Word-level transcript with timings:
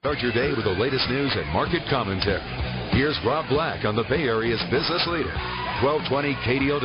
Start 0.00 0.20
your 0.20 0.32
day 0.32 0.48
with 0.56 0.64
the 0.64 0.70
latest 0.70 1.06
news 1.10 1.30
and 1.36 1.46
market 1.52 1.82
commentary. 1.90 2.40
Here's 2.92 3.20
Rob 3.22 3.46
Black 3.50 3.84
on 3.84 3.94
the 3.94 4.02
Bay 4.04 4.22
Area's 4.22 4.62
business 4.70 5.06
leader, 5.08 5.28
1220 5.84 6.34
KDOW. 6.36 6.80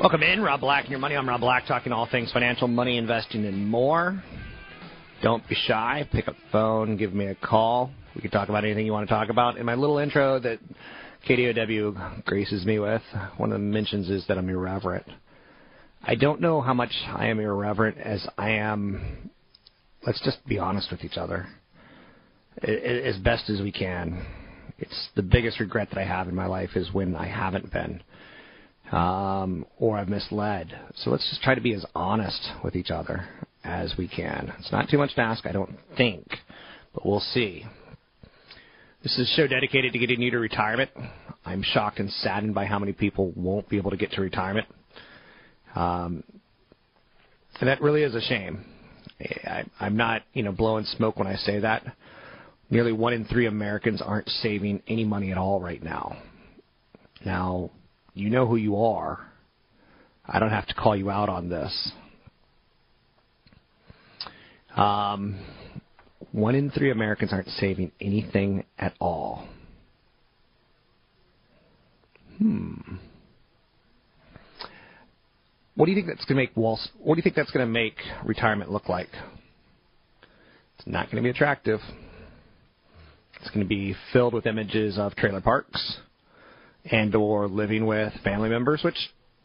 Welcome 0.00 0.22
in, 0.22 0.40
Rob 0.40 0.60
Black 0.62 0.84
and 0.84 0.90
your 0.90 1.00
money. 1.00 1.16
I'm 1.16 1.28
Rob 1.28 1.42
Black, 1.42 1.66
talking 1.66 1.92
all 1.92 2.08
things 2.10 2.32
financial, 2.32 2.66
money, 2.66 2.96
investing, 2.96 3.44
and 3.44 3.68
more. 3.68 4.22
Don't 5.22 5.46
be 5.46 5.54
shy. 5.54 6.08
Pick 6.12 6.28
up 6.28 6.34
the 6.34 6.50
phone, 6.50 6.96
give 6.96 7.12
me 7.12 7.26
a 7.26 7.34
call. 7.34 7.90
We 8.14 8.22
can 8.22 8.30
talk 8.30 8.48
about 8.48 8.64
anything 8.64 8.86
you 8.86 8.92
want 8.92 9.06
to 9.06 9.14
talk 9.14 9.28
about. 9.28 9.58
In 9.58 9.66
my 9.66 9.74
little 9.74 9.98
intro 9.98 10.38
that 10.38 10.60
KDOW 11.28 12.24
graces 12.24 12.64
me 12.64 12.78
with, 12.78 13.02
one 13.36 13.52
of 13.52 13.58
the 13.58 13.66
mentions 13.66 14.08
is 14.10 14.24
that 14.28 14.38
I'm 14.38 14.48
irreverent. 14.48 15.06
I 16.02 16.14
don't 16.14 16.40
know 16.40 16.60
how 16.60 16.72
much 16.72 16.92
I 17.08 17.26
am 17.26 17.40
irreverent 17.40 17.98
as 17.98 18.26
I 18.38 18.50
am. 18.50 19.30
Let's 20.06 20.22
just 20.24 20.46
be 20.46 20.58
honest 20.58 20.90
with 20.90 21.04
each 21.04 21.16
other, 21.16 21.48
as 22.62 23.16
best 23.18 23.50
as 23.50 23.60
we 23.60 23.72
can. 23.72 24.24
It's 24.78 25.08
the 25.16 25.22
biggest 25.22 25.58
regret 25.58 25.88
that 25.90 25.98
I 25.98 26.04
have 26.04 26.28
in 26.28 26.34
my 26.34 26.46
life 26.46 26.70
is 26.76 26.92
when 26.92 27.16
I 27.16 27.26
haven't 27.26 27.72
been 27.72 28.02
um, 28.92 29.66
or 29.78 29.98
I've 29.98 30.08
misled. 30.08 30.78
So 30.96 31.10
let's 31.10 31.28
just 31.28 31.42
try 31.42 31.54
to 31.54 31.60
be 31.60 31.74
as 31.74 31.84
honest 31.94 32.50
with 32.62 32.76
each 32.76 32.90
other 32.90 33.26
as 33.64 33.94
we 33.98 34.08
can. 34.08 34.52
It's 34.58 34.72
not 34.72 34.88
too 34.88 34.98
much 34.98 35.14
to 35.16 35.22
ask, 35.22 35.44
I 35.46 35.52
don't 35.52 35.76
think, 35.96 36.28
but 36.94 37.04
we'll 37.04 37.20
see. 37.20 37.64
This 39.06 39.18
is 39.18 39.32
a 39.32 39.36
show 39.36 39.46
dedicated 39.46 39.92
to 39.92 40.00
getting 40.00 40.20
you 40.20 40.32
to 40.32 40.38
retirement. 40.40 40.90
I'm 41.44 41.62
shocked 41.62 42.00
and 42.00 42.10
saddened 42.10 42.56
by 42.56 42.64
how 42.64 42.80
many 42.80 42.92
people 42.92 43.32
won't 43.36 43.68
be 43.68 43.76
able 43.76 43.92
to 43.92 43.96
get 43.96 44.10
to 44.10 44.20
retirement. 44.20 44.66
Um, 45.76 46.24
and 47.60 47.68
that 47.68 47.80
really 47.80 48.02
is 48.02 48.16
a 48.16 48.20
shame. 48.20 48.64
I, 49.44 49.62
I'm 49.78 49.96
not, 49.96 50.22
you 50.32 50.42
know, 50.42 50.50
blowing 50.50 50.84
smoke 50.86 51.18
when 51.18 51.28
I 51.28 51.36
say 51.36 51.60
that. 51.60 51.84
Nearly 52.68 52.90
one 52.90 53.12
in 53.12 53.24
three 53.26 53.46
Americans 53.46 54.02
aren't 54.02 54.28
saving 54.28 54.82
any 54.88 55.04
money 55.04 55.30
at 55.30 55.38
all 55.38 55.60
right 55.60 55.80
now. 55.80 56.16
Now, 57.24 57.70
you 58.12 58.28
know 58.28 58.44
who 58.44 58.56
you 58.56 58.74
are. 58.82 59.20
I 60.26 60.40
don't 60.40 60.50
have 60.50 60.66
to 60.66 60.74
call 60.74 60.96
you 60.96 61.10
out 61.10 61.28
on 61.28 61.48
this. 61.48 61.92
Um, 64.74 65.38
one 66.36 66.54
in 66.54 66.70
three 66.70 66.90
Americans 66.90 67.32
aren't 67.32 67.48
saving 67.48 67.90
anything 67.98 68.62
at 68.78 68.92
all. 69.00 69.48
Hmm. 72.36 72.74
What 75.76 75.86
do 75.86 75.92
you 75.92 75.96
think 75.96 76.08
that's 76.08 76.26
going 76.26 76.36
to 76.36 76.42
make 76.42 76.54
Wall? 76.54 76.78
What 76.98 77.14
do 77.14 77.20
you 77.20 77.22
think 77.22 77.36
that's 77.36 77.50
going 77.50 77.66
to 77.66 77.72
make 77.72 77.96
retirement 78.22 78.70
look 78.70 78.90
like? 78.90 79.08
It's 80.78 80.86
not 80.86 81.06
going 81.06 81.16
to 81.16 81.22
be 81.22 81.30
attractive. 81.30 81.80
It's 83.40 83.48
going 83.48 83.64
to 83.64 83.68
be 83.68 83.94
filled 84.12 84.34
with 84.34 84.44
images 84.44 84.98
of 84.98 85.16
trailer 85.16 85.40
parks 85.40 86.00
and 86.90 87.14
or 87.14 87.48
living 87.48 87.86
with 87.86 88.12
family 88.22 88.50
members, 88.50 88.82
which 88.84 88.98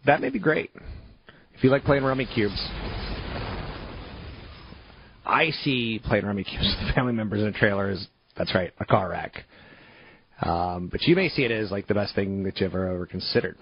that 0.06 0.20
may 0.20 0.30
be 0.30 0.40
great 0.40 0.72
if 1.56 1.64
you 1.64 1.70
like 1.70 1.86
playing 1.86 2.04
rummy 2.04 2.26
cubes. 2.26 2.62
I 5.26 5.52
see 5.64 6.00
playing 6.04 6.26
rummy 6.26 6.44
cubes 6.44 6.76
with 6.82 6.96
family 6.96 7.14
members 7.14 7.42
in 7.42 7.48
a 7.48 7.52
trailer 7.52 7.90
as 7.90 8.08
that's 8.38 8.54
right, 8.56 8.72
a 8.80 8.86
car 8.86 9.10
wreck. 9.10 9.34
Um, 10.42 10.90
but 10.92 11.04
you 11.04 11.16
may 11.16 11.30
see 11.30 11.44
it 11.44 11.52
as 11.52 11.70
like 11.70 11.88
the 11.88 11.94
best 11.94 12.16
thing 12.16 12.44
that 12.44 12.60
you 12.60 12.66
ever 12.66 12.88
ever 12.88 13.06
considered. 13.06 13.58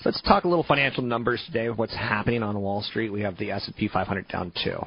So 0.00 0.10
let's 0.10 0.22
talk 0.22 0.44
a 0.44 0.48
little 0.48 0.64
financial 0.64 1.02
numbers 1.02 1.42
today. 1.46 1.70
What's 1.70 1.94
happening 1.94 2.42
on 2.42 2.60
Wall 2.60 2.82
Street? 2.82 3.10
We 3.10 3.22
have 3.22 3.36
the 3.38 3.50
S&P 3.50 3.88
500 3.88 4.28
down 4.28 4.52
two. 4.62 4.78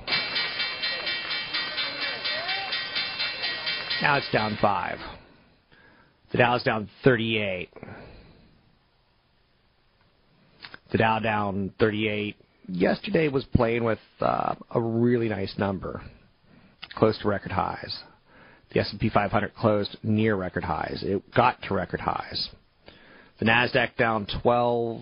Now 4.02 4.18
it's 4.18 4.32
down 4.32 4.58
five. 4.62 5.00
The 6.32 6.38
Dow 6.38 6.56
is 6.56 6.64
down 6.64 6.90
38. 7.04 7.70
The 10.92 10.98
Dow 10.98 11.20
down 11.20 11.74
38. 11.78 12.38
Yesterday 12.68 13.28
was 13.28 13.46
playing 13.56 13.84
with 13.84 14.00
uh, 14.20 14.56
a 14.74 14.82
really 14.82 15.30
nice 15.30 15.54
number, 15.58 16.02
close 16.96 17.18
to 17.20 17.28
record 17.28 17.52
highs. 17.52 18.00
The 18.74 18.80
S&P 18.80 19.10
500 19.10 19.54
closed 19.56 19.98
near 20.04 20.36
record 20.36 20.64
highs. 20.64 21.04
It 21.06 21.22
got 21.36 21.62
to 21.64 21.74
record 21.74 22.00
highs. 22.00 22.50
The 23.40 23.46
Nasdaq 23.46 23.98
down 23.98 24.28
12, 24.42 25.02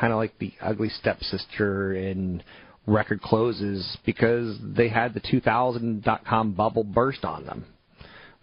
kind 0.00 0.12
of 0.12 0.16
like 0.16 0.36
the 0.38 0.52
ugly 0.60 0.88
stepsister 0.88 1.94
in 1.94 2.42
record 2.86 3.20
closes 3.22 3.96
because 4.04 4.58
they 4.62 4.88
had 4.88 5.14
the 5.14 5.20
2000 5.20 6.02
dot 6.02 6.24
com 6.26 6.52
bubble 6.52 6.84
burst 6.84 7.24
on 7.24 7.46
them 7.46 7.64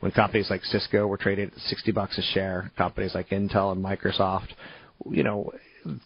when 0.01 0.11
companies 0.11 0.49
like 0.49 0.63
Cisco 0.65 1.07
were 1.07 1.17
traded 1.17 1.51
at 1.53 1.59
60 1.59 1.91
bucks 1.91 2.17
a 2.17 2.21
share, 2.33 2.71
companies 2.77 3.15
like 3.15 3.29
Intel 3.29 3.71
and 3.71 3.83
Microsoft, 3.83 4.47
you 5.09 5.23
know, 5.23 5.53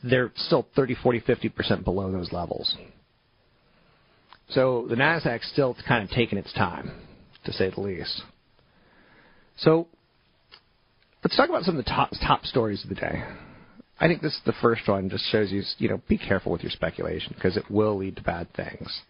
they're 0.03 0.31
still 0.35 0.67
30, 0.75 0.95
40, 0.95 1.21
50% 1.21 1.83
below 1.83 2.11
those 2.11 2.31
levels. 2.31 2.75
So 4.49 4.85
the 4.89 4.95
Nasdaq's 4.95 5.49
still 5.51 5.75
kind 5.87 6.03
of 6.03 6.09
taking 6.09 6.37
its 6.37 6.53
time, 6.53 6.91
to 7.45 7.53
say 7.53 7.69
the 7.69 7.81
least. 7.81 8.21
So 9.57 9.87
let's 11.23 11.35
talk 11.35 11.49
about 11.49 11.63
some 11.63 11.77
of 11.77 11.83
the 11.83 11.89
top 11.89 12.11
top 12.21 12.45
stories 12.45 12.83
of 12.83 12.89
the 12.89 12.95
day. 12.95 13.23
I 13.99 14.07
think 14.07 14.21
this 14.21 14.33
is 14.33 14.41
the 14.45 14.53
first 14.61 14.87
one. 14.87 15.09
Just 15.09 15.31
shows 15.31 15.51
you, 15.51 15.63
you 15.77 15.89
know, 15.89 16.01
be 16.07 16.17
careful 16.17 16.51
with 16.51 16.61
your 16.61 16.71
speculation 16.71 17.33
because 17.35 17.55
it 17.57 17.69
will 17.71 17.97
lead 17.97 18.17
to 18.17 18.21
bad 18.21 18.53
things. 18.53 19.01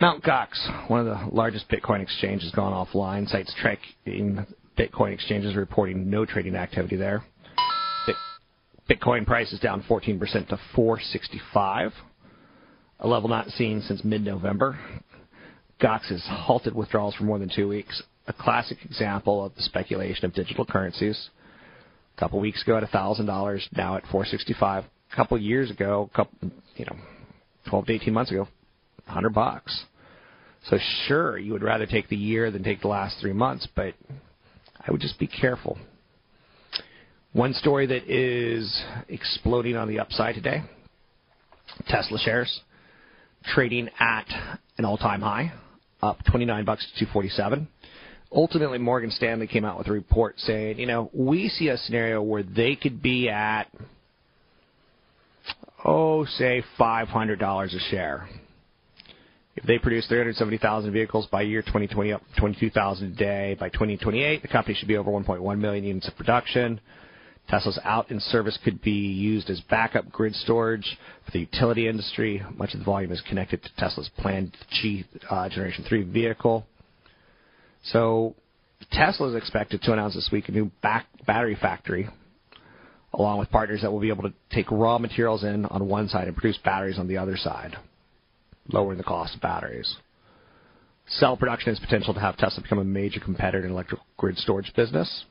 Mt. 0.00 0.22
Gox, 0.22 0.88
one 0.88 1.00
of 1.00 1.06
the 1.06 1.34
largest 1.34 1.68
Bitcoin 1.68 2.00
exchanges, 2.00 2.52
gone 2.52 2.72
offline. 2.72 3.28
Sites 3.28 3.52
tracking 3.60 4.46
Bitcoin 4.78 5.12
exchanges 5.12 5.56
reporting 5.56 6.08
no 6.08 6.24
trading 6.24 6.54
activity 6.54 6.94
there. 6.94 7.24
Bitcoin 8.88 9.26
price 9.26 9.52
is 9.52 9.60
down 9.60 9.82
14% 9.82 10.18
to 10.48 10.58
465, 10.74 11.92
a 13.00 13.06
level 13.08 13.28
not 13.28 13.48
seen 13.48 13.82
since 13.82 14.02
mid-November. 14.02 14.78
Gox 15.80 16.08
has 16.10 16.24
halted 16.26 16.74
withdrawals 16.74 17.14
for 17.14 17.24
more 17.24 17.38
than 17.38 17.50
two 17.54 17.68
weeks. 17.68 18.02
A 18.28 18.32
classic 18.32 18.78
example 18.84 19.44
of 19.44 19.54
the 19.56 19.62
speculation 19.62 20.24
of 20.24 20.32
digital 20.32 20.64
currencies. 20.64 21.28
A 22.16 22.20
couple 22.20 22.40
weeks 22.40 22.62
ago 22.62 22.78
at 22.78 22.90
$1,000, 22.90 23.60
now 23.76 23.96
at 23.96 24.02
465. 24.04 24.84
A 24.84 25.16
couple 25.16 25.38
years 25.38 25.70
ago, 25.70 26.10
couple, 26.14 26.50
you 26.76 26.86
know, 26.86 26.96
12 27.68 27.86
to 27.86 27.92
18 27.92 28.14
months 28.14 28.30
ago, 28.30 28.48
100 29.04 29.30
bucks. 29.30 29.84
So 30.70 30.78
sure, 31.06 31.38
you 31.38 31.52
would 31.52 31.62
rather 31.62 31.86
take 31.86 32.08
the 32.08 32.16
year 32.16 32.50
than 32.50 32.64
take 32.64 32.80
the 32.80 32.88
last 32.88 33.18
three 33.20 33.34
months, 33.34 33.68
but 33.76 33.94
I 34.80 34.90
would 34.90 35.00
just 35.00 35.18
be 35.18 35.26
careful. 35.26 35.78
One 37.32 37.52
story 37.52 37.86
that 37.86 38.10
is 38.10 38.82
exploding 39.08 39.76
on 39.76 39.86
the 39.86 40.00
upside 40.00 40.34
today 40.34 40.62
Tesla 41.86 42.18
shares 42.18 42.60
trading 43.44 43.88
at 44.00 44.26
an 44.78 44.84
all 44.84 44.96
time 44.96 45.20
high, 45.20 45.52
up 46.02 46.18
29 46.30 46.64
bucks 46.64 46.84
to 46.84 47.04
247. 47.04 47.68
Ultimately, 48.32 48.78
Morgan 48.78 49.10
Stanley 49.10 49.46
came 49.46 49.64
out 49.64 49.78
with 49.78 49.88
a 49.88 49.92
report 49.92 50.38
saying, 50.38 50.78
you 50.78 50.86
know, 50.86 51.10
we 51.12 51.48
see 51.48 51.68
a 51.68 51.76
scenario 51.76 52.22
where 52.22 52.42
they 52.42 52.76
could 52.76 53.02
be 53.02 53.28
at, 53.28 53.64
oh, 55.84 56.24
say 56.24 56.62
$500 56.78 57.64
a 57.74 57.78
share. 57.90 58.28
If 59.56 59.64
they 59.64 59.78
produce 59.78 60.06
370,000 60.06 60.92
vehicles 60.92 61.26
by 61.26 61.42
year 61.42 61.62
2020, 61.62 62.12
up 62.12 62.22
22,000 62.38 63.06
a 63.06 63.16
day. 63.16 63.56
By 63.58 63.70
2028, 63.70 64.42
the 64.42 64.48
company 64.48 64.74
should 64.74 64.88
be 64.88 64.96
over 64.96 65.10
1.1 65.10 65.58
million 65.58 65.84
units 65.84 66.08
of 66.08 66.16
production. 66.16 66.80
Tesla's 67.48 67.78
out 67.82 68.10
in 68.10 68.20
service 68.20 68.58
could 68.62 68.82
be 68.82 68.90
used 68.90 69.48
as 69.48 69.60
backup 69.70 70.10
grid 70.12 70.34
storage 70.34 70.98
for 71.24 71.32
the 71.32 71.40
utility 71.40 71.88
industry. 71.88 72.42
Much 72.56 72.74
of 72.74 72.80
the 72.80 72.84
volume 72.84 73.10
is 73.10 73.22
connected 73.22 73.62
to 73.62 73.70
Tesla's 73.78 74.10
planned 74.18 74.54
G 74.70 75.04
uh, 75.30 75.48
Generation 75.48 75.84
3 75.88 76.02
vehicle. 76.02 76.66
So 77.84 78.34
Tesla 78.92 79.30
is 79.30 79.34
expected 79.34 79.80
to 79.82 79.92
announce 79.92 80.14
this 80.14 80.28
week 80.30 80.48
a 80.48 80.52
new 80.52 80.70
back 80.82 81.06
battery 81.26 81.56
factory, 81.60 82.08
along 83.14 83.38
with 83.38 83.50
partners 83.50 83.80
that 83.82 83.90
will 83.90 84.00
be 84.00 84.10
able 84.10 84.24
to 84.24 84.34
take 84.50 84.70
raw 84.70 84.98
materials 84.98 85.42
in 85.42 85.64
on 85.66 85.88
one 85.88 86.08
side 86.08 86.28
and 86.28 86.36
produce 86.36 86.58
batteries 86.62 86.98
on 86.98 87.08
the 87.08 87.16
other 87.16 87.36
side, 87.36 87.76
lowering 88.70 88.98
the 88.98 89.04
cost 89.04 89.36
of 89.36 89.40
batteries. 89.40 89.96
Cell 91.08 91.38
production 91.38 91.72
has 91.72 91.80
potential 91.80 92.12
to 92.12 92.20
have 92.20 92.36
Tesla 92.36 92.62
become 92.62 92.78
a 92.78 92.84
major 92.84 93.20
competitor 93.20 93.64
in 93.64 93.72
electrical 93.72 94.04
grid 94.18 94.36
storage 94.36 94.70
business. 94.76 95.24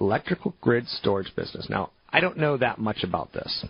Electrical 0.00 0.54
grid 0.60 0.86
storage 0.88 1.34
business. 1.34 1.66
Now, 1.68 1.90
I 2.10 2.20
don't 2.20 2.36
know 2.36 2.56
that 2.56 2.78
much 2.78 3.02
about 3.02 3.32
this. 3.32 3.64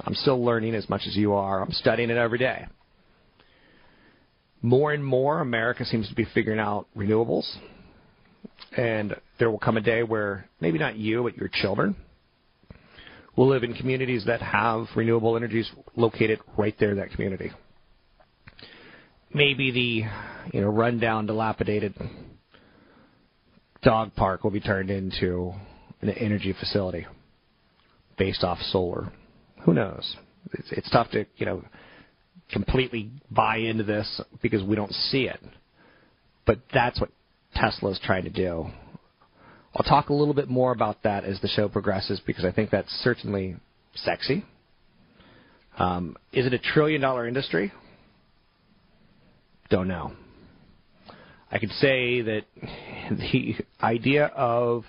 I'm 0.00 0.14
still 0.14 0.44
learning 0.44 0.74
as 0.74 0.88
much 0.88 1.02
as 1.06 1.16
you 1.16 1.32
are. 1.32 1.62
I'm 1.62 1.72
studying 1.72 2.10
it 2.10 2.16
every 2.16 2.38
day. 2.38 2.66
More 4.62 4.92
and 4.92 5.04
more, 5.04 5.40
America 5.40 5.84
seems 5.84 6.08
to 6.08 6.14
be 6.14 6.26
figuring 6.34 6.60
out 6.60 6.86
renewables. 6.96 7.48
And 8.76 9.14
there 9.38 9.50
will 9.50 9.58
come 9.58 9.76
a 9.76 9.80
day 9.80 10.02
where 10.02 10.48
maybe 10.60 10.78
not 10.78 10.96
you, 10.96 11.22
but 11.24 11.36
your 11.36 11.50
children 11.52 11.96
will 13.36 13.48
live 13.48 13.64
in 13.64 13.74
communities 13.74 14.24
that 14.26 14.42
have 14.42 14.86
renewable 14.94 15.36
energies 15.36 15.70
located 15.96 16.40
right 16.56 16.74
there 16.78 16.90
in 16.90 16.98
that 16.98 17.10
community. 17.10 17.50
Maybe 19.32 19.70
the 19.70 20.52
you 20.54 20.60
know 20.60 20.68
rundown, 20.68 21.26
dilapidated 21.26 21.94
dog 23.82 24.14
park 24.14 24.44
will 24.44 24.50
be 24.50 24.60
turned 24.60 24.90
into 24.90 25.52
an 26.00 26.10
energy 26.10 26.54
facility 26.58 27.06
based 28.18 28.44
off 28.44 28.58
solar. 28.70 29.12
Who 29.64 29.74
knows? 29.74 30.16
It's, 30.52 30.72
it's 30.72 30.90
tough 30.90 31.10
to 31.12 31.26
you 31.36 31.46
know 31.46 31.64
completely 32.50 33.10
buy 33.30 33.56
into 33.58 33.84
this 33.84 34.20
because 34.42 34.62
we 34.62 34.76
don't 34.76 34.92
see 34.92 35.24
it. 35.24 35.40
But 36.46 36.60
that's 36.72 37.00
what 37.00 37.10
Tesla 37.54 37.90
is 37.90 38.00
trying 38.04 38.24
to 38.24 38.30
do. 38.30 38.66
I'll 39.74 39.84
talk 39.84 40.08
a 40.08 40.14
little 40.14 40.34
bit 40.34 40.48
more 40.48 40.72
about 40.72 41.04
that 41.04 41.24
as 41.24 41.40
the 41.40 41.48
show 41.48 41.68
progresses 41.68 42.20
because 42.26 42.44
I 42.44 42.50
think 42.50 42.70
that's 42.70 42.90
certainly 43.04 43.56
sexy. 43.94 44.44
Um, 45.78 46.16
is 46.32 46.46
it 46.46 46.52
a 46.52 46.58
trillion 46.58 47.00
dollar 47.00 47.28
industry? 47.28 47.72
Don't 49.70 49.86
know. 49.86 50.12
I 51.50 51.58
could 51.58 51.70
say 51.72 52.22
that 52.22 52.42
the 53.10 53.56
idea 53.82 54.26
of 54.26 54.84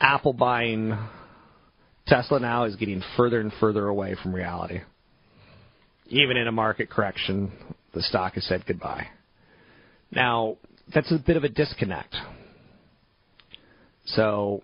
Apple 0.00 0.32
buying 0.32 0.98
Tesla 2.06 2.40
now 2.40 2.64
is 2.64 2.76
getting 2.76 3.02
further 3.16 3.40
and 3.40 3.52
further 3.60 3.86
away 3.86 4.16
from 4.22 4.34
reality. 4.34 4.80
Even 6.08 6.36
in 6.36 6.46
a 6.46 6.52
market 6.52 6.90
correction, 6.90 7.52
the 7.94 8.02
stock 8.02 8.34
has 8.34 8.44
said 8.44 8.64
goodbye. 8.66 9.08
Now, 10.10 10.56
that's 10.94 11.10
a 11.10 11.18
bit 11.18 11.36
of 11.36 11.44
a 11.44 11.48
disconnect. 11.48 12.14
So, 14.04 14.62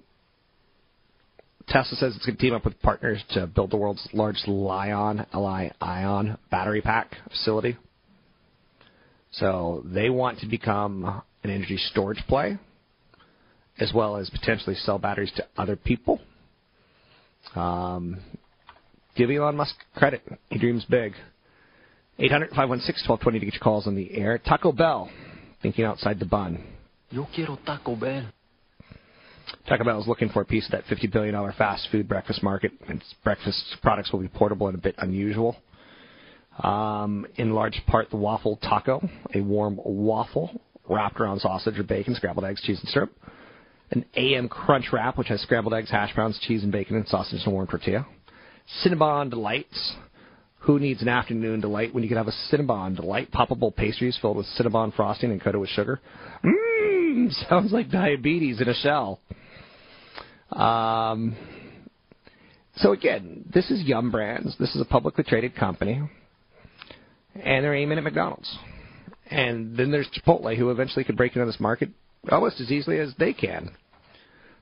Tesla 1.69 1.97
says 1.97 2.15
it's 2.15 2.25
going 2.25 2.37
to 2.37 2.43
team 2.43 2.55
up 2.55 2.65
with 2.65 2.81
partners 2.83 3.23
to 3.31 3.47
build 3.47 3.71
the 3.71 3.77
world's 3.77 4.07
largest 4.13 4.47
Li-ion, 4.47 5.27
Li-ion 5.35 6.39
battery 6.51 6.81
pack 6.81 7.17
facility. 7.31 7.77
So 9.33 9.83
they 9.85 10.11
want 10.11 10.41
to 10.41 10.47
become 10.47 11.23
an 11.43 11.51
energy 11.51 11.79
storage 11.91 12.23
play, 12.29 12.59
as 13.79 13.93
well 13.95 14.17
as 14.17 14.31
potentially 14.31 14.77
sell 14.77 14.99
batteries 14.99 15.33
to 15.37 15.47
other 15.57 15.77
people. 15.77 16.21
Um, 17.55 18.21
give 19.17 19.31
Elon 19.31 19.57
Musk 19.57 19.75
credit. 19.97 20.23
He 20.51 20.59
dreams 20.59 20.85
big. 20.89 21.15
800 22.19 22.51
516 22.51 23.09
1220 23.09 23.39
to 23.41 23.47
get 23.47 23.55
your 23.55 23.63
calls 23.63 23.87
on 23.87 23.95
the 23.95 24.15
air. 24.15 24.39
Taco 24.39 24.71
Bell, 24.71 25.11
thinking 25.63 25.85
outside 25.85 26.19
the 26.19 26.27
bun. 26.27 26.63
Yo 27.11 27.27
quiero 27.35 27.59
Taco 27.65 27.97
Bell. 27.97 28.27
Taco 29.67 29.85
Bell 29.85 30.01
is 30.01 30.07
looking 30.07 30.29
for 30.29 30.43
a 30.43 30.45
piece 30.45 30.67
of 30.67 30.73
that 30.73 30.85
$50 30.85 31.11
billion 31.13 31.53
fast 31.53 31.89
food 31.91 32.07
breakfast 32.07 32.43
market. 32.43 32.73
Its 32.89 33.15
breakfast 33.25 33.77
products 33.83 34.13
will 34.13 34.21
be 34.21 34.29
portable 34.29 34.69
and 34.69 34.77
a 34.77 34.81
bit 34.81 34.95
unusual. 34.99 35.57
Um, 36.59 37.27
in 37.37 37.55
large 37.55 37.81
part, 37.87 38.11
the 38.11 38.17
waffle 38.17 38.57
taco, 38.57 39.09
a 39.35 39.41
warm 39.41 39.81
waffle 39.83 40.61
wrapped 40.89 41.21
around 41.21 41.41
sausage 41.41 41.79
or 41.79 41.83
bacon, 41.83 42.15
scrambled 42.15 42.45
eggs, 42.45 42.61
cheese, 42.63 42.79
and 42.81 42.89
syrup. 42.89 43.13
An 43.91 44.05
AM 44.17 44.49
Crunch 44.49 44.87
Wrap, 44.93 45.19
which 45.19 45.29
has 45.29 45.41
scrambled 45.43 45.75
eggs, 45.75 45.91
hash 45.91 46.15
browns, 46.15 46.39
cheese, 46.47 46.63
and 46.63 46.73
bacon, 46.73 46.97
and 46.97 47.07
sausage 47.09 47.41
and 47.45 47.53
warm 47.53 47.67
tortilla. 47.67 48.07
Cinnabon 48.85 49.31
Delights. 49.31 49.95
Who 50.61 50.79
needs 50.79 51.03
an 51.03 51.09
afternoon 51.09 51.61
delight 51.61 51.93
when 51.93 52.05
you 52.05 52.09
can 52.09 52.19
have 52.19 52.29
a 52.29 52.55
Cinnabon 52.55 52.95
Delight? 52.95 53.33
Poppable 53.33 53.75
pastries 53.75 54.17
filled 54.23 54.37
with 54.37 54.47
Cinnabon 54.59 54.95
frosting 54.95 55.33
and 55.33 55.43
coated 55.43 55.61
with 55.61 55.71
sugar. 55.71 56.01
Mmm, 56.45 57.33
sounds 57.49 57.73
like 57.73 57.91
diabetes 57.91 58.61
in 58.61 58.69
a 58.69 58.75
shell. 58.75 59.21
Um, 60.53 61.35
so 62.77 62.93
again, 62.93 63.45
this 63.53 63.71
is 63.73 63.83
Yum 63.83 64.13
Brands. 64.13 64.57
This 64.59 64.75
is 64.77 64.81
a 64.81 64.85
publicly 64.85 65.25
traded 65.25 65.57
company 65.57 66.03
and 67.35 67.65
they're 67.65 67.75
aiming 67.75 67.99
at 67.99 68.05
McDonald's. 68.05 68.57
And 69.31 69.77
then 69.77 69.91
there's 69.91 70.09
Chipotle, 70.09 70.57
who 70.57 70.71
eventually 70.71 71.05
could 71.05 71.17
break 71.17 71.35
into 71.35 71.47
this 71.47 71.61
market 71.61 71.91
almost 72.31 72.61
as 72.61 72.71
easily 72.71 72.99
as 72.99 73.15
they 73.19 73.33
can. 73.33 73.71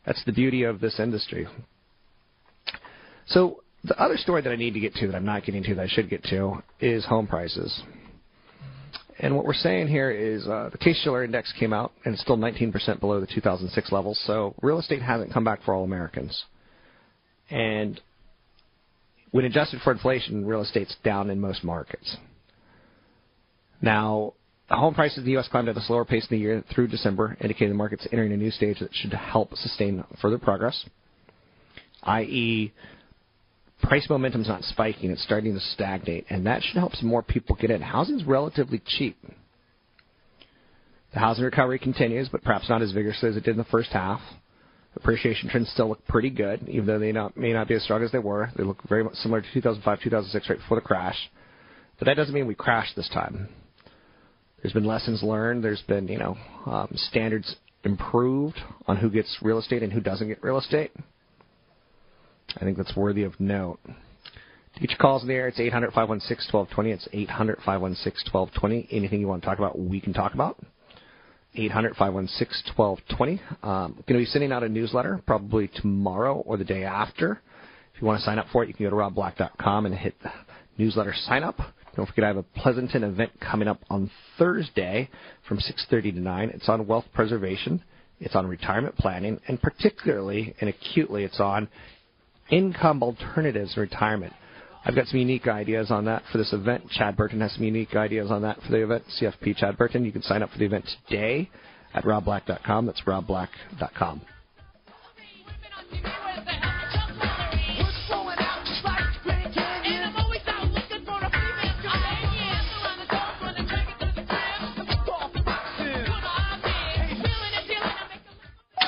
That's 0.06 0.24
the 0.24 0.32
beauty 0.32 0.62
of 0.62 0.80
this 0.80 0.98
industry. 0.98 1.46
So 3.26 3.62
the 3.84 4.00
other 4.00 4.16
story 4.16 4.42
that 4.42 4.50
I 4.50 4.56
need 4.56 4.74
to 4.74 4.80
get 4.80 4.94
to 4.94 5.06
that 5.08 5.16
I'm 5.16 5.24
not 5.24 5.44
getting 5.44 5.62
to 5.64 5.74
that 5.74 5.82
I 5.82 5.88
should 5.88 6.08
get 6.08 6.22
to 6.24 6.62
is 6.80 7.04
home 7.04 7.26
prices. 7.26 7.82
And 9.18 9.36
what 9.36 9.44
we're 9.44 9.52
saying 9.52 9.88
here 9.88 10.10
is 10.10 10.46
uh, 10.46 10.70
the 10.72 10.78
Case-Shiller 10.78 11.24
index 11.24 11.52
came 11.58 11.74
out 11.74 11.92
and 12.04 12.14
it's 12.14 12.22
still 12.22 12.38
19% 12.38 13.00
below 13.00 13.20
the 13.20 13.26
2006 13.26 13.92
levels. 13.92 14.18
So 14.26 14.54
real 14.62 14.78
estate 14.78 15.02
hasn't 15.02 15.32
come 15.32 15.44
back 15.44 15.62
for 15.62 15.74
all 15.74 15.84
Americans. 15.84 16.44
And 17.50 18.00
when 19.30 19.44
adjusted 19.44 19.80
for 19.82 19.92
inflation, 19.92 20.46
real 20.46 20.62
estate's 20.62 20.96
down 21.04 21.28
in 21.28 21.38
most 21.38 21.64
markets. 21.64 22.16
Now, 23.82 24.34
home 24.68 24.94
prices 24.94 25.18
in 25.18 25.24
the 25.24 25.32
U.S. 25.32 25.48
climbed 25.48 25.68
at 25.68 25.76
a 25.76 25.80
slower 25.82 26.04
pace 26.04 26.26
in 26.30 26.36
the 26.36 26.40
year 26.40 26.64
through 26.74 26.88
December, 26.88 27.36
indicating 27.40 27.70
the 27.70 27.74
market's 27.74 28.06
entering 28.12 28.32
a 28.32 28.36
new 28.36 28.50
stage 28.50 28.78
that 28.80 28.94
should 28.94 29.12
help 29.12 29.54
sustain 29.56 30.04
further 30.20 30.38
progress, 30.38 30.84
i.e., 32.04 32.72
price 33.82 34.06
momentum's 34.10 34.48
not 34.48 34.62
spiking, 34.64 35.10
it's 35.10 35.22
starting 35.22 35.54
to 35.54 35.60
stagnate, 35.60 36.26
and 36.28 36.46
that 36.46 36.62
should 36.62 36.76
help 36.76 36.94
some 36.94 37.08
more 37.08 37.22
people 37.22 37.56
get 37.56 37.70
in. 37.70 37.80
Housing's 37.80 38.24
relatively 38.24 38.82
cheap. 38.84 39.16
The 41.12 41.18
housing 41.18 41.44
recovery 41.44 41.78
continues, 41.78 42.28
but 42.28 42.44
perhaps 42.44 42.68
not 42.68 42.82
as 42.82 42.92
vigorously 42.92 43.30
as 43.30 43.36
it 43.36 43.44
did 43.44 43.52
in 43.52 43.56
the 43.56 43.64
first 43.64 43.90
half. 43.90 44.20
Appreciation 44.96 45.48
trends 45.48 45.70
still 45.70 45.88
look 45.88 46.06
pretty 46.06 46.30
good, 46.30 46.68
even 46.68 46.86
though 46.86 46.98
they 46.98 47.12
not, 47.12 47.36
may 47.36 47.52
not 47.52 47.68
be 47.68 47.74
as 47.74 47.82
strong 47.82 48.02
as 48.02 48.12
they 48.12 48.18
were. 48.18 48.50
They 48.56 48.64
look 48.64 48.82
very 48.88 49.02
much 49.02 49.14
similar 49.14 49.40
to 49.40 49.52
2005, 49.52 50.00
2006, 50.02 50.48
right 50.48 50.58
before 50.58 50.76
the 50.76 50.86
crash. 50.86 51.16
But 51.98 52.06
that 52.06 52.14
doesn't 52.14 52.34
mean 52.34 52.46
we 52.46 52.54
crashed 52.54 52.96
this 52.96 53.08
time. 53.08 53.48
There's 54.62 54.74
been 54.74 54.84
lessons 54.84 55.22
learned. 55.22 55.64
There's 55.64 55.82
been, 55.82 56.08
you 56.08 56.18
know, 56.18 56.36
um, 56.66 56.88
standards 56.94 57.56
improved 57.84 58.58
on 58.86 58.96
who 58.96 59.10
gets 59.10 59.38
real 59.42 59.58
estate 59.58 59.82
and 59.82 59.92
who 59.92 60.00
doesn't 60.00 60.28
get 60.28 60.42
real 60.42 60.58
estate. 60.58 60.92
I 62.56 62.60
think 62.60 62.76
that's 62.76 62.94
worthy 62.94 63.22
of 63.22 63.38
note. 63.40 63.78
Your 64.78 64.96
calls 64.98 65.22
in 65.22 65.28
the 65.28 65.34
air, 65.34 65.48
it's 65.48 65.60
800 65.60 65.92
516 65.92 66.52
1220. 66.52 66.90
It's 66.90 67.08
800 67.12 67.56
516 67.64 68.32
1220. 68.32 68.88
Anything 68.96 69.20
you 69.20 69.28
want 69.28 69.42
to 69.42 69.46
talk 69.46 69.58
about, 69.58 69.78
we 69.78 70.00
can 70.00 70.12
talk 70.12 70.34
about. 70.34 70.58
800 71.54 71.96
516 71.96 72.74
1220. 72.76 73.42
Um, 73.62 73.92
going 74.06 74.20
to 74.20 74.24
be 74.24 74.24
sending 74.26 74.52
out 74.52 74.62
a 74.62 74.68
newsletter 74.68 75.20
probably 75.26 75.68
tomorrow 75.68 76.36
or 76.46 76.56
the 76.56 76.64
day 76.64 76.84
after. 76.84 77.40
If 77.94 78.00
you 78.00 78.06
want 78.06 78.20
to 78.20 78.24
sign 78.24 78.38
up 78.38 78.46
for 78.52 78.62
it, 78.62 78.68
you 78.68 78.74
can 78.74 78.86
go 78.86 78.90
to 78.90 78.96
robblack.com 78.96 79.86
and 79.86 79.94
hit 79.94 80.14
newsletter 80.78 81.14
sign 81.14 81.42
up. 81.42 81.56
Don't 81.96 82.06
forget 82.06 82.24
I 82.24 82.28
have 82.28 82.36
a 82.36 82.42
Pleasanton 82.42 83.04
event 83.04 83.32
coming 83.40 83.68
up 83.68 83.80
on 83.90 84.10
Thursday 84.38 85.08
from 85.48 85.58
6:30 85.58 86.12
to 86.12 86.20
9. 86.20 86.50
It's 86.50 86.68
on 86.68 86.86
wealth 86.86 87.06
preservation, 87.12 87.82
it's 88.20 88.34
on 88.34 88.46
retirement 88.46 88.96
planning, 88.96 89.40
and 89.48 89.60
particularly 89.60 90.54
and 90.60 90.68
acutely 90.70 91.24
it's 91.24 91.40
on 91.40 91.68
income 92.50 93.02
alternatives 93.02 93.76
in 93.76 93.80
retirement. 93.80 94.32
I've 94.84 94.94
got 94.94 95.06
some 95.08 95.18
unique 95.20 95.46
ideas 95.46 95.90
on 95.90 96.06
that 96.06 96.22
for 96.32 96.38
this 96.38 96.52
event. 96.52 96.88
Chad 96.90 97.16
Burton 97.16 97.40
has 97.40 97.52
some 97.52 97.64
unique 97.64 97.94
ideas 97.94 98.30
on 98.30 98.42
that 98.42 98.62
for 98.62 98.70
the 98.70 98.82
event. 98.82 99.04
CFP 99.20 99.56
Chad 99.56 99.76
Burton. 99.76 100.04
You 100.04 100.12
can 100.12 100.22
sign 100.22 100.42
up 100.42 100.50
for 100.50 100.58
the 100.58 100.64
event 100.64 100.88
today 101.08 101.50
at 101.92 102.04
robblack.com. 102.04 102.86
That's 102.86 103.02
robblack.com. 103.02 104.22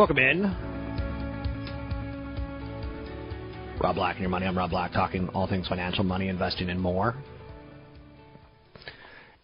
Welcome 0.00 0.16
in. 0.16 0.44
Rob 3.82 3.96
Black 3.96 4.14
and 4.14 4.22
your 4.22 4.30
money. 4.30 4.46
I'm 4.46 4.56
Rob 4.56 4.70
Black, 4.70 4.92
talking 4.92 5.28
all 5.34 5.46
things 5.46 5.68
financial, 5.68 6.04
money, 6.04 6.28
investing, 6.28 6.70
and 6.70 6.80
more. 6.80 7.16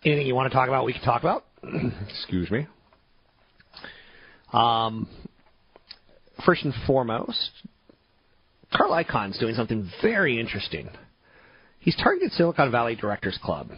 Anything 0.02 0.26
you 0.26 0.34
want 0.34 0.50
to 0.50 0.56
talk 0.56 0.68
about, 0.68 0.86
we 0.86 0.94
can 0.94 1.02
talk 1.02 1.20
about. 1.20 1.44
Excuse 2.08 2.50
me. 2.50 2.66
Um, 4.54 5.06
first 6.46 6.64
and 6.64 6.72
foremost, 6.86 7.50
Carl 8.74 8.92
Icahn's 8.92 9.38
doing 9.38 9.54
something 9.56 9.90
very 10.00 10.40
interesting. 10.40 10.88
He's 11.80 11.96
targeted 12.02 12.32
Silicon 12.32 12.70
Valley 12.70 12.96
Directors 12.96 13.38
Club. 13.42 13.72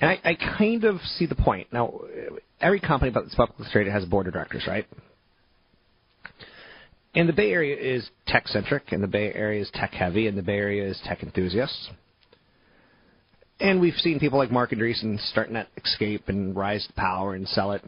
And 0.00 0.10
I, 0.10 0.20
I 0.24 0.34
kind 0.56 0.84
of 0.84 1.02
see 1.02 1.26
the 1.26 1.34
point. 1.34 1.70
Now, 1.70 2.00
every 2.62 2.80
company 2.80 3.10
that's 3.10 3.34
publicly 3.34 3.66
traded 3.70 3.92
has 3.92 4.04
a 4.04 4.06
board 4.06 4.26
of 4.28 4.32
directors, 4.32 4.64
right? 4.66 4.86
And 7.14 7.28
the 7.28 7.34
Bay 7.34 7.50
Area 7.50 7.76
is 7.76 8.08
tech 8.26 8.48
centric, 8.48 8.92
and 8.92 9.02
the 9.02 9.08
Bay 9.08 9.32
Area 9.34 9.60
is 9.60 9.70
tech 9.74 9.92
heavy, 9.92 10.28
and 10.28 10.38
the 10.38 10.42
Bay 10.42 10.56
Area 10.56 10.88
is 10.88 10.98
tech 11.04 11.22
enthusiasts. 11.22 11.90
And 13.60 13.80
we've 13.80 13.94
seen 13.96 14.18
people 14.18 14.38
like 14.38 14.50
Marc 14.50 14.70
Andreessen 14.70 15.20
start 15.30 15.50
Netscape 15.50 16.28
and 16.28 16.56
rise 16.56 16.86
to 16.86 16.92
power 16.94 17.34
and 17.34 17.46
sell 17.48 17.72
it. 17.72 17.82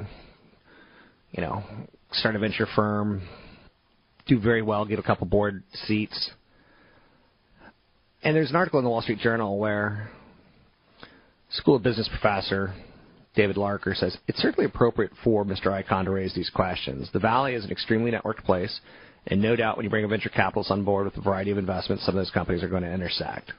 You 1.32 1.40
know, 1.40 1.64
start 2.12 2.36
a 2.36 2.38
venture 2.38 2.66
firm, 2.76 3.22
do 4.26 4.38
very 4.38 4.62
well, 4.62 4.84
get 4.84 4.98
a 4.98 5.02
couple 5.02 5.26
board 5.26 5.62
seats. 5.86 6.30
And 8.22 8.36
there's 8.36 8.50
an 8.50 8.56
article 8.56 8.78
in 8.78 8.84
the 8.84 8.90
Wall 8.90 9.02
Street 9.02 9.18
Journal 9.18 9.58
where 9.58 10.10
School 11.50 11.76
of 11.76 11.82
Business 11.82 12.08
professor 12.08 12.74
David 13.34 13.56
Larcker 13.56 13.96
says 13.96 14.16
it's 14.28 14.38
certainly 14.38 14.66
appropriate 14.66 15.12
for 15.22 15.44
Mr. 15.44 15.66
Icahn 15.66 16.04
to 16.04 16.10
raise 16.10 16.34
these 16.34 16.50
questions. 16.50 17.08
The 17.12 17.18
Valley 17.18 17.54
is 17.54 17.64
an 17.64 17.70
extremely 17.70 18.12
networked 18.12 18.44
place, 18.44 18.80
and 19.26 19.42
no 19.42 19.56
doubt 19.56 19.76
when 19.76 19.84
you 19.84 19.90
bring 19.90 20.04
a 20.04 20.08
venture 20.08 20.28
capitalist 20.28 20.70
on 20.70 20.84
board 20.84 21.06
with 21.06 21.16
a 21.16 21.20
variety 21.20 21.50
of 21.50 21.58
investments, 21.58 22.04
some 22.04 22.16
of 22.16 22.20
those 22.20 22.30
companies 22.30 22.62
are 22.62 22.68
going 22.68 22.84
to 22.84 22.92
intersect. 22.92 23.52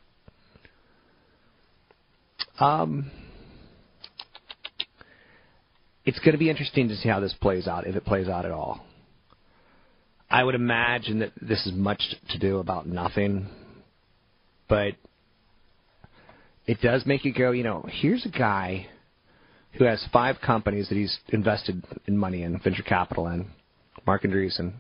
Um, 2.60 3.12
it's 6.06 6.20
going 6.20 6.32
to 6.32 6.38
be 6.38 6.50
interesting 6.50 6.88
to 6.88 6.96
see 6.96 7.10
how 7.10 7.20
this 7.20 7.34
plays 7.34 7.68
out, 7.68 7.86
if 7.86 7.96
it 7.96 8.06
plays 8.06 8.30
out 8.30 8.46
at 8.46 8.52
all. 8.52 8.86
I 10.30 10.44
would 10.44 10.56
imagine 10.56 11.20
that 11.20 11.34
this 11.42 11.66
is 11.66 11.74
much 11.74 12.02
to 12.30 12.40
do 12.40 12.60
about 12.60 12.88
nothing, 12.88 13.48
but 14.70 14.94
it 16.66 16.80
does 16.82 17.06
make 17.06 17.26
you 17.26 17.34
go, 17.34 17.52
you 17.52 17.64
know, 17.64 17.86
here's 17.90 18.26
a 18.26 18.30
guy 18.30 18.88
who 19.78 19.84
has 19.84 20.06
five 20.12 20.38
companies 20.42 20.90
that 20.90 20.96
he's 20.96 21.18
invested 21.30 21.84
in 22.08 22.18
money 22.18 22.44
in, 22.44 22.60
venture 22.60 22.84
capital 22.84 23.28
in, 23.28 23.48
Marc 24.06 24.24
Andreessen, 24.24 24.74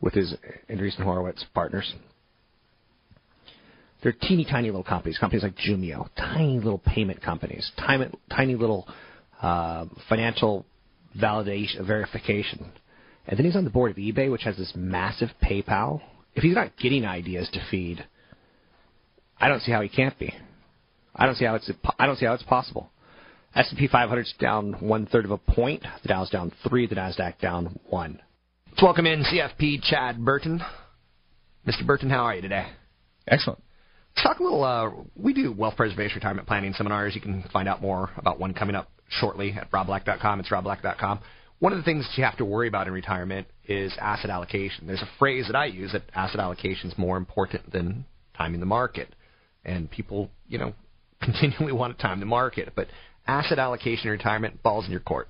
with 0.00 0.14
his 0.14 0.34
Andreessen 0.68 1.02
Horowitz 1.02 1.44
partners. 1.54 1.94
They're 4.02 4.12
teeny 4.12 4.44
tiny 4.44 4.68
little 4.68 4.82
companies, 4.82 5.16
companies 5.18 5.44
like 5.44 5.54
Jumio, 5.56 6.08
tiny 6.16 6.58
little 6.58 6.82
payment 6.84 7.22
companies, 7.22 7.70
tiny, 7.78 8.06
tiny 8.30 8.56
little 8.56 8.88
uh, 9.40 9.86
financial 10.08 10.66
validation 11.16 11.86
verification. 11.86 12.72
And 13.28 13.38
then 13.38 13.46
he's 13.46 13.54
on 13.54 13.64
the 13.64 13.70
board 13.70 13.92
of 13.92 13.96
eBay, 13.96 14.30
which 14.30 14.42
has 14.42 14.56
this 14.56 14.72
massive 14.74 15.28
PayPal. 15.42 16.00
If 16.34 16.42
he's 16.42 16.56
not 16.56 16.76
getting 16.76 17.04
ideas 17.04 17.48
to 17.52 17.60
feed, 17.70 18.04
I 19.38 19.48
don't 19.48 19.60
see 19.60 19.70
how 19.70 19.82
he 19.82 19.88
can't 19.88 20.18
be. 20.18 20.34
I 21.14 21.26
don't 21.26 21.36
see 21.36 21.44
how 21.44 21.54
it's 21.54 21.70
I 21.98 22.06
don't 22.06 22.16
see 22.16 22.26
how 22.26 22.34
it's 22.34 22.42
possible. 22.42 22.90
S&P 23.54 23.86
500 23.86 24.20
is 24.22 24.34
down 24.38 24.74
one 24.80 25.04
third 25.06 25.26
of 25.26 25.30
a 25.30 25.36
point. 25.36 25.84
The 26.02 26.08
Dow's 26.08 26.30
down 26.30 26.52
three. 26.66 26.86
The 26.86 26.94
Nasdaq 26.94 27.38
down 27.38 27.78
one. 27.90 28.18
Let's 28.70 28.82
welcome 28.82 29.04
in 29.04 29.24
CFP 29.24 29.82
Chad 29.82 30.24
Burton. 30.24 30.62
Mr. 31.66 31.86
Burton, 31.86 32.08
how 32.08 32.24
are 32.24 32.34
you 32.34 32.40
today? 32.40 32.66
Excellent. 33.28 33.62
Let's 34.16 34.26
talk 34.26 34.40
a 34.40 34.42
little. 34.42 34.64
Uh, 34.64 34.90
we 35.14 35.34
do 35.34 35.52
wealth 35.52 35.76
preservation 35.76 36.14
retirement 36.14 36.48
planning 36.48 36.72
seminars. 36.72 37.14
You 37.14 37.20
can 37.20 37.44
find 37.52 37.68
out 37.68 37.82
more 37.82 38.10
about 38.16 38.40
one 38.40 38.54
coming 38.54 38.74
up 38.74 38.90
shortly 39.08 39.52
at 39.52 39.70
robblack.com. 39.70 40.40
It's 40.40 40.48
robblack.com. 40.48 41.20
One 41.58 41.72
of 41.72 41.78
the 41.78 41.84
things 41.84 42.06
that 42.06 42.18
you 42.18 42.24
have 42.24 42.38
to 42.38 42.46
worry 42.46 42.68
about 42.68 42.86
in 42.86 42.94
retirement 42.94 43.46
is 43.68 43.94
asset 44.00 44.30
allocation. 44.30 44.86
There's 44.86 45.02
a 45.02 45.10
phrase 45.18 45.46
that 45.48 45.56
I 45.56 45.66
use 45.66 45.92
that 45.92 46.04
asset 46.14 46.40
allocation 46.40 46.90
is 46.90 46.96
more 46.96 47.18
important 47.18 47.70
than 47.70 48.06
timing 48.34 48.60
the 48.60 48.66
market, 48.66 49.14
and 49.62 49.90
people, 49.90 50.30
you 50.48 50.56
know, 50.56 50.72
continually 51.22 51.72
want 51.72 51.96
to 51.96 52.02
time 52.02 52.18
the 52.18 52.26
market. 52.26 52.72
But 52.74 52.88
asset 53.26 53.58
allocation 53.58 54.06
in 54.06 54.12
retirement, 54.12 54.62
balls 54.62 54.84
in 54.86 54.90
your 54.90 55.00
court. 55.00 55.28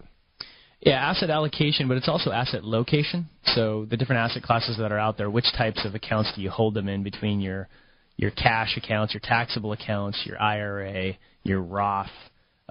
Yeah, 0.80 0.94
asset 0.94 1.30
allocation, 1.30 1.86
but 1.86 1.96
it's 1.96 2.08
also 2.08 2.32
asset 2.32 2.64
location. 2.64 3.28
So 3.54 3.86
the 3.88 3.96
different 3.96 4.18
asset 4.18 4.42
classes 4.42 4.78
that 4.78 4.90
are 4.90 4.98
out 4.98 5.16
there, 5.16 5.30
which 5.30 5.46
types 5.56 5.84
of 5.84 5.94
accounts 5.94 6.32
do 6.34 6.42
you 6.42 6.50
hold 6.50 6.74
them 6.74 6.88
in 6.88 7.02
between 7.02 7.40
your 7.40 7.68
your 8.16 8.30
cash 8.30 8.76
accounts, 8.76 9.14
your 9.14 9.22
taxable 9.24 9.72
accounts, 9.72 10.20
your 10.24 10.40
IRA, 10.40 11.16
your 11.44 11.60
Roth? 11.60 12.10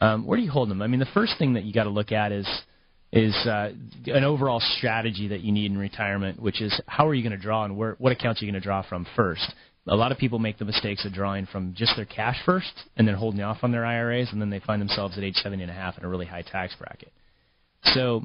Um, 0.01 0.25
where 0.25 0.37
do 0.37 0.43
you 0.43 0.51
hold 0.51 0.69
them? 0.69 0.81
I 0.81 0.87
mean, 0.87 0.99
the 0.99 1.07
first 1.13 1.33
thing 1.39 1.53
that 1.53 1.63
you 1.63 1.73
got 1.73 1.85
to 1.85 1.89
look 1.89 2.11
at 2.11 2.31
is 2.31 2.47
is 3.13 3.35
uh, 3.45 3.71
an 4.07 4.23
overall 4.23 4.61
strategy 4.77 5.29
that 5.29 5.41
you 5.41 5.51
need 5.51 5.71
in 5.71 5.77
retirement, 5.77 6.41
which 6.41 6.61
is 6.61 6.79
how 6.87 7.07
are 7.07 7.13
you 7.13 7.23
going 7.23 7.37
to 7.37 7.41
draw 7.41 7.65
and 7.65 7.77
where, 7.77 7.95
what 7.97 8.11
accounts 8.11 8.41
are 8.41 8.45
you 8.45 8.51
going 8.51 8.61
to 8.61 8.65
draw 8.65 8.81
from 8.83 9.05
first 9.15 9.53
a 9.87 9.95
lot 9.95 10.11
of 10.11 10.17
people 10.17 10.39
make 10.39 10.59
the 10.59 10.65
mistakes 10.65 11.05
of 11.05 11.13
drawing 11.13 11.47
from 11.47 11.73
just 11.75 11.95
their 11.95 12.05
cash 12.05 12.37
first 12.45 12.71
and 12.97 13.07
then 13.07 13.15
holding 13.15 13.41
off 13.41 13.57
on 13.63 13.71
their 13.71 13.85
IRAs, 13.85 14.29
and 14.31 14.39
then 14.39 14.49
they 14.49 14.59
find 14.59 14.81
themselves 14.81 15.17
at 15.17 15.23
age 15.23 15.35
70 15.35 15.63
and 15.63 15.71
a 15.71 15.75
half 15.75 15.97
in 15.97 16.05
a 16.05 16.09
really 16.09 16.27
high 16.27 16.43
tax 16.43 16.75
bracket. 16.77 17.11
So 17.93 18.23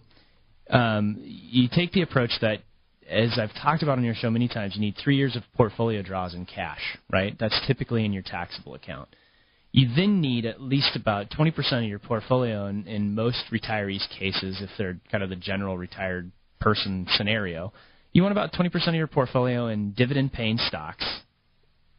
um, 0.70 1.16
you 1.22 1.68
take 1.74 1.92
the 1.92 2.02
approach 2.02 2.30
that, 2.42 2.60
as 3.08 3.38
I've 3.40 3.54
talked 3.62 3.82
about 3.82 3.98
on 3.98 4.04
your 4.04 4.14
show 4.14 4.30
many 4.30 4.48
times, 4.48 4.74
you 4.74 4.80
need 4.80 4.96
three 5.02 5.16
years 5.16 5.34
of 5.34 5.42
portfolio 5.56 6.02
draws 6.02 6.34
in 6.34 6.44
cash, 6.44 6.98
right? 7.10 7.34
That's 7.38 7.58
typically 7.66 8.04
in 8.04 8.12
your 8.12 8.22
taxable 8.22 8.74
account. 8.74 9.08
You 9.72 9.88
then 9.94 10.20
need 10.20 10.44
at 10.44 10.60
least 10.60 10.94
about 10.94 11.30
20% 11.30 11.54
of 11.72 11.84
your 11.84 11.98
portfolio 11.98 12.66
in, 12.66 12.86
in 12.86 13.14
most 13.14 13.44
retirees' 13.52 14.08
cases, 14.18 14.60
if 14.60 14.70
they're 14.76 14.98
kind 15.10 15.22
of 15.22 15.30
the 15.30 15.36
general 15.36 15.78
retired 15.78 16.32
person 16.60 17.06
scenario. 17.16 17.72
You 18.12 18.22
want 18.22 18.32
about 18.32 18.52
20% 18.52 18.88
of 18.88 18.94
your 18.94 19.06
portfolio 19.06 19.68
in 19.68 19.92
dividend 19.92 20.32
paying 20.32 20.58
stocks 20.58 21.04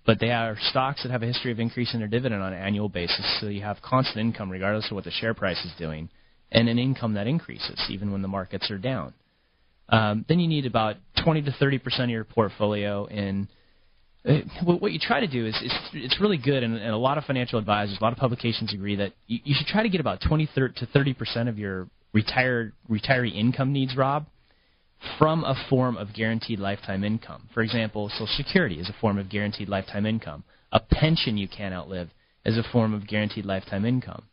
but 0.08 0.22
they 0.22 0.32
are 0.32 0.58
stocks 0.70 1.04
that 1.04 1.12
have 1.12 1.22
a 1.22 1.26
history 1.26 1.52
of 1.52 1.60
increasing 1.60 2.00
their 2.00 2.08
dividend 2.08 2.42
on 2.42 2.54
an 2.54 2.64
annual 2.64 2.88
basis, 2.88 3.26
so 3.42 3.48
you 3.48 3.62
have 3.62 3.82
constant 3.82 4.18
income 4.18 4.50
regardless 4.50 4.86
of 4.90 4.96
what 4.96 5.04
the 5.04 5.12
share 5.12 5.34
price 5.34 5.64
is 5.66 5.72
doing, 5.78 6.10
and 6.50 6.70
an 6.70 6.80
income 6.80 7.14
that 7.16 7.28
increases 7.28 7.78
even 7.90 8.14
when 8.14 8.22
the 8.22 8.28
markets 8.28 8.72
are 8.72 8.78
down. 8.78 9.14
Um, 9.90 10.26
then 10.30 10.40
you 10.40 10.48
need 10.48 10.66
about 10.66 10.96
20 11.24 11.42
to 11.44 11.52
30 11.52 11.78
percent 11.80 12.04
of 12.06 12.10
your 12.10 12.24
portfolio 12.24 13.06
in. 13.06 13.50
Uh, 14.28 14.40
what 14.64 14.92
you 14.92 15.00
try 15.00 15.20
to 15.20 15.28
do 15.28 15.46
is, 15.46 15.56
is 15.56 15.72
it's 15.94 16.20
really 16.20 16.38
good, 16.38 16.64
and, 16.64 16.76
and, 16.76 16.92
a 16.92 16.98
lot 16.98 17.18
of 17.18 17.24
financial 17.26 17.60
advisors, 17.60 17.98
a 18.00 18.04
lot 18.04 18.12
of 18.12 18.20
publications 18.20 18.74
agree 18.74 18.96
that 18.96 19.14
you, 19.28 19.40
you 19.44 19.56
should 19.58 19.68
try 19.68 19.84
to 19.84 19.90
get 19.90 20.02
about 20.02 20.20
20 20.28 20.50
to 20.56 20.86
30 20.94 21.14
percent 21.14 21.50
of 21.50 21.60
your 21.60 21.88
retired 22.14 22.74
retiree 22.90 23.34
income 23.34 23.74
needs, 23.74 23.96
Rob, 23.96 24.26
from 25.18 25.44
a 25.44 25.56
form 25.70 25.98
of 25.98 26.14
guaranteed 26.14 26.60
lifetime 26.60 27.04
income. 27.04 27.50
For 27.54 27.62
example, 27.62 28.10
Social 28.10 28.28
Security 28.28 28.80
is 28.80 28.90
a 28.90 28.96
form 29.00 29.18
of 29.18 29.30
guaranteed 29.30 29.70
lifetime 29.70 30.06
income. 30.06 30.44
A 30.72 30.80
pension 30.80 31.38
you 31.38 31.48
can't 31.48 31.74
outlive 31.74 32.10
is 32.46 32.58
a 32.58 32.64
form 32.72 32.94
of 32.94 33.08
guaranteed 33.08 33.46
lifetime 33.46 33.86
income. 33.86 34.24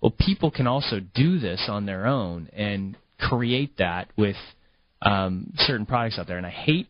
Well, 0.00 0.14
people 0.18 0.50
can 0.50 0.66
also 0.66 1.00
do 1.00 1.38
this 1.38 1.66
on 1.68 1.86
their 1.86 2.06
own 2.06 2.48
and 2.52 2.96
create 3.18 3.78
that 3.78 4.08
with 4.16 4.36
um, 5.02 5.52
certain 5.56 5.86
products 5.86 6.18
out 6.18 6.26
there. 6.26 6.38
And 6.38 6.46
I 6.46 6.50
hate 6.50 6.88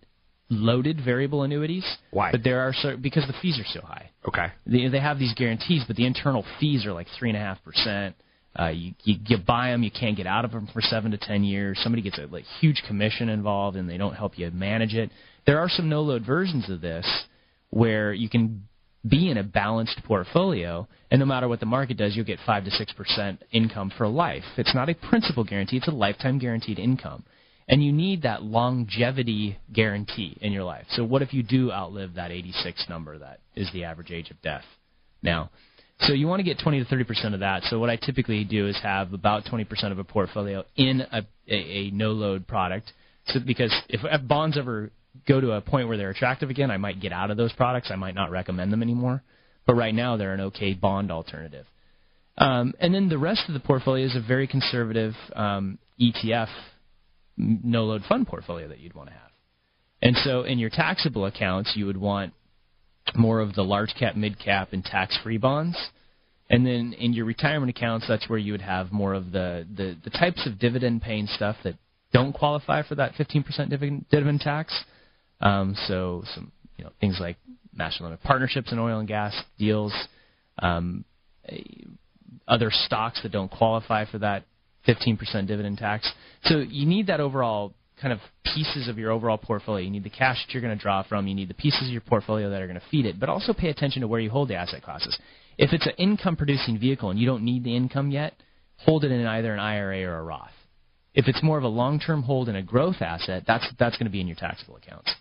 loaded 0.50 1.00
variable 1.04 1.42
annuities. 1.42 1.86
Why? 2.10 2.32
But 2.32 2.42
there 2.44 2.60
are 2.60 2.72
certain, 2.72 3.00
because 3.00 3.26
the 3.26 3.34
fees 3.40 3.58
are 3.58 3.78
so 3.78 3.84
high. 3.84 4.10
Okay. 4.26 4.46
They, 4.66 4.88
they 4.88 5.00
have 5.00 5.18
these 5.18 5.34
guarantees, 5.34 5.84
but 5.86 5.96
the 5.96 6.06
internal 6.06 6.44
fees 6.60 6.86
are 6.86 6.92
like 6.92 7.06
three 7.18 7.30
and 7.30 7.36
a 7.36 7.40
half 7.40 7.62
percent. 7.64 8.14
Uh, 8.58 8.68
you, 8.68 8.92
you 9.04 9.16
you 9.26 9.38
buy 9.38 9.70
them, 9.70 9.82
you 9.82 9.90
can't 9.90 10.16
get 10.16 10.26
out 10.26 10.44
of 10.44 10.50
them 10.50 10.68
for 10.72 10.80
seven 10.80 11.12
to 11.12 11.18
ten 11.18 11.44
years. 11.44 11.78
Somebody 11.82 12.02
gets 12.02 12.18
a 12.18 12.26
like, 12.26 12.44
huge 12.60 12.82
commission 12.86 13.28
involved, 13.28 13.76
and 13.76 13.88
they 13.88 13.96
don't 13.96 14.14
help 14.14 14.38
you 14.38 14.50
manage 14.50 14.94
it. 14.94 15.10
There 15.46 15.60
are 15.60 15.68
some 15.68 15.88
no-load 15.88 16.26
versions 16.26 16.68
of 16.68 16.80
this 16.80 17.06
where 17.70 18.12
you 18.12 18.28
can 18.28 18.64
be 19.08 19.30
in 19.30 19.38
a 19.38 19.44
balanced 19.44 20.02
portfolio, 20.04 20.88
and 21.10 21.20
no 21.20 21.26
matter 21.26 21.46
what 21.46 21.60
the 21.60 21.66
market 21.66 21.96
does, 21.96 22.16
you'll 22.16 22.24
get 22.24 22.40
five 22.44 22.64
to 22.64 22.70
six 22.72 22.92
percent 22.92 23.44
income 23.52 23.92
for 23.96 24.08
life. 24.08 24.44
It's 24.56 24.74
not 24.74 24.88
a 24.88 24.94
principal 24.94 25.44
guarantee; 25.44 25.76
it's 25.76 25.88
a 25.88 25.92
lifetime 25.92 26.40
guaranteed 26.40 26.80
income, 26.80 27.24
and 27.68 27.84
you 27.84 27.92
need 27.92 28.22
that 28.22 28.42
longevity 28.42 29.58
guarantee 29.72 30.36
in 30.40 30.50
your 30.50 30.64
life. 30.64 30.86
So, 30.90 31.04
what 31.04 31.22
if 31.22 31.32
you 31.32 31.44
do 31.44 31.70
outlive 31.70 32.14
that 32.14 32.32
86 32.32 32.86
number 32.88 33.18
that 33.18 33.38
is 33.54 33.70
the 33.72 33.84
average 33.84 34.10
age 34.10 34.32
of 34.32 34.42
death? 34.42 34.64
Now, 35.22 35.50
So 36.00 36.12
you 36.12 36.26
want 36.26 36.40
to 36.40 36.44
get 36.44 36.58
20 36.62 36.78
to 36.78 36.84
30 36.84 37.04
percent 37.04 37.34
of 37.34 37.40
that. 37.40 37.64
So 37.64 37.78
what 37.78 37.90
I 37.90 37.96
typically 37.96 38.44
do 38.44 38.68
is 38.68 38.78
have 38.82 39.12
about 39.12 39.44
20 39.48 39.64
percent 39.64 39.92
of 39.92 39.98
a 39.98 40.04
portfolio 40.04 40.64
in 40.76 41.00
a, 41.00 41.26
a, 41.48 41.54
a 41.54 41.90
no 41.90 42.12
load 42.12 42.46
product. 42.46 42.92
So 43.26 43.40
because 43.44 43.74
if, 43.88 44.00
if 44.04 44.28
bonds 44.28 44.56
ever 44.56 44.90
go 45.26 45.40
to 45.40 45.52
a 45.52 45.60
point 45.60 45.88
where 45.88 45.96
they're 45.96 46.10
attractive 46.10 46.50
again, 46.50 46.70
I 46.70 46.76
might 46.76 47.00
get 47.00 47.12
out 47.12 47.30
of 47.30 47.36
those 47.36 47.52
products. 47.52 47.90
I 47.90 47.96
might 47.96 48.14
not 48.14 48.30
recommend 48.30 48.72
them 48.72 48.82
anymore. 48.82 49.22
But 49.66 49.74
right 49.74 49.94
now, 49.94 50.16
they're 50.16 50.32
an 50.32 50.40
okay 50.40 50.72
bond 50.72 51.10
alternative. 51.10 51.66
Um, 52.38 52.72
and 52.78 52.94
then 52.94 53.08
the 53.08 53.18
rest 53.18 53.42
of 53.48 53.54
the 53.54 53.60
portfolio 53.60 54.06
is 54.06 54.16
a 54.16 54.20
very 54.26 54.46
conservative 54.46 55.14
um, 55.34 55.78
ETF 56.00 56.48
no 57.38 57.84
load 57.84 58.02
fund 58.08 58.26
portfolio 58.26 58.68
that 58.68 58.80
you'd 58.80 58.94
want 58.94 59.08
to 59.08 59.14
have. 59.14 59.30
And 60.02 60.16
so 60.24 60.42
in 60.42 60.58
your 60.58 60.70
taxable 60.70 61.26
accounts, 61.26 61.72
you 61.74 61.86
would 61.86 61.96
want 61.96 62.32
more 63.16 63.40
of 63.40 63.54
the 63.54 63.62
large 63.62 63.94
cap, 63.98 64.16
mid 64.16 64.38
cap, 64.38 64.72
and 64.72 64.84
tax 64.84 65.18
free 65.22 65.38
bonds. 65.38 65.76
And 66.50 66.66
then 66.66 66.94
in 66.94 67.12
your 67.12 67.26
retirement 67.26 67.70
accounts, 67.70 68.06
that's 68.08 68.28
where 68.28 68.38
you 68.38 68.52
would 68.52 68.62
have 68.62 68.90
more 68.90 69.12
of 69.14 69.32
the, 69.32 69.66
the, 69.74 69.96
the 70.02 70.10
types 70.10 70.46
of 70.46 70.58
dividend 70.58 71.02
paying 71.02 71.26
stuff 71.26 71.56
that 71.64 71.74
don't 72.12 72.32
qualify 72.32 72.82
for 72.82 72.94
that 72.94 73.12
15% 73.14 73.68
dividend, 73.68 74.06
dividend 74.10 74.40
tax. 74.40 74.72
Um, 75.40 75.76
so 75.86 76.22
some 76.34 76.50
you 76.76 76.84
know 76.84 76.90
things 77.00 77.18
like 77.20 77.36
master 77.74 78.04
limited 78.04 78.22
partnerships 78.24 78.72
in 78.72 78.78
oil 78.78 78.98
and 78.98 79.08
gas 79.08 79.34
deals, 79.58 79.92
um, 80.60 81.04
other 82.46 82.70
stocks 82.70 83.22
that 83.22 83.32
don't 83.32 83.50
qualify 83.50 84.04
for 84.10 84.18
that 84.18 84.44
15% 84.86 85.46
dividend 85.46 85.78
tax. 85.78 86.10
So 86.44 86.58
you 86.58 86.86
need 86.86 87.08
that 87.08 87.20
overall 87.20 87.74
kind 88.00 88.12
of 88.12 88.20
pieces 88.54 88.88
of 88.88 88.98
your 88.98 89.10
overall 89.10 89.38
portfolio. 89.38 89.84
You 89.84 89.90
need 89.90 90.04
the 90.04 90.10
cash 90.10 90.44
that 90.46 90.52
you're 90.52 90.62
going 90.62 90.76
to 90.76 90.82
draw 90.82 91.02
from. 91.02 91.26
You 91.26 91.34
need 91.34 91.48
the 91.48 91.54
pieces 91.54 91.82
of 91.82 91.92
your 91.92 92.00
portfolio 92.00 92.50
that 92.50 92.62
are 92.62 92.66
going 92.66 92.80
to 92.80 92.86
feed 92.90 93.06
it. 93.06 93.18
But 93.18 93.28
also 93.28 93.52
pay 93.52 93.68
attention 93.68 94.02
to 94.02 94.08
where 94.08 94.20
you 94.20 94.30
hold 94.30 94.48
the 94.48 94.56
asset 94.56 94.82
classes. 94.82 95.18
If 95.56 95.72
it's 95.72 95.86
an 95.86 95.94
income 95.98 96.36
producing 96.36 96.78
vehicle 96.78 97.10
and 97.10 97.18
you 97.18 97.26
don't 97.26 97.44
need 97.44 97.64
the 97.64 97.76
income 97.76 98.10
yet, 98.10 98.34
hold 98.76 99.04
it 99.04 99.10
in 99.10 99.26
either 99.26 99.52
an 99.52 99.60
IRA 99.60 100.04
or 100.04 100.18
a 100.18 100.22
Roth. 100.22 100.50
If 101.14 101.26
it's 101.26 101.42
more 101.42 101.58
of 101.58 101.64
a 101.64 101.68
long 101.68 101.98
term 101.98 102.22
hold 102.22 102.48
in 102.48 102.56
a 102.56 102.62
growth 102.62 103.00
asset, 103.00 103.42
that's 103.46 103.66
that's 103.78 103.96
going 103.96 104.06
to 104.06 104.12
be 104.12 104.20
in 104.20 104.28
your 104.28 104.36
taxable 104.36 104.76
accounts. 104.76 105.12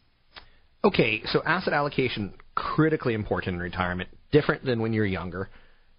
Okay, 0.84 1.22
so 1.26 1.42
asset 1.44 1.74
allocation 1.74 2.34
critically 2.54 3.14
important 3.14 3.56
in 3.56 3.60
retirement, 3.60 4.10
different 4.32 4.64
than 4.64 4.80
when 4.80 4.94
you're 4.94 5.06
younger. 5.06 5.50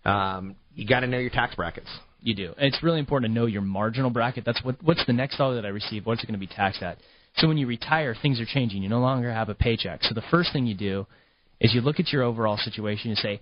Um, 0.05 0.55
you 0.75 0.87
got 0.87 1.01
to 1.01 1.09
know 1.09 1.19
your 1.19 1.31
tax 1.31 1.57
brackets. 1.57 1.89
You 2.21 2.35
do. 2.35 2.55
And 2.57 2.73
it's 2.73 2.83
really 2.83 2.99
important 2.99 3.33
to 3.33 3.41
know 3.41 3.47
your 3.47 3.63
marginal 3.63 4.11
bracket. 4.11 4.45
That's 4.45 4.63
what 4.65 4.77
what's 4.83 5.05
the 5.07 5.13
next 5.13 5.39
dollar 5.39 5.55
that 5.57 5.65
I 5.65 5.69
receive? 5.69 6.07
What's 6.07 6.23
it 6.23 6.27
going 6.27 6.39
to 6.39 6.47
be 6.47 6.53
taxed 6.53 6.83
at? 6.83 6.99
So 7.37 7.47
when 7.47 7.59
you 7.59 7.67
retire, 7.67 8.17
things 8.21 8.41
are 8.41 8.47
changing. 8.47 8.83
You 8.83 8.89
no 8.89 9.01
longer 9.01 9.33
have 9.33 9.49
a 9.49 9.55
paycheck. 9.55 10.03
So 10.03 10.15
the 10.15 10.25
first 10.31 10.53
thing 10.53 10.67
you 10.67 10.75
do 10.75 11.07
is 11.61 11.73
you 11.73 11.81
look 11.81 12.01
at 12.01 12.13
your 12.13 12.23
overall 12.23 12.57
situation 12.57 13.11
and 13.11 13.19
say, 13.19 13.41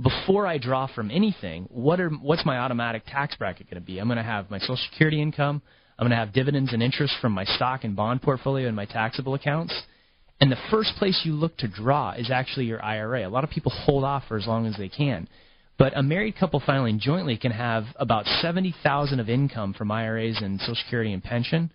before 0.00 0.46
I 0.46 0.58
draw 0.58 0.86
from 0.86 1.10
anything, 1.10 1.68
what 1.70 2.00
are 2.00 2.10
what's 2.10 2.44
my 2.44 2.58
automatic 2.58 3.02
tax 3.06 3.34
bracket 3.36 3.70
going 3.70 3.80
to 3.80 3.86
be? 3.86 3.98
I'm 3.98 4.08
going 4.08 4.16
to 4.18 4.22
have 4.22 4.50
my 4.50 4.58
Social 4.58 4.78
Security 4.90 5.20
income. 5.20 5.62
I'm 5.98 6.04
going 6.04 6.10
to 6.10 6.24
have 6.24 6.34
dividends 6.34 6.72
and 6.72 6.82
interest 6.82 7.14
from 7.20 7.32
my 7.32 7.44
stock 7.44 7.84
and 7.84 7.96
bond 7.96 8.20
portfolio 8.20 8.66
and 8.66 8.76
my 8.76 8.84
taxable 8.84 9.34
accounts. 9.34 9.74
And 10.40 10.52
the 10.52 10.58
first 10.70 10.92
place 10.98 11.22
you 11.24 11.32
look 11.32 11.56
to 11.58 11.68
draw 11.68 12.12
is 12.12 12.30
actually 12.30 12.66
your 12.66 12.84
IRA. 12.84 13.26
A 13.26 13.30
lot 13.30 13.44
of 13.44 13.50
people 13.50 13.72
hold 13.72 14.04
off 14.04 14.24
for 14.28 14.36
as 14.36 14.46
long 14.46 14.66
as 14.66 14.76
they 14.76 14.90
can. 14.90 15.28
But 15.78 15.96
a 15.96 16.02
married 16.02 16.36
couple 16.36 16.60
filing 16.64 16.98
jointly 16.98 17.36
can 17.36 17.52
have 17.52 17.84
about 17.96 18.24
70,000 18.40 19.20
of 19.20 19.28
income 19.28 19.74
from 19.74 19.90
IRAs 19.90 20.40
and 20.40 20.58
Social 20.60 20.74
Security 20.76 21.12
and 21.12 21.22
pension, 21.22 21.70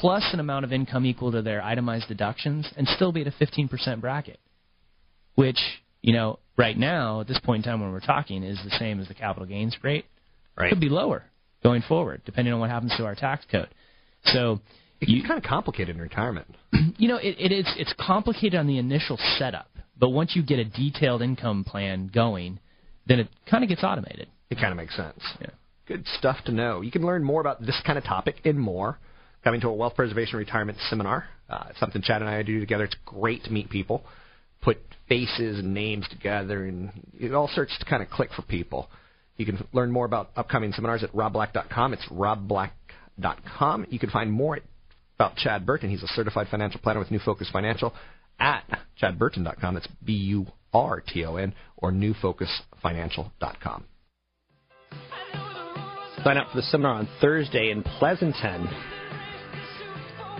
plus 0.00 0.24
an 0.32 0.40
amount 0.40 0.64
of 0.64 0.72
income 0.72 1.06
equal 1.06 1.32
to 1.32 1.42
their 1.42 1.62
itemized 1.62 2.08
deductions, 2.08 2.70
and 2.76 2.86
still 2.88 3.12
be 3.12 3.22
at 3.22 3.26
a 3.26 3.30
15% 3.30 4.00
bracket. 4.00 4.38
Which, 5.36 5.58
you 6.02 6.12
know, 6.12 6.38
right 6.58 6.76
now, 6.76 7.20
at 7.20 7.28
this 7.28 7.40
point 7.40 7.64
in 7.64 7.70
time 7.70 7.80
when 7.80 7.92
we're 7.92 8.00
talking, 8.00 8.42
is 8.42 8.60
the 8.62 8.76
same 8.78 9.00
as 9.00 9.08
the 9.08 9.14
capital 9.14 9.46
gains 9.46 9.76
rate. 9.82 10.04
Right. 10.56 10.70
Could 10.70 10.80
be 10.80 10.88
lower 10.88 11.24
going 11.62 11.82
forward, 11.82 12.22
depending 12.24 12.52
on 12.52 12.60
what 12.60 12.70
happens 12.70 12.94
to 12.96 13.04
our 13.04 13.14
tax 13.14 13.44
code. 13.50 13.68
So 14.24 14.60
it's 15.00 15.10
you, 15.10 15.22
kind 15.22 15.38
of 15.38 15.44
complicated 15.44 15.96
in 15.96 16.02
retirement. 16.02 16.46
You 16.98 17.08
know, 17.08 17.16
it, 17.16 17.36
it 17.38 17.52
is. 17.52 17.66
It's 17.76 17.92
complicated 17.98 18.58
on 18.58 18.66
the 18.66 18.78
initial 18.78 19.18
setup, 19.38 19.68
but 19.98 20.10
once 20.10 20.34
you 20.34 20.42
get 20.42 20.58
a 20.58 20.64
detailed 20.64 21.20
income 21.20 21.62
plan 21.62 22.10
going, 22.12 22.58
then 23.06 23.20
it 23.20 23.28
kind 23.50 23.62
of 23.62 23.68
gets 23.68 23.82
automated. 23.82 24.28
It 24.50 24.56
kind 24.56 24.70
of 24.70 24.76
makes 24.76 24.96
sense. 24.96 25.20
Yeah. 25.40 25.50
Good 25.86 26.06
stuff 26.18 26.38
to 26.46 26.52
know. 26.52 26.80
You 26.80 26.90
can 26.90 27.04
learn 27.06 27.22
more 27.22 27.40
about 27.40 27.60
this 27.60 27.80
kind 27.86 27.98
of 27.98 28.04
topic 28.04 28.36
and 28.44 28.58
more 28.58 28.98
coming 29.44 29.60
to 29.60 29.68
a 29.68 29.72
wealth 29.72 29.94
preservation 29.94 30.38
retirement 30.38 30.78
seminar. 30.90 31.26
Uh, 31.48 31.66
it's 31.70 31.78
something 31.78 32.02
Chad 32.02 32.20
and 32.20 32.28
I 32.28 32.42
do 32.42 32.58
together. 32.58 32.84
It's 32.84 32.96
great 33.04 33.44
to 33.44 33.50
meet 33.50 33.70
people, 33.70 34.02
put 34.60 34.78
faces 35.08 35.60
and 35.60 35.72
names 35.72 36.08
together, 36.08 36.64
and 36.64 36.90
it 37.18 37.32
all 37.32 37.46
starts 37.46 37.78
to 37.78 37.84
kind 37.84 38.02
of 38.02 38.10
click 38.10 38.30
for 38.34 38.42
people. 38.42 38.88
You 39.36 39.46
can 39.46 39.64
learn 39.72 39.92
more 39.92 40.04
about 40.04 40.30
upcoming 40.34 40.72
seminars 40.72 41.04
at 41.04 41.12
robblack.com. 41.12 41.92
It's 41.92 42.04
robblack.com. 42.10 43.86
You 43.88 43.98
can 44.00 44.10
find 44.10 44.32
more 44.32 44.58
about 45.14 45.36
Chad 45.36 45.64
Burton. 45.64 45.90
He's 45.90 46.02
a 46.02 46.08
certified 46.08 46.48
financial 46.50 46.80
planner 46.80 46.98
with 46.98 47.12
New 47.12 47.20
Focus 47.20 47.48
Financial 47.52 47.94
at 48.40 48.64
chadburton.com. 49.00 49.74
That's 49.74 49.88
B 50.04 50.12
U 50.12 50.46
R 50.84 51.00
T 51.00 51.24
O 51.24 51.36
N 51.36 51.54
or 51.76 51.92
newfocusfinancial.com. 51.92 53.84
Sign 56.24 56.38
up 56.38 56.50
for 56.50 56.56
the 56.56 56.62
seminar 56.62 56.94
on 56.94 57.08
Thursday 57.20 57.70
in 57.70 57.82
Pleasanton. 57.82 58.68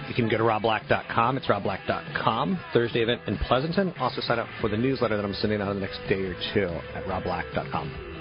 You 0.09 0.15
can 0.15 0.29
go 0.29 0.39
to 0.39 0.45
robblack.com. 0.45 1.37
It's 1.37 1.47
robblack.com. 1.47 2.61
Thursday 2.73 3.01
event 3.01 3.23
in 3.27 3.37
Pleasanton. 3.39 3.93
Also 3.99 4.21
sign 4.21 4.39
up 4.39 4.49
for 4.61 4.69
the 4.69 4.77
newsletter 4.77 5.17
that 5.17 5.25
I'm 5.25 5.35
sending 5.35 5.61
out 5.61 5.71
in 5.71 5.81
the 5.81 5.87
next 5.87 6.01
day 6.09 6.23
or 6.23 6.35
two 6.55 6.69
at 6.95 7.05
robblack.com. 7.05 8.16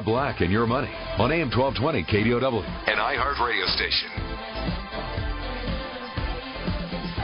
Rob 0.00 0.06
Black 0.06 0.40
and 0.40 0.50
Your 0.50 0.66
Money 0.66 0.88
on 1.18 1.30
AM 1.30 1.50
1220 1.50 2.04
KDOW, 2.04 2.64
an 2.88 2.96
iHeart 2.96 3.46
radio 3.46 3.66
station. 3.66 4.08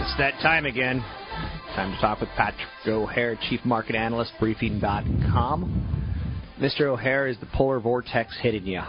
It's 0.02 0.14
that 0.18 0.34
time 0.42 0.66
again. 0.66 1.00
Time 1.74 1.94
to 1.94 2.00
talk 2.02 2.20
with 2.20 2.28
Patrick 2.36 2.68
O'Hare, 2.86 3.38
Chief 3.48 3.60
Market 3.64 3.96
Analyst, 3.96 4.32
Briefing.com. 4.38 5.72
Mr. 6.60 6.82
O'Hare, 6.82 7.28
is 7.28 7.38
the 7.40 7.46
polar 7.54 7.80
vortex 7.80 8.36
hitting 8.42 8.66
you? 8.66 8.82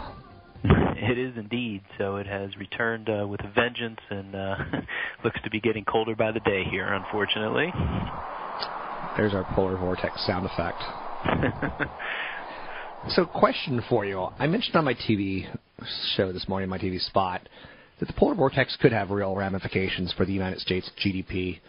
It 1.00 1.16
is 1.16 1.32
indeed. 1.38 1.80
So 1.96 2.16
it 2.16 2.26
has 2.26 2.54
returned 2.58 3.08
uh, 3.08 3.26
with 3.26 3.40
a 3.40 3.50
vengeance 3.54 4.00
and 4.10 4.34
uh, 4.34 4.56
looks 5.24 5.40
to 5.44 5.48
be 5.48 5.60
getting 5.60 5.84
colder 5.86 6.14
by 6.14 6.32
the 6.32 6.40
day 6.40 6.64
here, 6.70 6.92
unfortunately. 6.92 7.72
There's 9.16 9.32
our 9.32 9.46
polar 9.54 9.78
vortex 9.78 10.26
sound 10.26 10.44
effect. 10.44 10.82
So, 13.06 13.24
question 13.24 13.82
for 13.88 14.04
you. 14.04 14.28
I 14.38 14.46
mentioned 14.48 14.76
on 14.76 14.84
my 14.84 14.92
TV 14.92 15.46
show 16.16 16.32
this 16.32 16.46
morning, 16.48 16.68
my 16.68 16.78
TV 16.78 17.00
spot, 17.00 17.48
that 18.00 18.06
the 18.06 18.12
polar 18.12 18.34
vortex 18.34 18.76
could 18.80 18.92
have 18.92 19.10
real 19.10 19.34
ramifications 19.34 20.12
for 20.12 20.26
the 20.26 20.32
United 20.32 20.60
States 20.60 20.90
GDP. 21.02 21.60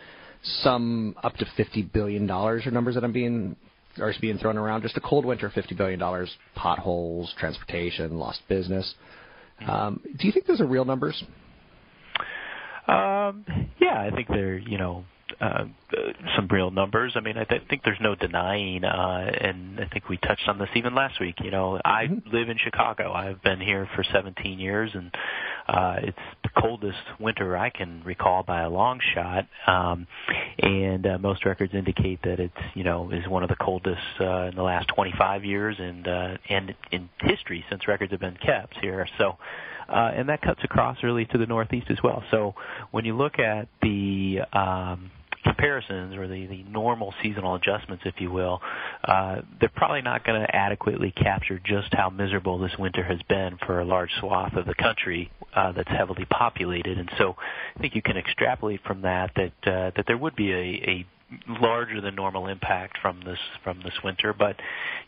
Some 0.41 1.15
up 1.23 1.35
to 1.35 1.45
fifty 1.55 1.83
billion 1.83 2.25
dollars 2.25 2.65
are 2.65 2.71
numbers 2.71 2.95
that 2.95 3.03
I'm 3.03 3.13
being 3.13 3.55
are 3.99 4.11
being 4.19 4.37
thrown 4.37 4.57
around. 4.57 4.81
Just 4.81 4.97
a 4.97 5.01
cold 5.01 5.23
winter, 5.23 5.49
fifty 5.53 5.75
billion 5.75 5.99
dollars, 5.99 6.35
potholes, 6.55 7.33
transportation, 7.37 8.17
lost 8.17 8.41
business. 8.49 8.95
Um, 9.65 10.01
do 10.17 10.27
you 10.27 10.33
think 10.33 10.45
those 10.45 10.59
are 10.59 10.67
real 10.67 10.85
numbers? 10.85 11.23
Um, 12.87 13.45
yeah, 13.79 14.01
I 14.01 14.09
think 14.13 14.27
they're 14.27 14.57
you 14.57 14.77
know 14.77 15.05
uh, 15.41 15.65
some 16.35 16.47
real 16.49 16.71
numbers. 16.71 17.13
I 17.15 17.21
mean, 17.21 17.37
I 17.37 17.43
th- 17.43 17.63
think 17.69 17.83
there's 17.83 17.99
no 18.01 18.15
denying, 18.15 18.83
uh, 18.83 19.31
and 19.41 19.79
I 19.79 19.85
think 19.85 20.09
we 20.09 20.17
touched 20.17 20.47
on 20.47 20.57
this 20.57 20.69
even 20.75 20.95
last 20.95 21.19
week. 21.19 21.35
You 21.43 21.51
know, 21.51 21.79
I 21.83 22.05
mm-hmm. 22.05 22.29
live 22.29 22.49
in 22.49 22.57
Chicago. 22.57 23.13
I've 23.13 23.41
been 23.41 23.59
here 23.59 23.89
for 23.95 24.03
17 24.03 24.59
years, 24.59 24.91
and 24.93 25.11
uh, 25.67 25.95
it's 26.03 26.17
the 26.43 26.49
coldest 26.61 26.97
winter 27.19 27.57
I 27.57 27.69
can 27.69 28.03
recall 28.03 28.43
by 28.43 28.61
a 28.61 28.69
long 28.69 28.99
shot. 29.13 29.47
Um, 29.67 30.07
and 30.59 31.05
uh, 31.05 31.17
most 31.17 31.45
records 31.45 31.73
indicate 31.73 32.21
that 32.23 32.39
it's 32.39 32.53
you 32.75 32.83
know 32.83 33.11
is 33.11 33.27
one 33.27 33.43
of 33.43 33.49
the 33.49 33.55
coldest 33.55 34.01
uh, 34.19 34.47
in 34.47 34.55
the 34.55 34.63
last 34.63 34.87
25 34.95 35.45
years, 35.45 35.75
and 35.79 36.07
uh, 36.07 36.37
and 36.49 36.75
in 36.91 37.09
history 37.21 37.63
since 37.69 37.87
records 37.87 38.11
have 38.11 38.21
been 38.21 38.37
kept 38.37 38.77
here. 38.81 39.07
So 39.17 39.37
uh, 39.89 40.11
and 40.15 40.29
that 40.29 40.41
cuts 40.41 40.59
across 40.63 41.01
really 41.03 41.25
to 41.25 41.37
the 41.37 41.45
northeast 41.45 41.87
as 41.89 41.97
well. 42.03 42.23
So 42.31 42.55
when 42.91 43.05
you 43.05 43.15
look 43.15 43.39
at 43.39 43.67
the 43.81 44.41
um, 44.53 45.11
comparisons 45.43 46.15
or 46.15 46.27
the, 46.27 46.45
the 46.47 46.63
normal 46.63 47.13
seasonal 47.21 47.55
adjustments, 47.55 48.03
if 48.05 48.15
you 48.19 48.31
will, 48.31 48.61
uh, 49.03 49.41
they're 49.59 49.71
probably 49.75 50.01
not 50.01 50.25
going 50.25 50.39
to 50.41 50.55
adequately 50.55 51.11
capture 51.11 51.59
just 51.63 51.93
how 51.93 52.09
miserable 52.09 52.59
this 52.59 52.71
winter 52.77 53.03
has 53.03 53.19
been 53.29 53.57
for 53.65 53.79
a 53.79 53.85
large 53.85 54.09
swath 54.19 54.53
of 54.55 54.65
the 54.65 54.75
country 54.75 55.31
uh, 55.55 55.71
that's 55.71 55.89
heavily 55.89 56.25
populated. 56.25 56.97
And 56.97 57.09
so 57.17 57.35
I 57.75 57.79
think 57.79 57.95
you 57.95 58.01
can 58.01 58.17
extrapolate 58.17 58.81
from 58.83 59.01
that 59.01 59.31
that 59.35 59.51
uh, 59.65 59.91
that 59.95 60.05
there 60.07 60.17
would 60.17 60.35
be 60.35 60.51
a, 60.51 60.55
a 60.57 61.07
larger 61.47 62.01
than 62.01 62.15
normal 62.15 62.47
impact 62.47 62.97
from 63.01 63.21
this 63.25 63.39
from 63.63 63.81
this 63.83 63.93
winter. 64.03 64.33
But 64.33 64.57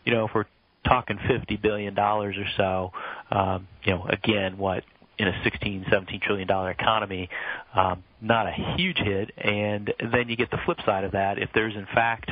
you 0.04 0.12
know, 0.12 0.26
if 0.26 0.34
we're 0.34 0.46
talking 0.86 1.18
fifty 1.28 1.56
billion 1.56 1.94
dollars 1.94 2.36
or 2.36 2.46
so, 2.56 2.92
um, 3.36 3.68
you 3.84 3.92
know, 3.92 4.06
again, 4.08 4.58
what 4.58 4.84
in 5.18 5.28
a 5.28 5.42
16, 5.44 5.86
17 5.90 6.20
trillion 6.22 6.48
dollar 6.48 6.70
economy, 6.70 7.28
um, 7.74 8.02
not 8.20 8.46
a 8.46 8.76
huge 8.76 8.98
hit. 8.98 9.30
And 9.36 9.92
then 10.12 10.28
you 10.28 10.36
get 10.36 10.50
the 10.50 10.58
flip 10.64 10.78
side 10.84 11.04
of 11.04 11.12
that. 11.12 11.38
If 11.38 11.50
there's 11.54 11.74
in 11.74 11.86
fact 11.94 12.30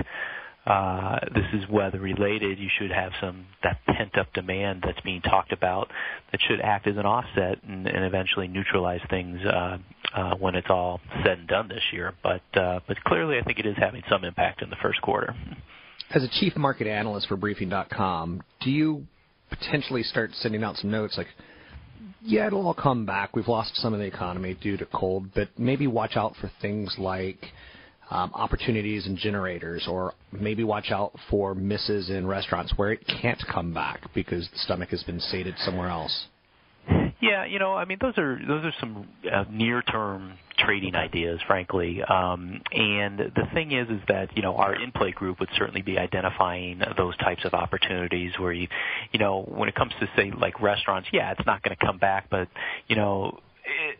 uh, 0.66 1.18
this 1.34 1.46
is 1.54 1.68
weather 1.70 1.98
related, 1.98 2.58
you 2.58 2.68
should 2.78 2.90
have 2.90 3.12
some 3.20 3.46
that 3.62 3.78
pent 3.86 4.16
up 4.18 4.32
demand 4.34 4.82
that's 4.84 5.00
being 5.00 5.22
talked 5.22 5.52
about 5.52 5.90
that 6.30 6.40
should 6.48 6.60
act 6.60 6.86
as 6.86 6.96
an 6.96 7.06
offset 7.06 7.62
and, 7.66 7.86
and 7.86 8.04
eventually 8.04 8.46
neutralize 8.46 9.00
things 9.08 9.40
uh, 9.46 9.78
uh, 10.14 10.34
when 10.36 10.54
it's 10.54 10.68
all 10.68 11.00
said 11.24 11.38
and 11.38 11.48
done 11.48 11.68
this 11.68 11.82
year. 11.92 12.12
But 12.22 12.42
uh, 12.54 12.80
but 12.86 13.02
clearly, 13.04 13.38
I 13.38 13.42
think 13.42 13.58
it 13.58 13.66
is 13.66 13.76
having 13.78 14.02
some 14.08 14.24
impact 14.24 14.62
in 14.62 14.68
the 14.68 14.76
first 14.82 15.00
quarter. 15.00 15.34
As 16.10 16.22
a 16.22 16.28
chief 16.40 16.56
market 16.56 16.86
analyst 16.86 17.28
for 17.28 17.36
Briefing.com, 17.36 18.42
do 18.60 18.70
you 18.70 19.06
potentially 19.48 20.02
start 20.02 20.30
sending 20.34 20.62
out 20.62 20.76
some 20.76 20.90
notes 20.90 21.16
like? 21.16 21.28
Yeah, 22.22 22.46
it'll 22.46 22.66
all 22.66 22.74
come 22.74 23.06
back. 23.06 23.34
We've 23.34 23.48
lost 23.48 23.76
some 23.76 23.92
of 23.94 24.00
the 24.00 24.06
economy 24.06 24.56
due 24.60 24.76
to 24.76 24.86
cold, 24.86 25.30
but 25.34 25.48
maybe 25.58 25.86
watch 25.86 26.16
out 26.16 26.34
for 26.40 26.50
things 26.60 26.94
like 26.98 27.38
um, 28.10 28.30
opportunities 28.34 29.06
in 29.06 29.16
generators, 29.16 29.86
or 29.88 30.14
maybe 30.32 30.64
watch 30.64 30.90
out 30.90 31.12
for 31.30 31.54
misses 31.54 32.10
in 32.10 32.26
restaurants 32.26 32.72
where 32.76 32.92
it 32.92 33.00
can't 33.06 33.42
come 33.52 33.72
back 33.72 34.02
because 34.14 34.48
the 34.50 34.58
stomach 34.58 34.90
has 34.90 35.02
been 35.04 35.20
sated 35.20 35.54
somewhere 35.58 35.88
else. 35.88 36.26
Yeah, 37.20 37.44
you 37.44 37.58
know, 37.58 37.74
I 37.74 37.84
mean, 37.84 37.98
those 38.00 38.16
are 38.16 38.38
those 38.46 38.64
are 38.64 38.74
some 38.80 39.06
uh, 39.30 39.44
near-term 39.50 40.32
trading 40.58 40.94
ideas, 40.94 41.40
frankly. 41.46 42.02
Um, 42.02 42.60
and 42.72 43.18
the 43.18 43.46
thing 43.52 43.72
is, 43.72 43.88
is 43.88 44.00
that 44.08 44.34
you 44.36 44.42
know 44.42 44.56
our 44.56 44.74
in-play 44.74 45.12
group 45.12 45.40
would 45.40 45.50
certainly 45.56 45.82
be 45.82 45.98
identifying 45.98 46.80
those 46.96 47.16
types 47.18 47.44
of 47.44 47.52
opportunities 47.54 48.32
where 48.38 48.52
you, 48.52 48.68
you 49.12 49.18
know, 49.18 49.42
when 49.42 49.68
it 49.68 49.74
comes 49.74 49.92
to 50.00 50.08
say 50.16 50.30
like 50.30 50.60
restaurants, 50.62 51.08
yeah, 51.12 51.32
it's 51.32 51.46
not 51.46 51.62
going 51.62 51.76
to 51.76 51.84
come 51.86 51.98
back, 51.98 52.26
but 52.30 52.48
you 52.88 52.96
know, 52.96 53.38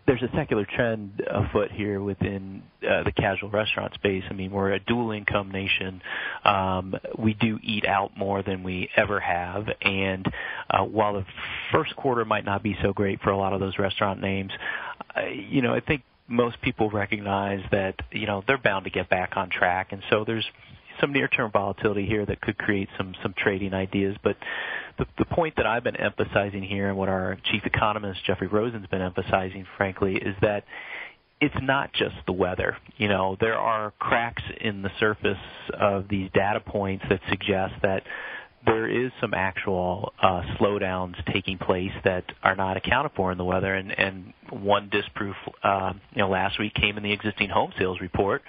there's 0.06 0.22
a 0.22 0.30
secular 0.34 0.64
trend 0.64 1.22
afoot 1.28 1.70
here 1.70 2.00
within 2.00 2.62
uh, 2.82 3.02
the 3.04 3.12
casual 3.12 3.50
restaurant 3.50 3.94
space. 3.94 4.24
I 4.28 4.32
mean, 4.32 4.50
we're 4.50 4.72
a 4.72 4.80
dual 4.80 5.12
income 5.12 5.50
nation. 5.50 6.02
Um, 6.44 6.94
we 7.18 7.34
do 7.34 7.58
eat 7.62 7.86
out 7.86 8.16
more 8.16 8.42
than 8.42 8.62
we 8.62 8.88
ever 8.96 9.20
have, 9.20 9.66
and 9.82 10.26
uh, 10.68 10.84
while 10.84 11.14
the 11.14 11.26
first 11.72 11.94
quarter 11.96 12.24
might 12.24 12.44
not 12.44 12.62
be 12.62 12.76
so 12.82 12.92
great 12.92 13.20
for 13.20 13.30
a 13.30 13.36
lot 13.36 13.52
of 13.52 13.60
those 13.60 13.78
restaurant 13.78 14.20
names, 14.20 14.52
uh, 15.16 15.26
you 15.26 15.62
know, 15.62 15.74
I 15.74 15.80
think 15.80 16.02
most 16.28 16.60
people 16.62 16.90
recognize 16.90 17.60
that 17.72 17.96
you 18.12 18.26
know 18.26 18.42
they're 18.46 18.58
bound 18.58 18.84
to 18.84 18.90
get 18.90 19.08
back 19.08 19.36
on 19.36 19.50
track, 19.50 19.92
and 19.92 20.02
so 20.10 20.24
there's 20.24 20.46
some 21.00 21.12
near-term 21.12 21.50
volatility 21.50 22.06
here 22.06 22.24
that 22.26 22.40
could 22.40 22.58
create 22.58 22.88
some 22.96 23.14
some 23.22 23.34
trading 23.36 23.74
ideas. 23.74 24.16
But 24.22 24.36
the, 24.98 25.06
the 25.18 25.24
point 25.24 25.56
that 25.56 25.66
I've 25.66 25.84
been 25.84 25.96
emphasizing 25.96 26.62
here, 26.62 26.88
and 26.88 26.96
what 26.96 27.08
our 27.08 27.38
chief 27.50 27.62
economist 27.64 28.24
Jeffrey 28.26 28.46
Rosen's 28.46 28.86
been 28.86 29.02
emphasizing, 29.02 29.66
frankly, 29.76 30.16
is 30.16 30.36
that 30.42 30.64
it's 31.40 31.54
not 31.62 31.92
just 31.92 32.14
the 32.26 32.32
weather. 32.32 32.76
You 32.98 33.08
know, 33.08 33.36
there 33.40 33.58
are 33.58 33.92
cracks 33.98 34.42
in 34.60 34.82
the 34.82 34.90
surface 35.00 35.38
of 35.72 36.06
these 36.08 36.30
data 36.34 36.60
points 36.60 37.04
that 37.08 37.20
suggest 37.30 37.74
that 37.82 38.02
there 38.66 38.86
is 38.86 39.10
some 39.22 39.32
actual 39.32 40.12
uh, 40.22 40.42
slowdowns 40.58 41.14
taking 41.32 41.56
place 41.56 41.92
that 42.04 42.24
are 42.42 42.54
not 42.54 42.76
accounted 42.76 43.12
for 43.16 43.32
in 43.32 43.38
the 43.38 43.44
weather. 43.44 43.74
And, 43.74 43.98
and 43.98 44.34
one 44.50 44.90
disproof, 44.90 45.36
uh, 45.62 45.94
you 46.12 46.18
know, 46.18 46.28
last 46.28 46.58
week 46.58 46.74
came 46.74 46.98
in 46.98 47.02
the 47.02 47.12
existing 47.12 47.48
home 47.48 47.72
sales 47.78 48.00
report, 48.02 48.42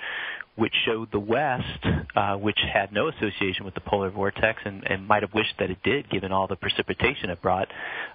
which 0.62 0.74
showed 0.86 1.12
the 1.12 1.20
West, 1.20 1.88
uh, 2.16 2.36
which 2.36 2.60
had 2.72 2.94
no 2.94 3.08
association 3.08 3.66
with 3.66 3.74
the 3.74 3.82
polar 3.82 4.12
vortex 4.12 4.62
and, 4.64 4.84
and 4.86 5.08
might 5.08 5.24
have 5.24 5.34
wished 5.34 5.56
that 5.58 5.72
it 5.72 5.82
did, 5.84 6.08
given 6.12 6.32
all 6.32 6.46
the 6.46 6.56
precipitation 6.56 7.32
it 7.32 7.42
brought, 7.42 7.68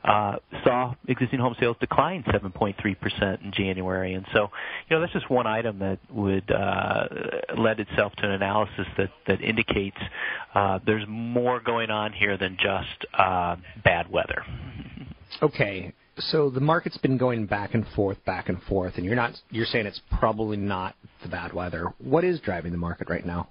uh, 0.04 0.36
saw 0.62 0.94
existing 1.08 1.40
home 1.40 1.56
sales 1.58 1.76
decline 1.80 2.22
7.3% 2.22 3.44
in 3.44 3.50
January. 3.50 4.14
And 4.14 4.24
so, 4.32 4.48
you 4.88 4.94
know, 4.94 5.00
that's 5.00 5.12
just 5.12 5.28
one 5.28 5.48
item 5.48 5.80
that 5.80 5.98
would 6.08 6.48
uh, 6.48 7.08
lend 7.58 7.80
itself 7.80 8.12
to 8.18 8.26
an 8.26 8.30
analysis 8.30 8.86
that, 8.96 9.10
that 9.26 9.40
indicates 9.40 9.98
uh, 10.54 10.78
there's 10.86 11.04
more 11.08 11.58
going 11.58 11.90
on 11.90 12.12
here 12.12 12.38
than 12.38 12.56
just 12.60 13.06
uh, 13.12 13.56
bad 13.82 14.08
weather. 14.08 14.44
Okay, 15.42 15.92
so 16.18 16.50
the 16.50 16.60
market's 16.60 16.96
been 16.98 17.18
going 17.18 17.46
back 17.46 17.74
and 17.74 17.86
forth, 17.94 18.18
back 18.24 18.48
and 18.48 18.62
forth, 18.62 18.94
and 18.96 19.04
you're 19.04 19.16
not 19.16 19.32
you're 19.50 19.66
saying 19.66 19.86
it's 19.86 20.00
probably 20.18 20.56
not 20.56 20.94
the 21.22 21.28
bad 21.28 21.52
weather. 21.52 21.92
What 21.98 22.24
is 22.24 22.40
driving 22.40 22.72
the 22.72 22.78
market 22.78 23.08
right 23.08 23.24
now? 23.24 23.48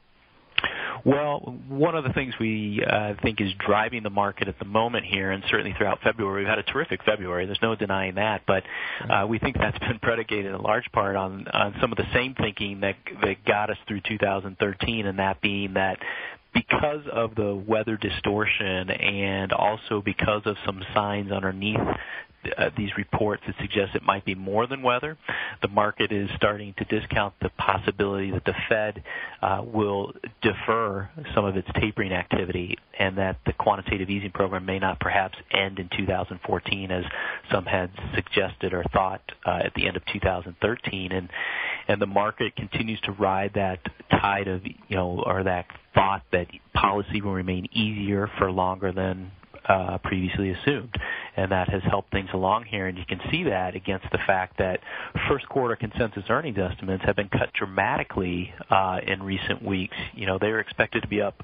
Well, 1.05 1.59
one 1.67 1.95
of 1.95 2.03
the 2.03 2.13
things 2.13 2.33
we 2.39 2.83
uh, 2.83 3.13
think 3.21 3.39
is 3.39 3.51
driving 3.63 4.01
the 4.01 4.09
market 4.09 4.47
at 4.47 4.57
the 4.57 4.65
moment 4.65 5.05
here, 5.05 5.31
and 5.31 5.43
certainly 5.49 5.75
throughout 5.77 5.99
February, 6.01 6.41
we've 6.41 6.49
had 6.49 6.57
a 6.57 6.63
terrific 6.63 7.03
February. 7.03 7.45
There's 7.45 7.59
no 7.61 7.75
denying 7.75 8.15
that, 8.15 8.41
but 8.47 8.63
uh, 9.07 9.27
we 9.27 9.37
think 9.37 9.57
that's 9.57 9.77
been 9.77 9.99
predicated 10.01 10.47
in 10.47 10.61
large 10.61 10.91
part 10.91 11.15
on 11.15 11.47
on 11.49 11.75
some 11.79 11.91
of 11.91 11.97
the 11.97 12.07
same 12.13 12.33
thinking 12.33 12.79
that 12.79 12.95
that 13.21 13.45
got 13.45 13.69
us 13.69 13.77
through 13.87 14.01
2013, 14.07 15.05
and 15.05 15.19
that 15.19 15.41
being 15.41 15.73
that 15.73 15.99
because 16.55 17.03
of 17.11 17.35
the 17.35 17.53
weather 17.67 17.97
distortion 17.97 18.89
and 18.89 19.51
also 19.51 20.01
because 20.03 20.41
of 20.45 20.55
some 20.65 20.81
signs 20.95 21.31
underneath 21.31 21.77
uh, 22.57 22.69
these 22.77 22.89
reports 22.97 23.43
that 23.47 23.55
suggest 23.59 23.95
it 23.95 24.03
might 24.03 24.25
be 24.25 24.35
more 24.35 24.67
than 24.67 24.81
weather. 24.81 25.17
The 25.61 25.67
market 25.67 26.11
is 26.11 26.29
starting 26.35 26.73
to 26.77 26.85
discount 26.85 27.33
the 27.41 27.49
possibility 27.49 28.31
that 28.31 28.45
the 28.45 28.53
Fed 28.69 29.03
uh, 29.41 29.61
will 29.65 30.13
defer 30.41 31.09
some 31.33 31.45
of 31.45 31.57
its 31.57 31.67
tapering 31.79 32.11
activity 32.11 32.77
and 32.97 33.17
that 33.17 33.37
the 33.45 33.53
quantitative 33.53 34.09
easing 34.09 34.31
program 34.31 34.65
may 34.65 34.79
not 34.79 34.99
perhaps 34.99 35.37
end 35.51 35.79
in 35.79 35.89
2014 35.95 36.91
as 36.91 37.03
some 37.51 37.65
had 37.65 37.91
suggested 38.13 38.73
or 38.73 38.83
thought 38.93 39.21
uh, 39.45 39.59
at 39.63 39.73
the 39.75 39.87
end 39.87 39.97
of 39.97 40.03
2013 40.11 41.11
and 41.11 41.29
and 41.87 42.01
the 42.01 42.05
market 42.05 42.55
continues 42.55 42.99
to 43.01 43.11
ride 43.11 43.51
that 43.55 43.79
tide 44.09 44.47
of 44.47 44.65
you 44.65 44.95
know 44.95 45.23
or 45.25 45.43
that 45.43 45.65
thought 45.93 46.23
that 46.31 46.47
policy 46.73 47.21
will 47.21 47.33
remain 47.33 47.67
easier 47.71 48.29
for 48.37 48.51
longer 48.51 48.91
than 48.91 49.31
uh, 49.67 49.97
previously 49.99 50.51
assumed. 50.51 50.93
And 51.35 51.51
that 51.51 51.69
has 51.69 51.81
helped 51.83 52.11
things 52.11 52.29
along 52.33 52.65
here. 52.65 52.87
And 52.87 52.97
you 52.97 53.05
can 53.07 53.19
see 53.31 53.43
that 53.43 53.75
against 53.75 54.05
the 54.11 54.19
fact 54.25 54.57
that 54.59 54.79
first 55.27 55.47
quarter 55.49 55.75
consensus 55.75 56.23
earnings 56.29 56.57
estimates 56.57 57.03
have 57.05 57.15
been 57.15 57.29
cut 57.29 57.51
dramatically 57.53 58.53
uh, 58.69 58.99
in 59.05 59.23
recent 59.23 59.63
weeks. 59.63 59.97
You 60.13 60.27
know, 60.27 60.37
they 60.39 60.49
were 60.49 60.59
expected 60.59 61.01
to 61.01 61.07
be 61.07 61.21
up 61.21 61.41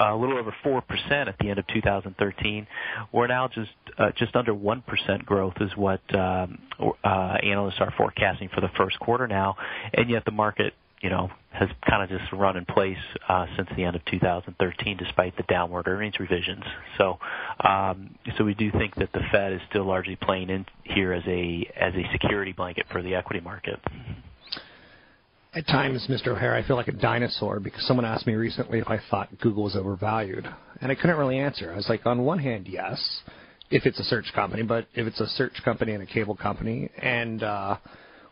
a 0.00 0.16
little 0.16 0.38
over 0.38 0.54
4% 0.64 0.82
at 1.10 1.36
the 1.38 1.50
end 1.50 1.58
of 1.58 1.66
2013. 1.66 2.66
We're 3.12 3.26
now 3.26 3.48
just 3.48 3.70
uh, 3.98 4.10
just 4.16 4.34
under 4.34 4.54
1% 4.54 5.24
growth 5.26 5.54
is 5.60 5.70
what 5.76 6.00
um, 6.14 6.58
uh, 7.04 7.08
analysts 7.42 7.80
are 7.80 7.92
forecasting 7.96 8.48
for 8.54 8.62
the 8.62 8.70
first 8.78 8.98
quarter 8.98 9.26
now, 9.26 9.56
and 9.92 10.08
yet 10.08 10.24
the 10.24 10.30
market 10.30 10.72
you 11.00 11.08
know, 11.08 11.30
has 11.50 11.68
kind 11.88 12.02
of 12.02 12.18
just 12.18 12.30
run 12.32 12.56
in 12.56 12.64
place 12.64 12.98
uh, 13.28 13.46
since 13.56 13.68
the 13.76 13.84
end 13.84 13.96
of 13.96 14.04
2013, 14.06 14.96
despite 14.96 15.36
the 15.36 15.42
downward 15.44 15.88
earnings 15.88 16.18
revisions. 16.20 16.62
So, 16.98 17.18
um, 17.66 18.14
so 18.36 18.44
we 18.44 18.54
do 18.54 18.70
think 18.72 18.94
that 18.96 19.10
the 19.12 19.20
Fed 19.32 19.52
is 19.52 19.60
still 19.68 19.84
largely 19.84 20.16
playing 20.16 20.50
in 20.50 20.66
here 20.84 21.12
as 21.12 21.24
a 21.26 21.70
as 21.76 21.94
a 21.94 22.04
security 22.12 22.52
blanket 22.52 22.86
for 22.92 23.02
the 23.02 23.14
equity 23.14 23.40
market. 23.40 23.80
At 25.52 25.66
times, 25.66 26.06
Mr. 26.08 26.28
O'Hare, 26.28 26.54
I 26.54 26.62
feel 26.62 26.76
like 26.76 26.86
a 26.86 26.92
dinosaur 26.92 27.58
because 27.58 27.84
someone 27.84 28.06
asked 28.06 28.24
me 28.24 28.34
recently 28.34 28.78
if 28.78 28.88
I 28.88 29.00
thought 29.10 29.28
Google 29.40 29.64
was 29.64 29.74
overvalued, 29.74 30.46
and 30.80 30.92
I 30.92 30.94
couldn't 30.94 31.16
really 31.16 31.38
answer. 31.38 31.72
I 31.72 31.76
was 31.76 31.88
like, 31.88 32.06
on 32.06 32.22
one 32.22 32.38
hand, 32.38 32.68
yes, 32.68 33.22
if 33.68 33.84
it's 33.84 33.98
a 33.98 34.04
search 34.04 34.26
company, 34.32 34.62
but 34.62 34.86
if 34.94 35.08
it's 35.08 35.18
a 35.18 35.26
search 35.26 35.54
company 35.64 35.92
and 35.92 36.04
a 36.04 36.06
cable 36.06 36.36
company, 36.36 36.88
and 37.02 37.42
uh, 37.42 37.78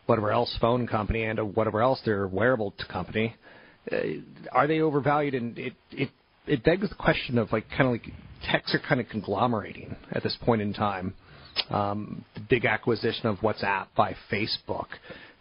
whatever 0.09 0.31
else 0.31 0.57
phone 0.59 0.87
company 0.87 1.23
and 1.23 1.55
whatever 1.55 1.81
else 1.81 2.01
their 2.03 2.27
wearable 2.27 2.73
company, 2.91 3.35
uh, 3.91 3.97
are 4.51 4.65
they 4.65 4.81
overvalued? 4.81 5.35
And 5.35 5.57
it 5.57 5.73
it 5.91 6.09
it 6.47 6.63
begs 6.63 6.89
the 6.89 6.95
question 6.95 7.37
of 7.37 7.51
like 7.51 7.69
kind 7.69 7.83
of 7.83 7.91
like 7.91 8.11
techs 8.51 8.73
are 8.73 8.79
kind 8.79 8.99
of 8.99 9.07
conglomerating 9.07 9.95
at 10.11 10.23
this 10.23 10.35
point 10.43 10.61
in 10.61 10.73
time. 10.73 11.13
Um, 11.69 12.25
the 12.35 12.41
big 12.49 12.65
acquisition 12.65 13.27
of 13.27 13.37
WhatsApp 13.37 13.87
by 13.95 14.15
Facebook, 14.31 14.87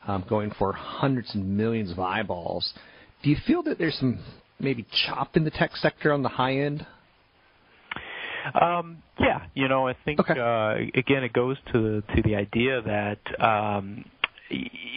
um, 0.06 0.24
going 0.28 0.52
for 0.58 0.72
hundreds 0.72 1.34
and 1.34 1.56
millions 1.56 1.90
of 1.90 1.98
eyeballs. 1.98 2.72
Do 3.22 3.30
you 3.30 3.36
feel 3.46 3.62
that 3.64 3.78
there's 3.78 3.96
some 3.98 4.18
maybe 4.60 4.86
chop 5.06 5.36
in 5.36 5.44
the 5.44 5.50
tech 5.50 5.76
sector 5.76 6.12
on 6.12 6.22
the 6.22 6.28
high 6.28 6.58
end? 6.58 6.86
Um, 8.60 9.02
yeah, 9.18 9.42
you 9.54 9.68
know, 9.68 9.88
I 9.88 9.94
think 10.04 10.20
okay. 10.20 10.38
uh, 10.38 10.98
again 10.98 11.24
it 11.24 11.32
goes 11.32 11.56
to 11.72 12.02
to 12.02 12.22
the 12.22 12.34
idea 12.36 12.82
that 12.82 13.42
um, 13.44 14.04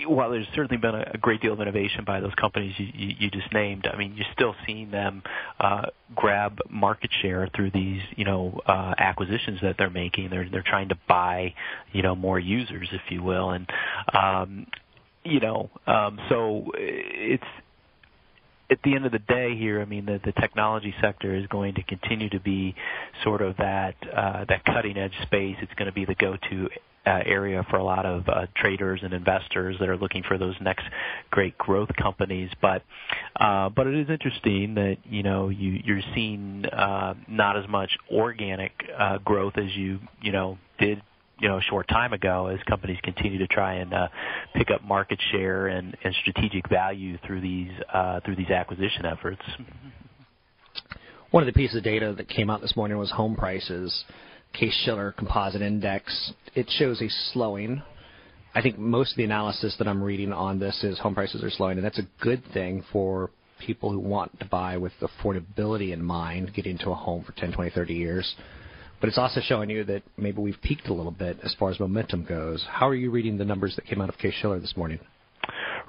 while 0.07 0.31
there's 0.31 0.47
certainly 0.55 0.77
been 0.77 0.95
a, 0.95 1.17
great 1.17 1.41
deal 1.41 1.53
of 1.53 1.61
innovation 1.61 2.03
by 2.05 2.19
those 2.19 2.33
companies 2.35 2.73
you, 2.77 3.15
you, 3.19 3.29
just 3.29 3.51
named, 3.53 3.87
I 3.91 3.97
mean, 3.97 4.13
you're 4.15 4.25
still 4.33 4.55
seeing 4.65 4.91
them 4.91 5.23
uh, 5.59 5.87
grab 6.15 6.59
market 6.69 7.09
share 7.21 7.49
through 7.55 7.71
these, 7.71 8.01
you 8.15 8.25
know, 8.25 8.59
uh, 8.65 8.93
acquisitions 8.97 9.59
that 9.61 9.75
they're 9.77 9.89
making. 9.89 10.29
They're 10.29 10.47
they're 10.49 10.63
trying 10.65 10.89
to 10.89 10.97
buy, 11.07 11.53
you 11.91 12.01
know, 12.01 12.15
more 12.15 12.39
users, 12.39 12.89
if 12.91 13.01
you 13.09 13.23
will, 13.23 13.51
and 13.51 13.69
um, 14.13 14.67
you 15.23 15.39
know, 15.39 15.69
um, 15.85 16.19
so 16.29 16.71
it's 16.75 17.43
at 18.71 18.79
the 18.83 18.95
end 18.95 19.05
of 19.05 19.11
the 19.11 19.19
day 19.19 19.55
here, 19.57 19.81
I 19.81 19.85
mean, 19.85 20.05
the, 20.05 20.19
the 20.23 20.31
technology 20.31 20.95
sector 21.01 21.35
is 21.35 21.45
going 21.47 21.75
to 21.75 21.83
continue 21.83 22.29
to 22.29 22.39
be 22.39 22.73
sort 23.23 23.41
of 23.41 23.57
that 23.57 23.95
uh, 24.15 24.45
that 24.47 24.63
cutting 24.65 24.97
edge 24.97 25.13
space. 25.23 25.57
It's 25.61 25.73
going 25.73 25.87
to 25.87 25.91
be 25.91 26.05
the 26.05 26.15
go-to 26.15 26.65
uh, 26.65 26.90
area 27.05 27.65
for 27.69 27.77
a 27.77 27.83
lot 27.83 28.05
of 28.05 28.27
uh, 28.27 28.45
traders 28.55 28.99
and 29.03 29.13
investors 29.13 29.75
that 29.79 29.89
are 29.89 29.97
looking 29.97 30.23
for 30.27 30.37
those 30.37 30.55
next 30.61 30.85
great 31.29 31.57
growth 31.57 31.89
companies. 32.01 32.49
But 32.61 32.83
uh, 33.35 33.69
but 33.69 33.87
it 33.87 33.95
is 33.95 34.09
interesting 34.09 34.75
that 34.75 34.97
you 35.05 35.23
know 35.23 35.49
you 35.49 35.79
you're 35.83 36.01
seeing 36.13 36.65
uh, 36.65 37.15
not 37.27 37.57
as 37.57 37.67
much 37.67 37.91
organic 38.11 38.71
uh, 38.97 39.17
growth 39.19 39.53
as 39.57 39.75
you 39.75 39.99
you 40.21 40.31
know 40.31 40.57
did 40.79 41.01
you 41.39 41.47
know 41.47 41.57
a 41.57 41.61
short 41.61 41.87
time 41.87 42.13
ago 42.13 42.47
as 42.47 42.59
companies 42.67 42.99
continue 43.03 43.39
to 43.39 43.47
try 43.47 43.75
and 43.75 43.93
uh, 43.93 44.07
pick 44.55 44.69
up 44.69 44.83
market 44.83 45.19
share 45.31 45.67
and, 45.67 45.97
and 46.03 46.15
strategic 46.21 46.69
value 46.69 47.17
through 47.25 47.41
these 47.41 47.71
uh, 47.91 48.19
through 48.21 48.35
these 48.35 48.49
acquisition 48.49 49.05
efforts. 49.05 49.41
One 51.31 51.43
of 51.43 51.47
the 51.47 51.53
pieces 51.53 51.77
of 51.77 51.83
data 51.83 52.13
that 52.17 52.27
came 52.29 52.49
out 52.49 52.61
this 52.61 52.75
morning 52.75 52.97
was 52.97 53.09
home 53.09 53.35
prices. 53.35 54.03
Case-Shiller 54.53 55.13
Composite 55.17 55.61
Index. 55.61 56.33
It 56.55 56.69
shows 56.69 57.01
a 57.01 57.09
slowing. 57.31 57.81
I 58.53 58.61
think 58.61 58.77
most 58.77 59.11
of 59.11 59.17
the 59.17 59.23
analysis 59.23 59.75
that 59.77 59.87
I'm 59.87 60.03
reading 60.03 60.33
on 60.33 60.59
this 60.59 60.83
is 60.83 60.99
home 60.99 61.15
prices 61.15 61.43
are 61.43 61.49
slowing, 61.49 61.77
and 61.77 61.85
that's 61.85 61.99
a 61.99 62.07
good 62.21 62.43
thing 62.53 62.83
for 62.91 63.29
people 63.65 63.91
who 63.91 63.99
want 63.99 64.37
to 64.39 64.45
buy 64.45 64.77
with 64.77 64.91
affordability 65.01 65.93
in 65.93 66.03
mind, 66.03 66.53
get 66.53 66.65
into 66.65 66.89
a 66.89 66.95
home 66.95 67.23
for 67.23 67.31
10, 67.33 67.53
20, 67.53 67.71
30 67.71 67.93
years. 67.93 68.35
But 68.99 69.07
it's 69.07 69.17
also 69.17 69.41
showing 69.43 69.69
you 69.69 69.83
that 69.85 70.03
maybe 70.17 70.41
we've 70.41 70.61
peaked 70.61 70.87
a 70.87 70.93
little 70.93 71.11
bit 71.11 71.37
as 71.43 71.55
far 71.57 71.71
as 71.71 71.79
momentum 71.79 72.25
goes. 72.25 72.63
How 72.69 72.87
are 72.87 72.95
you 72.95 73.09
reading 73.09 73.37
the 73.37 73.45
numbers 73.45 73.75
that 73.75 73.85
came 73.85 74.01
out 74.01 74.09
of 74.09 74.17
Case-Shiller 74.17 74.59
this 74.59 74.75
morning? 74.77 74.99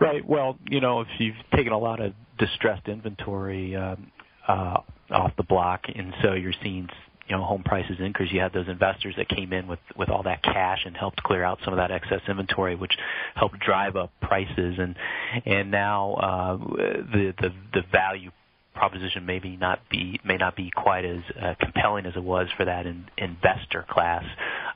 Right. 0.00 0.26
Well, 0.26 0.58
you 0.68 0.80
know, 0.80 1.02
if 1.02 1.08
you've 1.18 1.34
taken 1.54 1.72
a 1.72 1.78
lot 1.78 2.00
of 2.00 2.14
distressed 2.38 2.88
inventory 2.88 3.76
um, 3.76 4.10
uh, 4.48 4.78
off 5.10 5.32
the 5.36 5.42
block, 5.42 5.82
and 5.94 6.14
so 6.22 6.32
you're 6.32 6.54
seeing 6.62 6.88
you 7.28 7.36
know 7.36 7.44
home 7.44 7.62
prices 7.62 7.96
increase, 8.00 8.32
you 8.32 8.40
had 8.40 8.52
those 8.52 8.68
investors 8.68 9.14
that 9.16 9.28
came 9.28 9.52
in 9.52 9.66
with 9.66 9.78
with 9.96 10.08
all 10.08 10.22
that 10.24 10.42
cash 10.42 10.80
and 10.84 10.96
helped 10.96 11.22
clear 11.22 11.44
out 11.44 11.58
some 11.64 11.72
of 11.72 11.78
that 11.78 11.90
excess 11.90 12.20
inventory, 12.28 12.74
which 12.74 12.92
helped 13.34 13.58
drive 13.60 13.96
up 13.96 14.10
prices. 14.20 14.76
And 14.78 14.96
and 15.44 15.70
now 15.70 16.14
uh, 16.14 16.56
the 16.56 17.34
the 17.40 17.50
the 17.74 17.82
value 17.92 18.30
proposition 18.74 19.26
maybe 19.26 19.56
not 19.56 19.80
be 19.90 20.18
may 20.24 20.36
not 20.36 20.56
be 20.56 20.70
quite 20.74 21.04
as 21.04 21.20
uh, 21.40 21.54
compelling 21.60 22.06
as 22.06 22.14
it 22.16 22.22
was 22.22 22.48
for 22.56 22.64
that 22.64 22.86
in, 22.86 23.04
investor 23.18 23.84
class, 23.88 24.24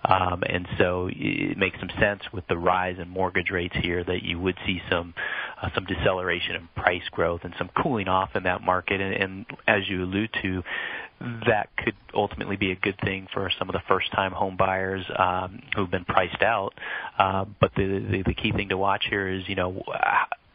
um, 0.04 0.42
and 0.48 0.66
so 0.78 1.08
it 1.10 1.56
makes 1.56 1.78
some 1.78 1.90
sense 1.98 2.22
with 2.32 2.46
the 2.48 2.56
rise 2.56 2.96
in 2.98 3.08
mortgage 3.08 3.50
rates 3.50 3.74
here 3.82 4.04
that 4.04 4.22
you 4.22 4.38
would 4.38 4.56
see 4.66 4.80
some 4.90 5.14
uh, 5.62 5.68
some 5.74 5.86
deceleration 5.86 6.56
in 6.56 6.68
price 6.76 7.08
growth 7.10 7.40
and 7.44 7.54
some 7.58 7.70
cooling 7.82 8.08
off 8.08 8.30
in 8.34 8.42
that 8.42 8.62
market, 8.62 9.00
and, 9.00 9.14
and 9.14 9.46
as 9.66 9.88
you 9.88 10.04
allude 10.04 10.30
to. 10.42 10.62
That 11.20 11.70
could 11.76 11.94
ultimately 12.14 12.56
be 12.56 12.72
a 12.72 12.76
good 12.76 12.98
thing 13.02 13.26
for 13.32 13.50
some 13.58 13.68
of 13.68 13.72
the 13.72 13.82
first-time 13.88 14.32
home 14.32 14.56
buyers 14.56 15.04
um, 15.18 15.62
who've 15.74 15.90
been 15.90 16.04
priced 16.04 16.42
out. 16.42 16.74
Uh, 17.18 17.46
but 17.60 17.72
the, 17.76 18.04
the 18.10 18.22
the 18.26 18.34
key 18.34 18.52
thing 18.52 18.68
to 18.68 18.76
watch 18.76 19.04
here 19.08 19.28
is, 19.28 19.48
you 19.48 19.54
know, 19.54 19.82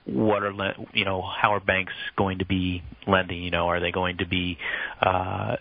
what 0.06 0.44
are 0.44 0.54
you 0.94 1.06
know 1.06 1.22
how 1.22 1.54
are 1.54 1.60
banks 1.60 1.94
going 2.18 2.40
to 2.40 2.46
be 2.46 2.82
lending 3.08 3.44
you 3.44 3.52
know 3.52 3.68
are 3.68 3.80
they 3.80 3.92
going 3.92 4.18
to 4.18 4.26
be 4.26 4.58
uh 5.00 5.56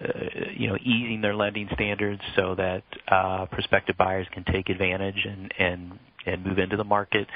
you 0.57 0.67
know 0.67 0.77
easing 0.83 1.21
their 1.21 1.37
lending 1.37 1.69
standards 1.75 2.23
so 2.37 2.55
that 2.55 2.83
uh 3.09 3.45
prospective 3.47 3.99
buyers 3.99 4.27
can 4.33 4.43
take 4.45 4.71
advantage 4.71 5.27
and 5.27 5.53
and 5.59 5.99
and 6.27 6.45
move 6.45 6.59
into 6.59 6.77
the 6.77 6.85
market. 6.85 7.27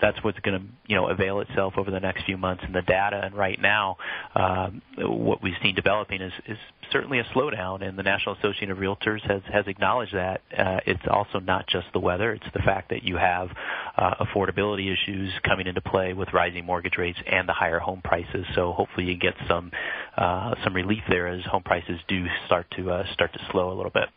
That's 0.00 0.22
what's 0.22 0.38
going 0.40 0.60
to 0.60 0.66
you 0.86 0.96
know 0.96 1.08
avail 1.08 1.40
itself 1.40 1.74
over 1.76 1.90
the 1.90 2.00
next 2.00 2.24
few 2.24 2.36
months 2.36 2.64
in 2.66 2.72
the 2.72 2.82
data. 2.82 3.20
And 3.22 3.34
right 3.34 3.60
now, 3.60 3.96
um, 4.34 4.82
what 4.98 5.42
we've 5.42 5.54
seen 5.62 5.74
developing 5.74 6.20
is, 6.20 6.32
is 6.46 6.58
certainly 6.90 7.18
a 7.18 7.24
slowdown, 7.34 7.86
and 7.86 7.98
the 7.98 8.02
National 8.02 8.34
Association 8.36 8.70
of 8.70 8.78
Realtors 8.78 9.20
has 9.22 9.42
has 9.52 9.66
acknowledged 9.66 10.14
that. 10.14 10.40
Uh, 10.56 10.80
it's 10.86 11.02
also 11.10 11.38
not 11.38 11.66
just 11.68 11.86
the 11.92 12.00
weather; 12.00 12.32
it's 12.32 12.46
the 12.54 12.60
fact 12.60 12.90
that 12.90 13.02
you 13.02 13.16
have 13.16 13.48
uh, 13.96 14.14
affordability 14.24 14.92
issues 14.92 15.32
coming 15.44 15.66
into 15.66 15.80
play 15.80 16.12
with 16.12 16.32
rising 16.32 16.64
mortgage 16.64 16.96
rates 16.98 17.18
and 17.30 17.48
the 17.48 17.52
higher 17.52 17.78
home 17.78 18.00
prices. 18.02 18.44
So 18.54 18.72
hopefully, 18.72 19.06
you 19.06 19.16
get 19.16 19.34
some 19.48 19.70
uh, 20.16 20.54
some 20.64 20.74
relief 20.74 21.02
there 21.08 21.28
as 21.28 21.44
home 21.44 21.62
prices 21.62 21.98
do 22.08 22.24
start 22.46 22.66
to 22.76 22.90
uh, 22.90 23.04
start 23.12 23.32
to 23.32 23.40
slow 23.50 23.72
a 23.72 23.74
little 23.74 23.92
bit. 23.92 24.08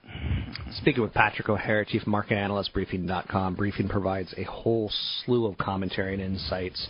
Speaking 0.78 1.04
with 1.04 1.13
Patrick 1.13 1.49
O'Hare, 1.49 1.86
Chief 1.86 2.06
Market 2.08 2.36
Analyst, 2.36 2.73
Briefing.com. 2.73 3.56
Briefing 3.56 3.88
provides 3.88 4.34
a 4.38 4.43
whole 4.43 4.91
slew 5.25 5.45
of 5.45 5.58
commentary 5.58 6.13
and 6.13 6.21
insights 6.21 6.88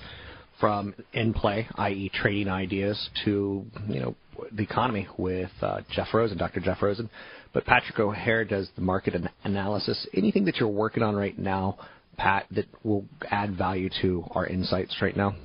from 0.66 0.96
in 1.14 1.32
play, 1.32 1.68
i.e., 1.76 2.10
trading 2.12 2.48
ideas, 2.48 3.10
to 3.24 3.64
you 3.88 4.00
know 4.00 4.16
the 4.52 4.64
economy 4.64 5.08
with 5.16 5.52
uh, 5.62 5.82
Jeff 5.92 6.08
Rosen, 6.12 6.40
Dr. 6.40 6.60
Jeff 6.60 6.82
Rosen. 6.82 7.08
But 7.54 7.66
Patrick 7.66 8.00
O'Hare 8.00 8.44
does 8.46 8.68
the 8.76 8.82
market 8.82 9.14
an- 9.14 9.30
analysis. 9.44 10.08
Anything 10.16 10.46
that 10.46 10.56
you're 10.56 10.68
working 10.68 11.04
on 11.04 11.16
right 11.16 11.38
now, 11.38 11.78
Pat, 12.18 12.48
that 12.50 12.66
will 12.84 13.06
add 13.30 13.56
value 13.56 13.92
to 14.02 14.26
our 14.32 14.48
insights 14.48 14.96
right 15.04 15.16
now? 15.16 15.36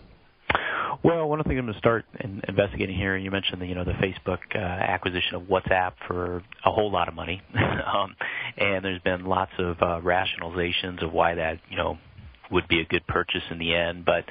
Well, 1.05 1.29
one 1.29 1.39
of 1.39 1.45
the 1.45 1.51
things 1.51 1.59
I'm 1.59 1.67
going 1.67 1.75
to 1.75 1.79
start 1.79 2.07
in 2.21 2.41
investigating 2.49 2.97
here, 2.97 3.15
you 3.19 3.31
mentioned 3.31 3.61
the 3.61 3.67
you 3.67 3.75
know 3.75 3.85
the 3.85 3.93
Facebook 3.93 4.39
uh, 4.55 4.59
acquisition 4.59 5.35
of 5.35 5.43
WhatsApp 5.43 5.93
for 6.09 6.43
a 6.65 6.71
whole 6.71 6.91
lot 6.91 7.09
of 7.09 7.15
money, 7.15 7.43
um, 7.55 8.17
and 8.57 8.83
there's 8.83 9.03
been 9.03 9.27
lots 9.27 9.53
of 9.59 9.77
uh, 9.83 10.01
rationalizations 10.01 11.05
of 11.05 11.13
why 11.13 11.35
that 11.35 11.59
you 11.69 11.77
know 11.77 11.99
would 12.51 12.67
be 12.69 12.81
a 12.81 12.85
good 12.85 13.07
purchase 13.07 13.43
in 13.51 13.59
the 13.59 13.75
end. 13.75 14.05
But 14.05 14.25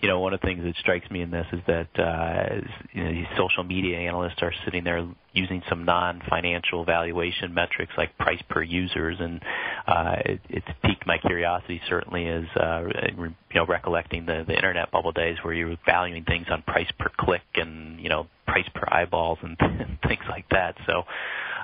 you 0.00 0.08
know, 0.08 0.20
one 0.20 0.34
of 0.34 0.40
the 0.40 0.46
things 0.46 0.62
that 0.62 0.74
strikes 0.76 1.10
me 1.10 1.22
in 1.22 1.30
this 1.30 1.46
is 1.52 1.60
that 1.66 1.88
uh, 1.98 2.54
you 2.92 3.04
know, 3.04 3.12
these 3.12 3.26
social 3.36 3.64
media 3.64 3.98
analysts 3.98 4.42
are 4.42 4.52
sitting 4.64 4.84
there 4.84 5.06
using 5.32 5.62
some 5.68 5.84
non-financial 5.84 6.84
valuation 6.84 7.54
metrics 7.54 7.92
like 7.96 8.16
price 8.18 8.40
per 8.48 8.62
users, 8.62 9.16
and 9.18 9.40
uh, 9.86 10.16
it, 10.24 10.40
it's 10.50 10.66
piqued 10.84 11.06
my 11.06 11.18
curiosity. 11.18 11.80
Certainly, 11.88 12.28
as 12.28 12.44
uh, 12.60 12.82
you 13.16 13.34
know, 13.54 13.66
recollecting 13.66 14.26
the 14.26 14.44
the 14.46 14.54
internet 14.54 14.90
bubble 14.90 15.12
days 15.12 15.38
where 15.42 15.54
you 15.54 15.66
were 15.66 15.76
valuing 15.86 16.24
things 16.24 16.46
on 16.50 16.62
price 16.62 16.90
per 16.98 17.10
click 17.18 17.42
and 17.54 17.98
you 18.00 18.10
know 18.10 18.26
price 18.46 18.68
per 18.74 18.86
eyeballs 18.88 19.38
and 19.42 19.56
things 20.06 20.22
like 20.28 20.48
that. 20.50 20.76
So 20.86 21.04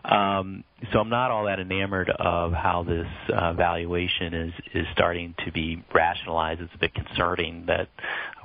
um, 0.05 0.65
so 0.93 0.99
I'm 0.99 1.09
not 1.09 1.31
all 1.31 1.45
that 1.45 1.61
enamored 1.61 2.11
of 2.11 2.53
how 2.53 2.83
this 2.83 3.07
uh, 3.33 3.53
valuation 3.53 4.35
is 4.35 4.53
is 4.75 4.87
starting 4.93 5.35
to 5.45 5.53
be 5.53 5.83
rationalized. 5.95 6.61
It's 6.61 6.75
a 6.75 6.79
bit 6.79 6.93
concerning 6.95 7.67
that 7.67 7.88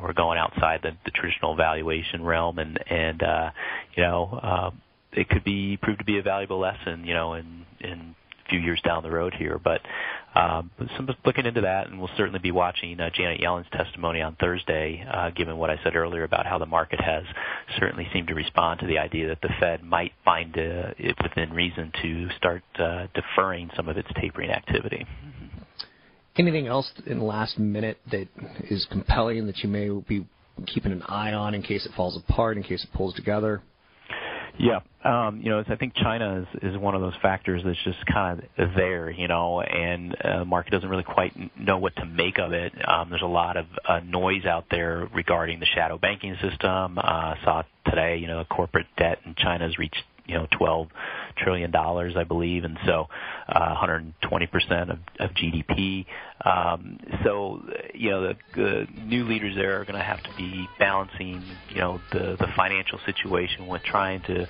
we're 0.02 0.14
going 0.14 0.38
outside 0.38 0.82
the, 0.84 0.92
the 1.04 1.12
traditional 1.12 1.56
valuation 1.56 2.24
realm, 2.24 2.60
and 2.60 2.80
and 2.90 3.24
uh, 3.24 3.50
you 3.96 4.04
know 4.04 4.40
uh, 4.42 4.72
it 5.14 5.30
could 5.30 5.44
be 5.44 5.78
proved 5.82 6.00
to 6.00 6.06
be 6.06 6.20
a 6.20 6.24
valuable 6.24 6.60
lesson, 6.60 7.06
you 7.06 7.16
know, 7.16 7.34
in 7.34 7.66
in 7.80 8.16
a 8.46 8.50
few 8.50 8.60
years 8.60 8.80
down 8.86 9.02
the 9.02 9.12
road 9.12 9.34
here. 9.34 9.60
But 9.62 9.82
um, 10.38 10.72
some 10.96 11.10
looking 11.26 11.46
into 11.46 11.62
that, 11.62 11.88
and 11.88 12.00
we'll 12.00 12.10
certainly 12.16 12.40
be 12.40 12.52
watching 12.52 13.00
uh, 13.00 13.10
Janet 13.10 13.40
Yellen's 13.40 13.68
testimony 13.72 14.22
on 14.22 14.36
Thursday, 14.36 15.04
uh, 15.12 15.32
given 15.32 15.58
what 15.58 15.70
I 15.70 15.80
said 15.84 15.96
earlier 15.96 16.24
about 16.24 16.46
how 16.46 16.60
the 16.60 16.66
market 16.66 17.02
has 17.02 17.24
certainly 17.80 18.08
seemed 18.14 18.28
to 18.28 18.36
respond 18.36 18.80
to 18.82 18.86
the 18.86 19.00
idea 19.00 19.28
that 19.30 19.42
the 19.42 19.50
Fed 19.60 19.84
might 19.84 20.12
find 20.24 20.56
uh, 20.56 20.94
it 20.98 21.16
within 21.24 21.52
reason 21.54 21.92
to 22.04 22.30
start 22.38 22.64
uh, 22.78 23.08
deferring 23.16 23.72
some 23.76 23.90
of 23.90 23.98
its 23.98 24.10
tapering 24.22 24.52
activity. 24.52 25.06
Anything 26.38 26.68
else 26.68 26.92
in 27.08 27.18
the 27.18 27.26
last 27.26 27.58
minute 27.58 27.98
that 28.12 28.28
is 28.70 28.86
compelling 28.92 29.48
that 29.48 29.58
you 29.60 29.70
may 29.70 29.90
be 30.08 30.28
keeping 30.68 30.92
an 30.92 31.02
eye 31.04 31.34
on 31.34 31.56
in 31.56 31.64
case 31.64 31.86
it 31.86 31.92
falls 31.96 32.16
apart, 32.16 32.58
in 32.58 32.64
case 32.64 32.84
it 32.84 32.96
pulls 32.96 33.16
together? 33.16 33.64
Yeah, 34.60 34.80
um, 35.04 35.42
you 35.42 35.52
know, 35.52 35.64
I 35.68 35.76
think 35.76 35.94
China 35.96 36.42
is, 36.42 36.74
is 36.74 36.78
one 36.78 36.96
of 36.96 37.02
those 37.02 37.14
factors 37.22 37.62
that's 37.64 37.82
just 37.84 38.04
kind 38.08 38.42
of 38.58 38.74
there, 38.76 39.10
you 39.12 39.28
know, 39.28 39.62
and 39.62 40.16
uh, 40.16 40.40
the 40.40 40.46
market 40.46 40.72
doesn't 40.72 40.90
really 40.90 41.04
quite 41.04 41.34
know 41.60 41.78
what 41.78 41.96
to 41.98 42.06
make 42.06 42.40
of 42.40 42.54
it. 42.54 42.74
Um, 42.88 43.10
there's 43.10 43.22
a 43.22 43.26
lot 43.26 43.56
of 43.58 43.66
uh, 43.88 44.00
noise 44.00 44.46
out 44.46 44.66
there 44.72 45.08
regarding 45.14 45.60
the 45.60 45.68
shadow 45.68 45.98
banking 45.98 46.36
system. 46.42 46.98
Uh, 46.98 47.36
saw 47.44 47.64
today, 47.86 48.18
you 48.18 48.28
know, 48.28 48.44
corporate 48.46 48.88
debt 48.98 49.20
in 49.26 49.36
China 49.38 49.66
has 49.66 49.78
reached 49.78 50.04
you 50.28 50.36
know 50.36 50.48
12 50.58 50.88
trillion 51.38 51.72
dollars, 51.72 52.16
I 52.18 52.24
believe, 52.24 52.64
and 52.64 52.78
so 52.86 53.08
uh, 53.48 53.70
120 53.70 54.48
percent 54.48 54.92
of, 54.92 55.00
of 55.20 55.32
GDP. 55.32 56.06
Um, 56.44 57.00
so 57.24 57.62
you 57.94 58.10
know 58.10 58.22
the, 58.22 58.36
the 58.56 58.88
new 59.04 59.26
leaders 59.26 59.56
there 59.56 59.82
are 59.82 59.86
going 59.86 59.98
to 59.98 60.04
have 60.04 60.22
to 60.24 60.30
be 60.38 60.68
balancing 60.80 61.44
you 61.70 61.80
know 61.80 62.00
the 62.12 62.36
the 62.40 62.48
financial 62.56 63.00
situation 63.06 63.68
with 63.68 63.84
trying 63.84 64.22
to 64.24 64.48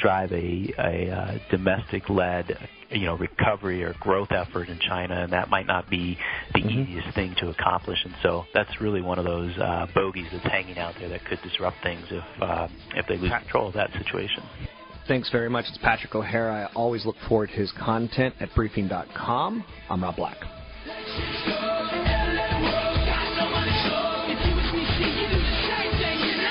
drive 0.00 0.32
a, 0.32 0.72
a 0.78 1.10
uh, 1.10 1.38
domestic-led 1.50 2.58
you 2.90 3.06
know 3.06 3.16
recovery 3.16 3.84
or 3.84 3.94
growth 4.00 4.32
effort 4.32 4.68
in 4.68 4.78
China, 4.78 5.22
and 5.22 5.32
that 5.32 5.48
might 5.48 5.66
not 5.66 5.88
be 5.88 6.18
the 6.54 6.60
mm-hmm. 6.60 6.80
easiest 6.80 7.14
thing 7.14 7.34
to 7.38 7.48
accomplish. 7.48 7.98
And 8.04 8.14
so 8.22 8.44
that's 8.52 8.80
really 8.80 9.00
one 9.00 9.18
of 9.18 9.24
those 9.24 9.56
uh, 9.58 9.86
bogeys 9.94 10.26
that's 10.32 10.44
hanging 10.44 10.78
out 10.78 10.94
there 10.98 11.08
that 11.08 11.24
could 11.24 11.40
disrupt 11.42 11.76
things 11.82 12.04
if 12.10 12.42
uh, 12.42 12.68
if 12.94 13.06
they 13.06 13.16
lose 13.16 13.30
control 13.30 13.68
of 13.68 13.74
that 13.74 13.92
situation. 13.92 14.42
Thanks 15.10 15.28
very 15.28 15.50
much. 15.50 15.64
It's 15.68 15.78
Patrick 15.78 16.14
O'Hare. 16.14 16.52
I 16.52 16.66
always 16.76 17.04
look 17.04 17.16
forward 17.28 17.48
to 17.48 17.56
his 17.56 17.72
content 17.72 18.32
at 18.38 18.48
briefing.com. 18.54 19.64
I'm 19.88 20.04
Rob 20.04 20.14
Black. 20.14 20.36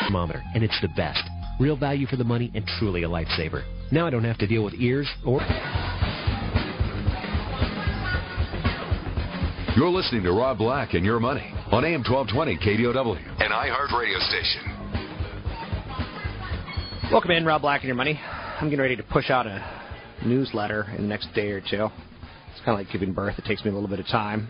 Thermometer, 0.04 0.44
and 0.54 0.62
it's 0.62 0.78
the 0.82 0.90
best. 0.98 1.24
Real 1.58 1.78
value 1.78 2.06
for 2.06 2.18
the 2.18 2.26
money 2.26 2.52
and 2.54 2.68
truly 2.78 3.04
a 3.04 3.08
lifesaver. 3.08 3.64
Now 3.94 4.06
I 4.06 4.10
don't 4.10 4.26
have 4.26 4.38
to 4.40 4.48
deal 4.48 4.66
with 4.66 4.74
ears 4.74 5.08
or. 5.26 5.40
You're 9.78 9.90
listening 9.90 10.24
to 10.24 10.34
Rob 10.34 10.58
Black 10.58 10.96
and 10.96 11.06
Your 11.06 11.22
Money 11.22 11.50
on 11.72 11.86
AM 11.86 12.04
1220 12.04 12.58
KDOW, 12.58 13.16
an 13.40 13.52
iHeart 13.52 13.98
radio 13.98 14.20
station. 14.20 14.80
Welcome 17.10 17.32
in, 17.32 17.46
Rob 17.46 17.62
Black 17.62 17.84
and 17.84 17.88
Your 17.88 17.96
Money. 17.96 18.20
I'm 18.60 18.66
getting 18.66 18.82
ready 18.82 18.98
to 18.98 19.04
push 19.04 19.30
out 19.30 19.48
a 19.48 19.64
newsletter 20.26 20.86
in 20.98 21.04
the 21.04 21.08
next 21.08 21.34
day 21.34 21.52
or 21.52 21.62
two. 21.62 21.88
It's 22.52 22.60
kind 22.66 22.78
of 22.78 22.86
like 22.86 22.92
giving 22.92 23.14
birth. 23.14 23.36
It 23.40 23.46
takes 23.46 23.64
me 23.64 23.72
a 23.72 23.74
little 23.74 23.88
bit 23.88 24.02
of 24.02 24.08
time. 24.08 24.50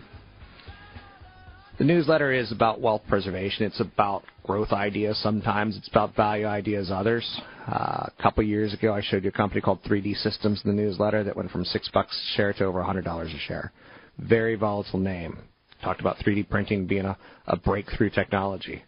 The 1.78 1.84
newsletter 1.84 2.32
is 2.32 2.50
about 2.50 2.80
wealth 2.80 3.02
preservation. 3.08 3.66
It's 3.66 3.78
about 3.78 4.24
growth 4.42 4.72
ideas 4.72 5.16
sometimes. 5.22 5.76
It's 5.76 5.86
about 5.86 6.16
value 6.16 6.46
ideas 6.46 6.90
others. 6.92 7.40
Uh, 7.68 8.08
a 8.08 8.12
couple 8.20 8.42
years 8.42 8.74
ago, 8.74 8.92
I 8.92 9.00
showed 9.00 9.22
you 9.22 9.28
a 9.28 9.32
company 9.32 9.60
called 9.60 9.80
3D 9.84 10.16
Systems 10.16 10.60
in 10.64 10.74
the 10.74 10.82
newsletter 10.82 11.22
that 11.22 11.36
went 11.36 11.52
from 11.52 11.64
six 11.64 11.88
bucks 11.94 12.10
a 12.10 12.36
share 12.36 12.52
to 12.54 12.64
over 12.64 12.82
$100 12.82 13.06
a 13.06 13.38
share. 13.46 13.70
Very 14.18 14.56
volatile 14.56 14.98
name. 14.98 15.38
Talked 15.84 16.00
about 16.00 16.16
3D 16.16 16.48
printing 16.48 16.88
being 16.88 17.04
a, 17.04 17.16
a 17.46 17.56
breakthrough 17.56 18.10
technology. 18.10 18.82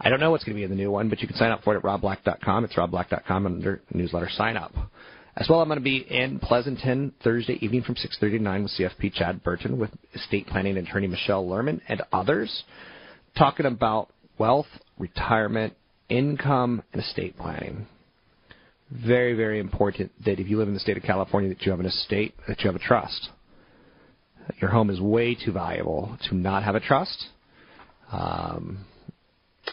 I 0.00 0.08
don't 0.08 0.20
know 0.20 0.30
what's 0.30 0.44
going 0.44 0.54
to 0.54 0.58
be 0.58 0.64
in 0.64 0.70
the 0.70 0.76
new 0.76 0.90
one, 0.90 1.08
but 1.08 1.20
you 1.20 1.28
can 1.28 1.36
sign 1.36 1.50
up 1.50 1.62
for 1.62 1.74
it 1.74 1.78
at 1.78 1.84
robblack.com. 1.84 2.64
It's 2.64 2.74
robblack.com 2.74 3.46
under 3.46 3.82
newsletter 3.92 4.28
sign 4.30 4.56
up. 4.56 4.72
As 5.36 5.48
well, 5.48 5.60
I'm 5.60 5.68
going 5.68 5.78
to 5.78 5.84
be 5.84 5.98
in 5.98 6.38
Pleasanton 6.40 7.12
Thursday 7.24 7.54
evening 7.62 7.82
from 7.82 7.94
6:30 7.94 8.20
to 8.20 8.38
9 8.38 8.62
with 8.64 8.72
CFP 8.72 9.14
Chad 9.14 9.42
Burton, 9.42 9.78
with 9.78 9.90
estate 10.14 10.46
planning 10.46 10.76
attorney 10.76 11.06
Michelle 11.06 11.46
Lerman, 11.46 11.80
and 11.88 12.02
others, 12.12 12.64
talking 13.38 13.64
about 13.64 14.10
wealth, 14.36 14.66
retirement, 14.98 15.74
income, 16.10 16.82
and 16.92 17.02
estate 17.02 17.38
planning. 17.38 17.86
Very, 18.90 19.34
very 19.34 19.58
important 19.58 20.12
that 20.26 20.38
if 20.38 20.48
you 20.48 20.58
live 20.58 20.68
in 20.68 20.74
the 20.74 20.80
state 20.80 20.98
of 20.98 21.02
California, 21.02 21.48
that 21.48 21.62
you 21.62 21.70
have 21.70 21.80
an 21.80 21.86
estate, 21.86 22.34
that 22.46 22.60
you 22.60 22.66
have 22.66 22.76
a 22.76 22.84
trust. 22.84 23.30
Your 24.60 24.68
home 24.68 24.90
is 24.90 25.00
way 25.00 25.34
too 25.34 25.52
valuable 25.52 26.18
to 26.28 26.34
not 26.34 26.62
have 26.62 26.74
a 26.74 26.80
trust. 26.80 27.28
Um, 28.10 28.84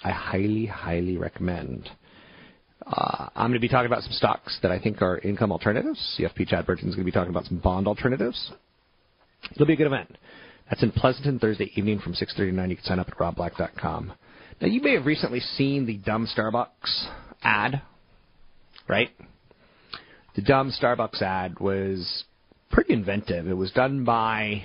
I 0.04 0.12
highly, 0.12 0.65
highly 0.65 1.17
recommend. 1.17 1.89
Uh, 2.86 3.30
I'm 3.36 3.52
going 3.52 3.54
to 3.54 3.60
be 3.60 3.67
talking 3.67 3.88
about 3.88 4.04
some 4.04 4.13
stocks 4.13 4.58
that 4.62 4.71
I 4.71 4.80
think 4.80 5.02
are 5.02 5.19
income 5.19 5.52
alternatives. 5.52 5.99
CFP 6.19 6.47
Chad 6.47 6.65
Burton 6.65 6.89
is 6.89 6.95
going 6.95 7.06
to 7.06 7.12
be 7.12 7.12
talking 7.12 7.30
about 7.30 7.45
some 7.45 7.60
bond 7.60 7.88
alternatives. 7.88 8.52
It'll 9.52 9.65
be 9.65 9.73
a 9.73 9.78
good 9.78 9.88
event. 9.88 10.17
That's 10.69 10.84
in 10.84 10.91
Pleasanton 10.91 11.39
Thursday 11.39 11.71
evening 11.75 11.99
from 11.99 12.13
6:30 12.13 12.36
to 12.36 12.52
9. 12.52 12.69
You 12.69 12.75
can 12.75 12.86
sign 12.86 12.99
up 12.99 13.08
at 13.08 13.17
robblack.com. 13.17 14.13
Now, 14.62 14.67
you 14.67 14.82
may 14.82 14.93
have 14.93 15.06
recently 15.06 15.39
seen 15.39 15.86
the 15.86 15.97
dumb 15.97 16.28
Starbucks 16.28 17.08
ad, 17.43 17.82
right? 18.88 19.10
The 20.36 20.41
dumb 20.41 20.71
Starbucks 20.71 21.21
ad 21.21 21.60
was 21.60 22.25
pretty 22.71 22.93
inventive. 22.93 23.47
It 23.47 23.54
was 23.54 23.71
done 23.71 24.04
by 24.04 24.63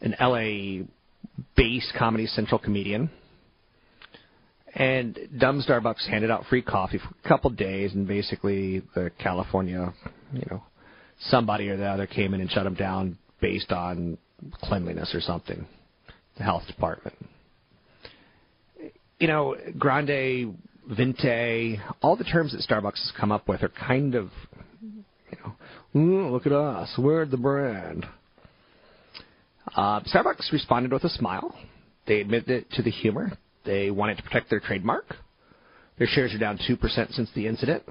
an 0.00 0.14
LA-based 0.20 1.92
Comedy 1.98 2.26
Central 2.26 2.58
comedian 2.58 3.10
and 4.76 5.18
Dumb 5.38 5.62
Starbucks 5.66 6.06
handed 6.06 6.30
out 6.30 6.44
free 6.50 6.60
coffee 6.60 6.98
for 6.98 7.08
a 7.24 7.28
couple 7.28 7.50
of 7.50 7.56
days, 7.56 7.94
and 7.94 8.06
basically 8.06 8.82
the 8.94 9.10
California, 9.18 9.92
you 10.34 10.42
know, 10.50 10.62
somebody 11.18 11.70
or 11.70 11.78
the 11.78 11.86
other 11.86 12.06
came 12.06 12.34
in 12.34 12.42
and 12.42 12.50
shut 12.50 12.64
them 12.64 12.74
down 12.74 13.16
based 13.40 13.72
on 13.72 14.18
cleanliness 14.62 15.14
or 15.14 15.20
something. 15.22 15.66
The 16.36 16.44
health 16.44 16.66
department. 16.66 17.16
You 19.18 19.28
know, 19.28 19.56
grande, 19.78 20.58
venti, 20.86 21.80
all 22.02 22.16
the 22.16 22.24
terms 22.24 22.52
that 22.52 22.60
Starbucks 22.60 22.98
has 22.98 23.12
come 23.18 23.32
up 23.32 23.48
with 23.48 23.62
are 23.62 23.70
kind 23.70 24.14
of, 24.14 24.28
you 24.82 25.38
know, 25.94 26.30
look 26.30 26.44
at 26.44 26.52
us, 26.52 26.92
we're 26.98 27.24
the 27.24 27.38
brand. 27.38 28.04
Uh, 29.74 30.00
Starbucks 30.00 30.52
responded 30.52 30.92
with 30.92 31.04
a 31.04 31.08
smile. 31.08 31.56
They 32.06 32.20
admitted 32.20 32.66
to 32.72 32.82
the 32.82 32.90
humor. 32.90 33.38
They 33.66 33.90
wanted 33.90 34.16
to 34.18 34.22
protect 34.22 34.48
their 34.48 34.60
trademark. 34.60 35.16
Their 35.98 36.06
shares 36.06 36.32
are 36.34 36.38
down 36.38 36.58
2% 36.58 37.12
since 37.12 37.30
the 37.34 37.46
incident. 37.46 37.82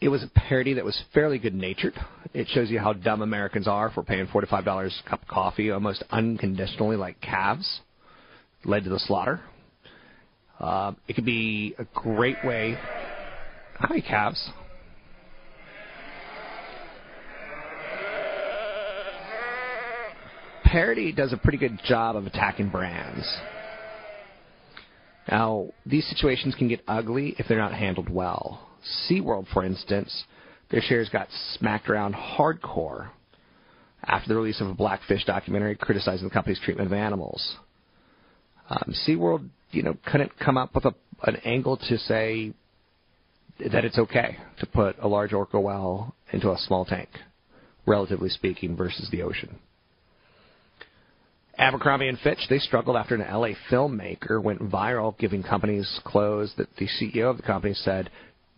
It 0.00 0.08
was 0.08 0.22
a 0.22 0.28
parody 0.28 0.74
that 0.74 0.84
was 0.84 1.00
fairly 1.14 1.38
good 1.38 1.54
natured. 1.54 1.94
It 2.34 2.48
shows 2.48 2.70
you 2.70 2.78
how 2.78 2.92
dumb 2.92 3.22
Americans 3.22 3.68
are 3.68 3.90
for 3.90 4.02
paying 4.02 4.26
4 4.26 4.42
to 4.42 4.46
$5 4.46 4.60
a 4.60 5.08
cup 5.08 5.22
of 5.22 5.28
coffee 5.28 5.70
almost 5.70 6.02
unconditionally, 6.10 6.96
like 6.96 7.20
calves, 7.20 7.80
led 8.64 8.84
to 8.84 8.90
the 8.90 8.98
slaughter. 8.98 9.40
Uh, 10.58 10.92
it 11.06 11.14
could 11.14 11.24
be 11.24 11.74
a 11.78 11.84
great 11.94 12.36
way. 12.44 12.78
Hi, 13.78 14.00
calves. 14.00 14.50
Parody 20.64 21.12
does 21.12 21.32
a 21.32 21.36
pretty 21.36 21.58
good 21.58 21.78
job 21.86 22.16
of 22.16 22.26
attacking 22.26 22.68
brands. 22.68 23.24
Now, 25.28 25.70
these 25.84 26.06
situations 26.08 26.54
can 26.54 26.68
get 26.68 26.82
ugly 26.86 27.34
if 27.38 27.48
they're 27.48 27.58
not 27.58 27.74
handled 27.74 28.08
well. 28.08 28.68
SeaWorld, 29.08 29.46
for 29.52 29.64
instance, 29.64 30.24
their 30.70 30.80
shares 30.80 31.08
got 31.08 31.28
smacked 31.54 31.88
around 31.88 32.14
hardcore 32.14 33.08
after 34.04 34.28
the 34.28 34.36
release 34.36 34.60
of 34.60 34.68
a 34.68 34.74
Blackfish 34.74 35.24
documentary 35.24 35.74
criticizing 35.74 36.28
the 36.28 36.32
company's 36.32 36.60
treatment 36.60 36.86
of 36.86 36.92
animals. 36.92 37.56
Um, 38.70 38.94
SeaWorld, 39.06 39.48
you 39.70 39.82
know, 39.82 39.96
couldn't 40.06 40.38
come 40.38 40.56
up 40.56 40.74
with 40.74 40.84
a, 40.84 40.94
an 41.24 41.36
angle 41.44 41.76
to 41.76 41.98
say 41.98 42.52
that 43.58 43.84
it's 43.84 43.98
okay 43.98 44.36
to 44.60 44.66
put 44.66 44.96
a 45.00 45.08
large 45.08 45.32
orca 45.32 45.58
whale 45.58 46.14
into 46.32 46.50
a 46.50 46.58
small 46.58 46.84
tank, 46.84 47.08
relatively 47.86 48.28
speaking, 48.28 48.76
versus 48.76 49.08
the 49.10 49.22
ocean. 49.22 49.58
Abercrombie 51.58 52.08
and 52.08 52.18
Fitch, 52.18 52.38
they 52.50 52.58
struggled 52.58 52.96
after 52.96 53.14
an 53.14 53.20
LA 53.20 53.50
filmmaker 53.70 54.42
went 54.42 54.60
viral 54.60 55.16
giving 55.18 55.42
companies 55.42 56.00
clothes 56.04 56.52
that 56.58 56.68
the 56.76 56.86
CEO 56.86 57.30
of 57.30 57.38
the 57.38 57.42
company 57.42 57.74
said, 57.74 58.10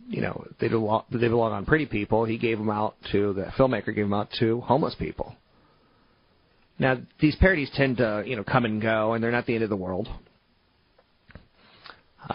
you 0.09 0.21
know, 0.21 0.45
they 0.59 0.67
belong, 0.67 1.03
they 1.11 1.27
belong 1.27 1.53
on 1.53 1.65
pretty 1.65 1.85
people. 1.85 2.25
He 2.25 2.37
gave 2.37 2.57
them 2.57 2.69
out 2.69 2.95
to, 3.11 3.33
the 3.33 3.45
filmmaker 3.57 3.87
gave 3.95 4.05
them 4.05 4.13
out 4.13 4.29
to 4.39 4.61
homeless 4.61 4.95
people. 4.95 5.35
Now, 6.77 6.97
these 7.21 7.35
parodies 7.35 7.69
tend 7.73 7.97
to, 7.97 8.23
you 8.25 8.35
know, 8.35 8.43
come 8.43 8.65
and 8.65 8.81
go, 8.81 9.13
and 9.13 9.23
they're 9.23 9.31
not 9.31 9.45
the 9.45 9.53
end 9.53 9.63
of 9.63 9.69
the 9.69 9.75
world. 9.75 10.07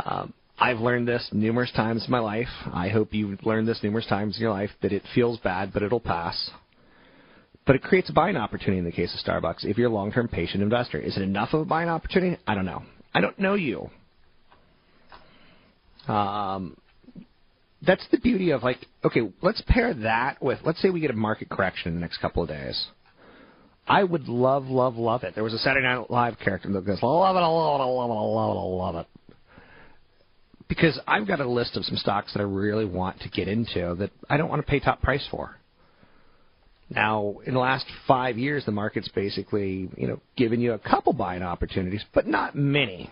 Um, 0.05 0.33
I've 0.59 0.79
learned 0.79 1.09
this 1.09 1.29
numerous 1.33 1.73
times 1.73 2.05
in 2.05 2.11
my 2.11 2.21
life. 2.21 2.49
I 2.73 2.89
hope 2.89 3.13
you've 3.13 3.45
learned 3.45 3.67
this 3.67 3.83
numerous 3.83 4.07
times 4.07 4.37
in 4.37 4.43
your 4.43 4.53
life 4.53 4.71
that 4.83 4.93
it 4.93 5.03
feels 5.15 5.39
bad, 5.41 5.73
but 5.73 5.83
it'll 5.83 6.01
pass. 6.01 6.51
But 7.67 7.77
it 7.77 7.83
creates 7.83 8.11
a 8.11 8.13
buying 8.13 8.37
opportunity 8.37 8.79
in 8.79 8.85
the 8.85 8.93
case 8.93 9.15
of 9.15 9.25
Starbucks 9.27 9.65
if 9.65 9.79
you're 9.79 9.89
a 9.89 9.93
long 9.93 10.13
term 10.13 10.29
patient 10.29 10.63
investor. 10.63 10.99
Is 10.99 11.17
it 11.17 11.23
enough 11.23 11.55
of 11.55 11.61
a 11.61 11.65
buying 11.65 11.89
opportunity? 11.89 12.37
I 12.47 12.55
don't 12.55 12.67
know. 12.67 12.83
I 13.15 13.21
don't 13.21 13.39
know 13.39 13.55
you. 13.55 13.91
Um, 16.07 16.77
that's 17.87 18.07
the 18.11 18.19
beauty 18.19 18.51
of 18.51 18.63
like, 18.63 18.79
okay, 19.05 19.21
let's 19.43 19.63
pair 19.67 19.95
that 19.95 20.43
with, 20.43 20.59
let's 20.65 20.81
say 20.83 20.91
we 20.91 21.01
get 21.01 21.11
a 21.11 21.15
market 21.15 21.49
correction 21.49 21.89
in 21.89 21.95
the 21.95 22.01
next 22.01 22.19
couple 22.19 22.43
of 22.43 22.49
days. 22.49 22.87
I 23.87 24.03
would 24.03 24.29
love, 24.29 24.67
love, 24.67 24.97
love 24.97 25.25
it. 25.25 25.35
There 25.35 25.45
was 25.45 25.53
a 25.53 25.59
Saturday 25.59 25.87
Night 25.87 26.11
Live 26.11 26.39
character 26.39 26.73
that 26.73 26.87
goes, 26.87 27.03
love 27.03 27.37
it, 27.37 27.41
love 27.41 27.81
it, 27.81 27.85
love 27.85 28.11
it, 28.11 28.15
love 28.15 28.57
it, 28.57 28.59
I 28.59 28.85
love 28.85 28.97
it. 28.97 29.07
Because 30.69 30.99
I've 31.07 31.27
got 31.27 31.41
a 31.41 31.49
list 31.49 31.77
of 31.77 31.85
some 31.85 31.97
stocks 31.97 32.33
that 32.33 32.41
I 32.41 32.45
really 32.45 32.87
want 32.87 33.21
to 33.21 33.29
get 33.29 33.49
into 33.49 33.95
that 33.97 34.11
I 34.31 34.39
don't 34.39 34.49
want 34.49 34.65
to 34.65 34.71
pay 34.71 34.81
top 34.81 35.03
price 35.03 35.27
for. 35.31 35.57
Now, 36.91 37.37
in 37.47 37.55
the 37.55 37.61
last 37.61 37.87
five 38.07 38.37
years, 38.39 38.65
the 38.65 38.73
market's 38.73 39.09
basically, 39.09 39.89
you 39.97 40.07
know, 40.07 40.21
given 40.37 40.61
you 40.61 40.73
a 40.73 40.79
couple 40.79 41.13
buying 41.13 41.43
opportunities, 41.43 42.05
but 42.13 42.27
not 42.27 42.55
many, 42.55 43.11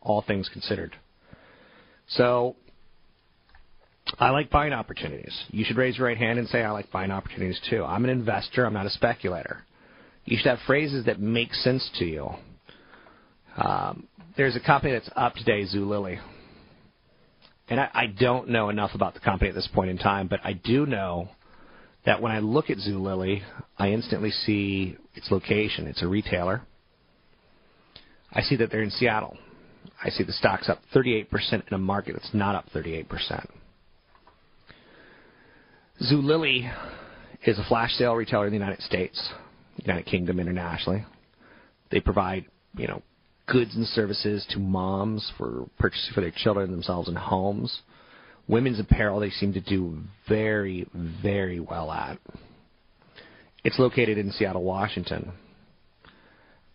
all 0.00 0.22
things 0.22 0.48
considered. 0.48 0.96
So, 2.08 2.56
I 4.18 4.30
like 4.30 4.50
buying 4.50 4.72
opportunities. 4.72 5.32
You 5.50 5.64
should 5.64 5.76
raise 5.76 5.96
your 5.96 6.08
right 6.08 6.18
hand 6.18 6.38
and 6.38 6.48
say, 6.48 6.62
I 6.62 6.70
like 6.72 6.90
buying 6.90 7.10
opportunities 7.10 7.60
too. 7.70 7.84
I'm 7.84 8.04
an 8.04 8.10
investor, 8.10 8.66
I'm 8.66 8.74
not 8.74 8.86
a 8.86 8.90
speculator. 8.90 9.64
You 10.24 10.36
should 10.36 10.46
have 10.46 10.58
phrases 10.66 11.06
that 11.06 11.20
make 11.20 11.54
sense 11.54 11.88
to 11.98 12.04
you. 12.04 12.30
Um, 13.56 14.08
there's 14.36 14.56
a 14.56 14.60
company 14.60 14.92
that's 14.92 15.10
up 15.16 15.34
today, 15.34 15.64
Zulily. 15.64 16.18
And 17.68 17.80
I, 17.80 17.88
I 17.94 18.06
don't 18.06 18.48
know 18.48 18.68
enough 18.68 18.90
about 18.94 19.14
the 19.14 19.20
company 19.20 19.48
at 19.48 19.54
this 19.54 19.68
point 19.72 19.90
in 19.90 19.98
time, 19.98 20.26
but 20.28 20.40
I 20.44 20.52
do 20.52 20.86
know 20.86 21.28
that 22.04 22.20
when 22.20 22.32
I 22.32 22.40
look 22.40 22.70
at 22.70 22.78
Zulily, 22.78 23.42
I 23.78 23.90
instantly 23.90 24.30
see 24.30 24.96
its 25.14 25.30
location. 25.30 25.86
It's 25.86 26.02
a 26.02 26.08
retailer. 26.08 26.62
I 28.32 28.42
see 28.42 28.56
that 28.56 28.70
they're 28.70 28.82
in 28.82 28.90
Seattle. 28.90 29.36
I 30.02 30.10
see 30.10 30.24
the 30.24 30.32
stock's 30.32 30.68
up 30.68 30.80
38% 30.94 31.26
in 31.52 31.74
a 31.74 31.78
market 31.78 32.14
that's 32.14 32.34
not 32.34 32.54
up 32.54 32.66
38%. 32.74 33.46
Zulily 36.10 36.72
is 37.44 37.58
a 37.58 37.64
flash 37.64 37.92
sale 37.92 38.14
retailer 38.14 38.46
in 38.46 38.52
the 38.52 38.58
United 38.58 38.82
States, 38.82 39.32
United 39.76 40.06
Kingdom 40.06 40.40
internationally. 40.40 41.04
They 41.90 42.00
provide, 42.00 42.46
you 42.76 42.88
know, 42.88 43.02
goods 43.46 43.74
and 43.76 43.86
services 43.86 44.46
to 44.50 44.58
moms 44.58 45.30
for 45.36 45.68
purchasing 45.78 46.14
for 46.14 46.20
their 46.20 46.32
children 46.34 46.70
themselves 46.70 47.08
and 47.08 47.18
homes. 47.18 47.82
Women's 48.48 48.80
apparel 48.80 49.20
they 49.20 49.30
seem 49.30 49.52
to 49.54 49.60
do 49.60 49.98
very, 50.28 50.86
very 50.94 51.60
well 51.60 51.90
at. 51.90 52.18
It's 53.64 53.78
located 53.78 54.18
in 54.18 54.32
Seattle, 54.32 54.64
Washington. 54.64 55.32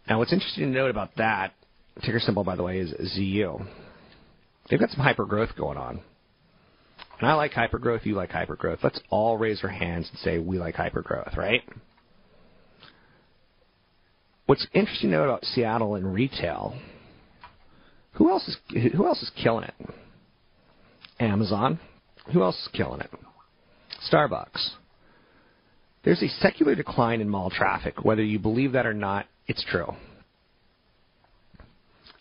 Now, 0.10 0.20
what's 0.20 0.32
interesting 0.32 0.66
to 0.66 0.70
note 0.70 0.90
about 0.90 1.16
that 1.18 1.54
ticker 2.04 2.20
symbol, 2.20 2.44
by 2.44 2.56
the 2.56 2.64
way, 2.64 2.80
is 2.80 2.94
ZU. 3.14 3.60
They've 4.70 4.80
got 4.80 4.90
some 4.92 5.04
hyper 5.04 5.26
growth 5.26 5.50
going 5.58 5.78
on. 5.78 6.02
And 7.20 7.28
I 7.28 7.34
like 7.34 7.52
hyper 7.52 7.80
growth, 7.80 8.02
you 8.04 8.14
like 8.14 8.32
hyper 8.32 8.56
growth. 8.56 8.80
Let's 8.84 9.00
all 9.10 9.38
raise 9.38 9.64
our 9.64 9.70
hands 9.70 10.08
and 10.10 10.20
say 10.20 10.38
we 10.38 10.60
like 10.60 10.76
hyper 10.76 11.02
growth, 11.02 11.36
right? 11.36 11.62
What's 14.46 14.66
interesting 14.74 15.10
to 15.10 15.18
note 15.18 15.26
about 15.26 15.44
Seattle 15.44 15.96
and 15.96 16.14
retail, 16.14 16.80
who 18.14 18.30
else 18.30 18.48
is 18.48 18.58
who 18.94 19.06
else 19.06 19.22
is 19.22 19.32
killing 19.36 19.66
it? 19.66 19.74
Amazon. 21.20 21.80
Who 22.34 22.44
else 22.44 22.56
is 22.56 22.70
killing 22.74 23.02
it? 23.02 23.10
Starbucks. 24.12 24.72
There's 26.04 26.22
a 26.22 26.30
secular 26.42 26.76
decline 26.76 27.22
in 27.22 27.30
mall 27.30 27.50
traffic. 27.50 28.04
Whether 28.04 28.24
you 28.24 28.40
believe 28.40 28.74
that 28.74 28.86
or 28.86 28.94
not, 28.94 29.26
it's 29.48 29.64
true. 29.70 29.94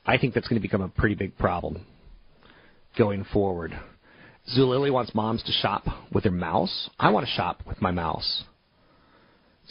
I 0.04 0.18
think 0.18 0.34
that's 0.34 0.48
going 0.48 0.60
to 0.60 0.66
become 0.66 0.82
a 0.82 0.88
pretty 0.88 1.14
big 1.14 1.36
problem 1.36 1.84
going 2.96 3.24
forward. 3.32 3.78
Zulily 4.56 4.92
wants 4.92 5.14
moms 5.14 5.42
to 5.42 5.52
shop 5.52 5.84
with 6.12 6.22
their 6.22 6.32
mouse. 6.32 6.88
I 6.98 7.10
want 7.10 7.26
to 7.26 7.32
shop 7.32 7.62
with 7.66 7.82
my 7.82 7.90
mouse. 7.90 8.44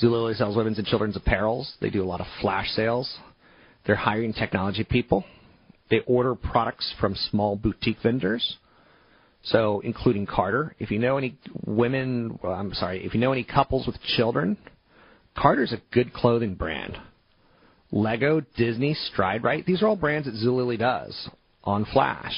Zulily 0.01 0.35
sells 0.35 0.57
women's 0.57 0.77
and 0.77 0.85
children's 0.85 1.17
apparels. 1.17 1.71
They 1.79 1.89
do 1.89 2.03
a 2.03 2.05
lot 2.05 2.19
of 2.19 2.27
flash 2.41 2.67
sales. 2.69 3.17
They're 3.85 3.95
hiring 3.95 4.33
technology 4.33 4.83
people. 4.83 5.23
They 5.89 5.99
order 6.07 6.35
products 6.35 6.93
from 6.99 7.15
small 7.15 7.55
boutique 7.55 7.97
vendors. 8.03 8.57
So, 9.45 9.79
including 9.81 10.25
Carter. 10.25 10.75
If 10.79 10.89
you 10.89 10.99
know 10.99 11.17
any 11.17 11.37
women, 11.65 12.39
well, 12.41 12.53
I'm 12.53 12.73
sorry, 12.73 13.05
if 13.05 13.13
you 13.13 13.19
know 13.19 13.31
any 13.31 13.43
couples 13.43 13.85
with 13.85 14.01
children, 14.17 14.57
Carter's 15.37 15.71
a 15.71 15.81
good 15.91 16.13
clothing 16.13 16.55
brand. 16.55 16.97
Lego, 17.91 18.41
Disney, 18.57 18.95
Stride 18.95 19.43
Rite, 19.43 19.65
these 19.65 19.83
are 19.83 19.87
all 19.87 19.95
brands 19.95 20.27
that 20.27 20.35
Zulily 20.35 20.79
does 20.79 21.29
on 21.63 21.85
Flash. 21.85 22.33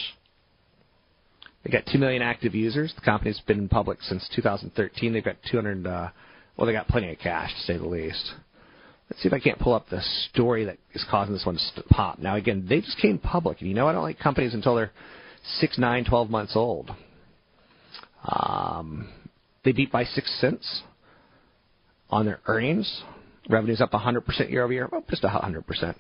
They 1.63 1.71
got 1.71 1.85
2 1.91 1.97
million 1.97 2.21
active 2.21 2.53
users. 2.53 2.93
The 2.95 3.01
company's 3.01 3.39
been 3.47 3.59
in 3.59 3.69
public 3.69 4.01
since 4.01 4.27
2013. 4.35 5.13
They've 5.13 5.23
got 5.23 5.37
200, 5.49 5.87
uh, 5.87 6.09
well, 6.57 6.67
they 6.67 6.73
got 6.73 6.87
plenty 6.87 7.11
of 7.11 7.19
cash 7.19 7.53
to 7.53 7.61
say 7.61 7.77
the 7.77 7.87
least. 7.87 8.33
Let's 9.09 9.23
see 9.23 9.27
if 9.27 9.33
I 9.33 9.39
can't 9.39 9.59
pull 9.59 9.73
up 9.73 9.87
the 9.89 10.01
story 10.29 10.65
that 10.65 10.77
is 10.93 11.05
causing 11.09 11.33
this 11.33 11.45
one 11.45 11.57
to 11.75 11.83
pop. 11.83 12.19
Now, 12.19 12.35
again, 12.35 12.65
they 12.67 12.81
just 12.81 12.97
came 12.97 13.17
public. 13.17 13.61
And 13.61 13.69
you 13.69 13.75
know, 13.75 13.87
I 13.87 13.93
don't 13.93 14.03
like 14.03 14.19
companies 14.19 14.53
until 14.53 14.75
they're 14.75 14.91
six, 15.59 15.77
nine, 15.77 16.05
twelve 16.05 16.29
months 16.29 16.55
old. 16.55 16.91
Um, 18.23 19.09
they 19.63 19.71
beat 19.71 19.91
by 19.91 20.03
six 20.03 20.29
cents 20.39 20.83
on 22.09 22.25
their 22.25 22.39
earnings. 22.47 23.03
Revenue's 23.49 23.81
up 23.81 23.91
100% 23.91 24.49
year 24.49 24.63
over 24.63 24.73
year. 24.73 24.89
Well, 24.91 25.03
just 25.09 25.23
100%. 25.23 25.95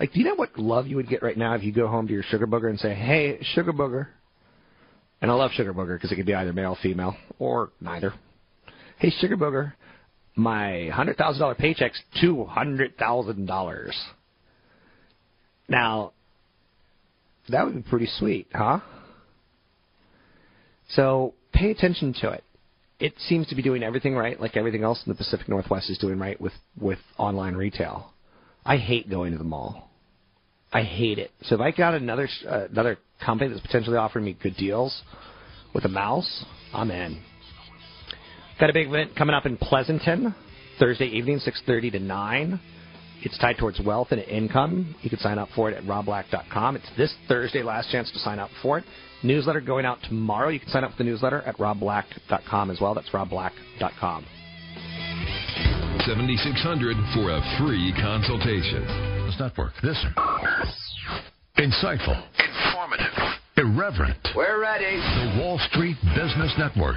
Like, 0.00 0.12
do 0.12 0.18
you 0.18 0.24
know 0.24 0.34
what 0.34 0.58
love 0.58 0.86
you 0.86 0.96
would 0.96 1.08
get 1.08 1.22
right 1.22 1.36
now 1.36 1.54
if 1.54 1.62
you 1.62 1.72
go 1.72 1.86
home 1.86 2.06
to 2.08 2.12
your 2.12 2.24
sugar 2.24 2.46
booger 2.46 2.68
and 2.70 2.78
say, 2.80 2.94
"Hey, 2.94 3.38
sugar 3.54 3.72
booger," 3.72 4.08
and 5.20 5.30
I 5.30 5.34
love 5.34 5.52
sugar 5.52 5.72
booger 5.72 5.96
because 5.96 6.10
it 6.10 6.16
could 6.16 6.26
be 6.26 6.34
either 6.34 6.52
male, 6.52 6.76
female, 6.82 7.16
or 7.38 7.70
neither. 7.80 8.12
Hey, 8.98 9.10
sugar 9.10 9.36
booger, 9.36 9.74
my 10.34 10.88
hundred 10.88 11.18
thousand 11.18 11.40
dollar 11.40 11.54
paycheck's 11.54 12.00
two 12.20 12.44
hundred 12.44 12.96
thousand 12.96 13.46
dollars. 13.46 13.96
Now, 15.68 16.12
that 17.48 17.64
would 17.64 17.74
be 17.74 17.82
pretty 17.82 18.06
sweet, 18.18 18.48
huh? 18.52 18.80
So 20.90 21.34
pay 21.52 21.70
attention 21.70 22.14
to 22.20 22.30
it. 22.30 22.44
It 23.00 23.14
seems 23.28 23.48
to 23.48 23.56
be 23.56 23.62
doing 23.62 23.82
everything 23.82 24.14
right, 24.14 24.40
like 24.40 24.56
everything 24.56 24.84
else 24.84 25.02
in 25.04 25.10
the 25.10 25.16
Pacific 25.16 25.48
Northwest 25.48 25.90
is 25.90 25.98
doing 25.98 26.18
right 26.18 26.40
with, 26.40 26.52
with 26.80 26.98
online 27.18 27.54
retail. 27.54 28.12
I 28.64 28.76
hate 28.76 29.10
going 29.10 29.32
to 29.32 29.38
the 29.38 29.44
mall. 29.44 29.90
I 30.72 30.82
hate 30.82 31.18
it. 31.18 31.30
So 31.42 31.56
if 31.56 31.60
I 31.60 31.70
got 31.70 31.94
another 31.94 32.28
uh, 32.48 32.66
another 32.70 32.98
company 33.24 33.50
that's 33.50 33.60
potentially 33.60 33.96
offering 33.96 34.24
me 34.24 34.36
good 34.40 34.56
deals 34.56 35.02
with 35.74 35.84
a 35.84 35.88
mouse, 35.88 36.44
I'm 36.72 36.90
in. 36.90 37.20
Got 38.58 38.70
a 38.70 38.72
big 38.72 38.88
event 38.88 39.16
coming 39.16 39.34
up 39.34 39.44
in 39.44 39.56
Pleasanton 39.58 40.34
Thursday 40.78 41.06
evening, 41.06 41.40
6:30 41.40 41.92
to 41.92 41.98
9. 41.98 42.60
It's 43.24 43.38
tied 43.38 43.58
towards 43.58 43.80
wealth 43.80 44.08
and 44.10 44.20
income. 44.22 44.94
You 45.02 45.10
can 45.10 45.18
sign 45.18 45.38
up 45.38 45.48
for 45.54 45.70
it 45.70 45.76
at 45.76 45.84
robblack.com. 45.84 46.76
It's 46.76 46.90
this 46.96 47.14
Thursday, 47.28 47.62
last 47.62 47.90
chance 47.90 48.10
to 48.12 48.18
sign 48.18 48.38
up 48.38 48.50
for 48.62 48.78
it. 48.78 48.84
Newsletter 49.22 49.60
going 49.60 49.86
out 49.86 49.98
tomorrow. 50.08 50.48
You 50.48 50.58
can 50.58 50.68
sign 50.68 50.84
up 50.84 50.90
for 50.92 50.98
the 50.98 51.04
newsletter 51.04 51.42
at 51.42 51.56
robblack.com 51.58 52.70
as 52.70 52.80
well. 52.80 52.94
That's 52.94 53.08
robblack.com. 53.10 54.26
7600 56.06 56.96
for 57.14 57.30
a 57.30 57.40
free 57.58 57.94
consultation. 58.00 58.82
This 59.26 59.36
network. 59.38 59.72
This 59.82 60.04
insightful, 61.56 62.20
informative, 62.38 63.14
irreverent. 63.56 64.18
We're 64.34 64.60
ready. 64.60 64.96
The 64.96 65.40
Wall 65.40 65.60
Street 65.70 65.96
Business 66.16 66.52
Network 66.58 66.96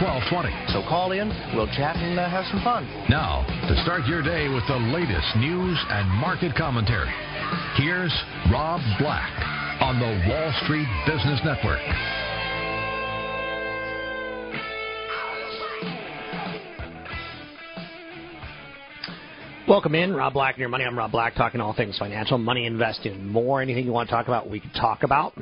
1220. 0.00 0.50
So 0.72 0.82
call 0.88 1.12
in, 1.12 1.28
we'll 1.54 1.70
chat 1.74 1.96
and 1.96 2.18
uh, 2.18 2.28
have 2.28 2.44
some 2.50 2.62
fun. 2.62 2.84
Now, 3.08 3.46
to 3.68 3.74
start 3.82 4.06
your 4.06 4.22
day 4.22 4.48
with 4.48 4.66
the 4.66 4.78
latest 4.90 5.36
news 5.36 5.78
and 5.88 6.08
market 6.18 6.54
commentary, 6.56 7.12
here's 7.76 8.12
Rob 8.50 8.80
Black 8.98 9.30
on 9.80 9.98
the 9.98 10.12
Wall 10.28 10.52
Street 10.64 10.88
Business 11.06 11.40
Network. 11.44 11.82
Welcome 19.66 19.94
in, 19.94 20.12
Rob 20.14 20.34
Black 20.34 20.56
and 20.56 20.60
your 20.60 20.68
money. 20.68 20.84
I'm 20.84 20.96
Rob 20.96 21.10
Black, 21.10 21.34
talking 21.34 21.60
all 21.60 21.72
things 21.72 21.96
financial, 21.96 22.36
money, 22.36 22.66
investing, 22.66 23.26
more. 23.26 23.62
Anything 23.62 23.86
you 23.86 23.92
want 23.92 24.10
to 24.10 24.14
talk 24.14 24.28
about, 24.28 24.50
we 24.50 24.60
can 24.60 24.70
talk 24.70 25.04
about. 25.04 25.32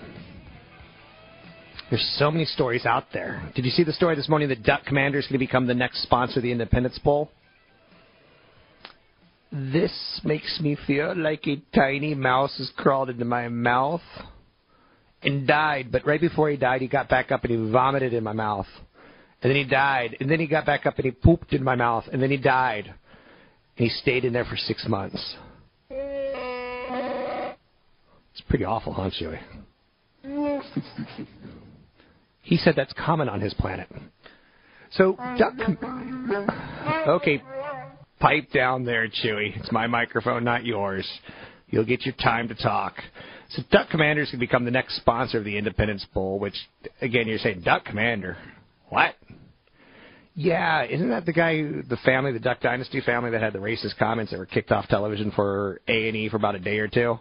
There's 1.92 2.16
so 2.16 2.30
many 2.30 2.46
stories 2.46 2.86
out 2.86 3.04
there. 3.12 3.42
Did 3.54 3.66
you 3.66 3.70
see 3.70 3.84
the 3.84 3.92
story 3.92 4.16
this 4.16 4.26
morning 4.26 4.48
that 4.48 4.62
Duck 4.62 4.86
Commander 4.86 5.18
is 5.18 5.26
going 5.26 5.34
to 5.34 5.38
become 5.38 5.66
the 5.66 5.74
next 5.74 6.02
sponsor 6.02 6.38
of 6.38 6.42
the 6.42 6.50
Independence 6.50 6.98
Bowl? 6.98 7.30
This 9.52 9.92
makes 10.24 10.58
me 10.62 10.78
feel 10.86 11.14
like 11.14 11.46
a 11.46 11.62
tiny 11.74 12.14
mouse 12.14 12.56
has 12.56 12.72
crawled 12.78 13.10
into 13.10 13.26
my 13.26 13.48
mouth 13.48 14.00
and 15.22 15.46
died. 15.46 15.92
But 15.92 16.06
right 16.06 16.18
before 16.18 16.48
he 16.48 16.56
died, 16.56 16.80
he 16.80 16.88
got 16.88 17.10
back 17.10 17.30
up 17.30 17.44
and 17.44 17.50
he 17.50 17.70
vomited 17.70 18.14
in 18.14 18.24
my 18.24 18.32
mouth. 18.32 18.68
And 19.42 19.50
then 19.50 19.56
he 19.56 19.64
died. 19.64 20.16
And 20.18 20.30
then 20.30 20.40
he 20.40 20.46
got 20.46 20.64
back 20.64 20.86
up 20.86 20.96
and 20.96 21.04
he 21.04 21.10
pooped 21.10 21.52
in 21.52 21.62
my 21.62 21.74
mouth. 21.74 22.04
And 22.10 22.22
then 22.22 22.30
he 22.30 22.38
died. 22.38 22.86
And 22.86 22.94
he 23.86 23.90
stayed 23.90 24.24
in 24.24 24.32
there 24.32 24.46
for 24.46 24.56
six 24.56 24.86
months. 24.88 25.36
It's 25.90 27.54
pretty 28.48 28.64
awful, 28.64 28.94
huh, 28.94 29.10
Joey? 29.12 29.40
he 32.42 32.56
said 32.56 32.74
that's 32.76 32.92
common 32.92 33.28
on 33.28 33.40
his 33.40 33.54
planet. 33.54 33.88
So, 34.90 35.16
duck. 35.38 35.54
Okay, 37.08 37.42
pipe 38.20 38.50
down 38.52 38.84
there, 38.84 39.08
Chewy. 39.08 39.58
It's 39.58 39.72
my 39.72 39.86
microphone, 39.86 40.44
not 40.44 40.64
yours. 40.66 41.08
You'll 41.68 41.86
get 41.86 42.04
your 42.04 42.14
time 42.16 42.48
to 42.48 42.54
talk. 42.54 42.94
So, 43.50 43.62
Duck 43.70 43.88
Commander's 43.88 44.28
going 44.28 44.40
to 44.40 44.46
become 44.46 44.64
the 44.64 44.70
next 44.70 44.96
sponsor 44.96 45.38
of 45.38 45.44
the 45.44 45.56
Independence 45.56 46.04
Bowl, 46.12 46.38
which, 46.38 46.54
again, 47.00 47.26
you're 47.26 47.38
saying, 47.38 47.62
Duck 47.64 47.84
Commander. 47.84 48.36
What? 48.90 49.14
Yeah, 50.34 50.84
isn't 50.84 51.10
that 51.10 51.26
the 51.26 51.32
guy, 51.32 51.62
the 51.62 51.98
family, 52.04 52.32
the 52.32 52.38
Duck 52.38 52.60
Dynasty 52.60 53.00
family 53.00 53.30
that 53.30 53.42
had 53.42 53.52
the 53.52 53.58
racist 53.58 53.98
comments 53.98 54.32
that 54.32 54.38
were 54.38 54.46
kicked 54.46 54.72
off 54.72 54.88
television 54.88 55.30
for 55.30 55.80
A 55.88 56.08
and 56.08 56.16
E 56.16 56.28
for 56.28 56.36
about 56.36 56.54
a 56.54 56.58
day 56.58 56.78
or 56.78 56.88
two? 56.88 57.18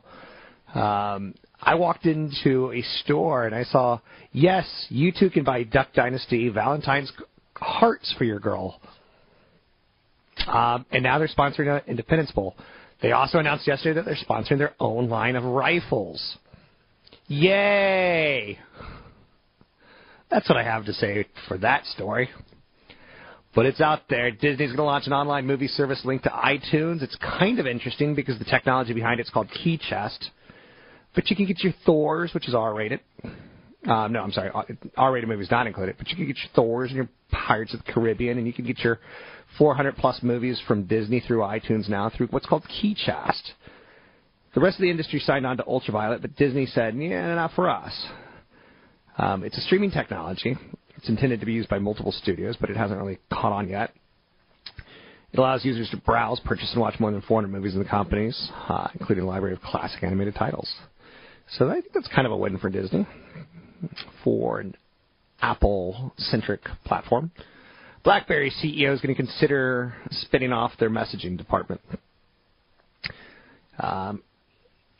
Um, 0.73 1.35
I 1.61 1.75
walked 1.75 2.05
into 2.05 2.71
a 2.71 2.81
store 3.03 3.45
and 3.45 3.53
I 3.53 3.63
saw, 3.63 3.99
yes, 4.31 4.65
you 4.89 5.11
too 5.11 5.29
can 5.29 5.43
buy 5.43 5.63
Duck 5.63 5.89
Dynasty 5.93 6.49
Valentine's 6.49 7.11
hearts 7.55 8.13
for 8.17 8.23
your 8.23 8.39
girl. 8.39 8.81
Um, 10.47 10.85
and 10.91 11.03
now 11.03 11.19
they're 11.19 11.27
sponsoring 11.27 11.75
an 11.75 11.83
Independence 11.87 12.31
Bowl. 12.31 12.55
They 13.01 13.11
also 13.11 13.37
announced 13.37 13.67
yesterday 13.67 13.95
that 13.95 14.05
they're 14.05 14.17
sponsoring 14.27 14.57
their 14.57 14.73
own 14.79 15.09
line 15.09 15.35
of 15.35 15.43
rifles. 15.43 16.37
Yay! 17.27 18.59
That's 20.29 20.47
what 20.47 20.57
I 20.57 20.63
have 20.63 20.85
to 20.85 20.93
say 20.93 21.27
for 21.47 21.57
that 21.59 21.85
story. 21.85 22.29
But 23.53 23.65
it's 23.65 23.81
out 23.81 24.03
there. 24.09 24.31
Disney's 24.31 24.69
going 24.69 24.77
to 24.77 24.83
launch 24.83 25.07
an 25.07 25.13
online 25.13 25.45
movie 25.45 25.67
service 25.67 26.01
linked 26.05 26.23
to 26.23 26.29
iTunes. 26.29 27.01
It's 27.01 27.17
kind 27.17 27.59
of 27.59 27.67
interesting 27.67 28.15
because 28.15 28.39
the 28.39 28.45
technology 28.45 28.93
behind 28.93 29.19
it's 29.19 29.29
called 29.29 29.49
Key 29.51 29.77
Chest. 29.89 30.31
But 31.13 31.29
you 31.29 31.35
can 31.35 31.45
get 31.45 31.63
your 31.63 31.73
Thors, 31.85 32.33
which 32.33 32.47
is 32.47 32.55
R-rated. 32.55 33.01
Uh, 33.87 34.07
no, 34.07 34.21
I'm 34.21 34.31
sorry, 34.31 34.51
R-rated 34.95 35.27
movies 35.27 35.49
not 35.49 35.67
included. 35.67 35.95
But 35.97 36.09
you 36.09 36.15
can 36.15 36.27
get 36.27 36.37
your 36.37 36.51
Thors 36.55 36.89
and 36.89 36.97
your 36.97 37.09
Pirates 37.31 37.73
of 37.73 37.83
the 37.83 37.91
Caribbean, 37.91 38.37
and 38.37 38.45
you 38.45 38.53
can 38.53 38.65
get 38.65 38.79
your 38.79 38.99
400 39.57 39.97
plus 39.97 40.19
movies 40.21 40.61
from 40.67 40.85
Disney 40.85 41.19
through 41.19 41.39
iTunes 41.39 41.89
now 41.89 42.09
through 42.15 42.27
what's 42.27 42.45
called 42.45 42.63
Keychest. 42.63 43.51
The 44.53 44.61
rest 44.61 44.77
of 44.77 44.81
the 44.81 44.89
industry 44.89 45.19
signed 45.19 45.45
on 45.45 45.57
to 45.57 45.65
Ultraviolet, 45.65 46.21
but 46.21 46.35
Disney 46.35 46.65
said, 46.65 46.95
"Yeah, 46.95 47.35
not 47.35 47.53
for 47.53 47.69
us." 47.69 48.07
Um, 49.17 49.43
it's 49.43 49.57
a 49.57 49.61
streaming 49.61 49.91
technology. 49.91 50.57
It's 50.97 51.09
intended 51.09 51.39
to 51.39 51.45
be 51.45 51.53
used 51.53 51.69
by 51.69 51.79
multiple 51.79 52.11
studios, 52.11 52.57
but 52.59 52.69
it 52.69 52.77
hasn't 52.77 52.99
really 52.99 53.17
caught 53.31 53.53
on 53.53 53.69
yet. 53.69 53.91
It 55.31 55.39
allows 55.39 55.63
users 55.63 55.89
to 55.91 55.97
browse, 55.97 56.41
purchase, 56.41 56.71
and 56.73 56.81
watch 56.81 56.99
more 56.99 57.11
than 57.11 57.21
400 57.21 57.47
movies 57.47 57.73
in 57.73 57.79
the 57.79 57.87
companies, 57.87 58.51
uh, 58.67 58.89
including 58.99 59.23
a 59.23 59.27
library 59.27 59.53
of 59.53 59.61
classic 59.61 60.03
animated 60.03 60.35
titles. 60.35 60.69
So 61.57 61.69
I 61.69 61.73
think 61.73 61.93
that's 61.93 62.07
kind 62.07 62.25
of 62.25 62.31
a 62.31 62.37
win 62.37 62.57
for 62.57 62.69
Disney 62.69 63.05
for 64.23 64.59
an 64.59 64.75
Apple-centric 65.41 66.61
platform. 66.85 67.31
BlackBerry 68.03 68.51
CEO 68.51 68.93
is 68.93 69.01
going 69.01 69.13
to 69.13 69.21
consider 69.21 69.93
spinning 70.11 70.53
off 70.53 70.71
their 70.79 70.89
messaging 70.89 71.37
department. 71.37 71.81
Um, 73.79 74.23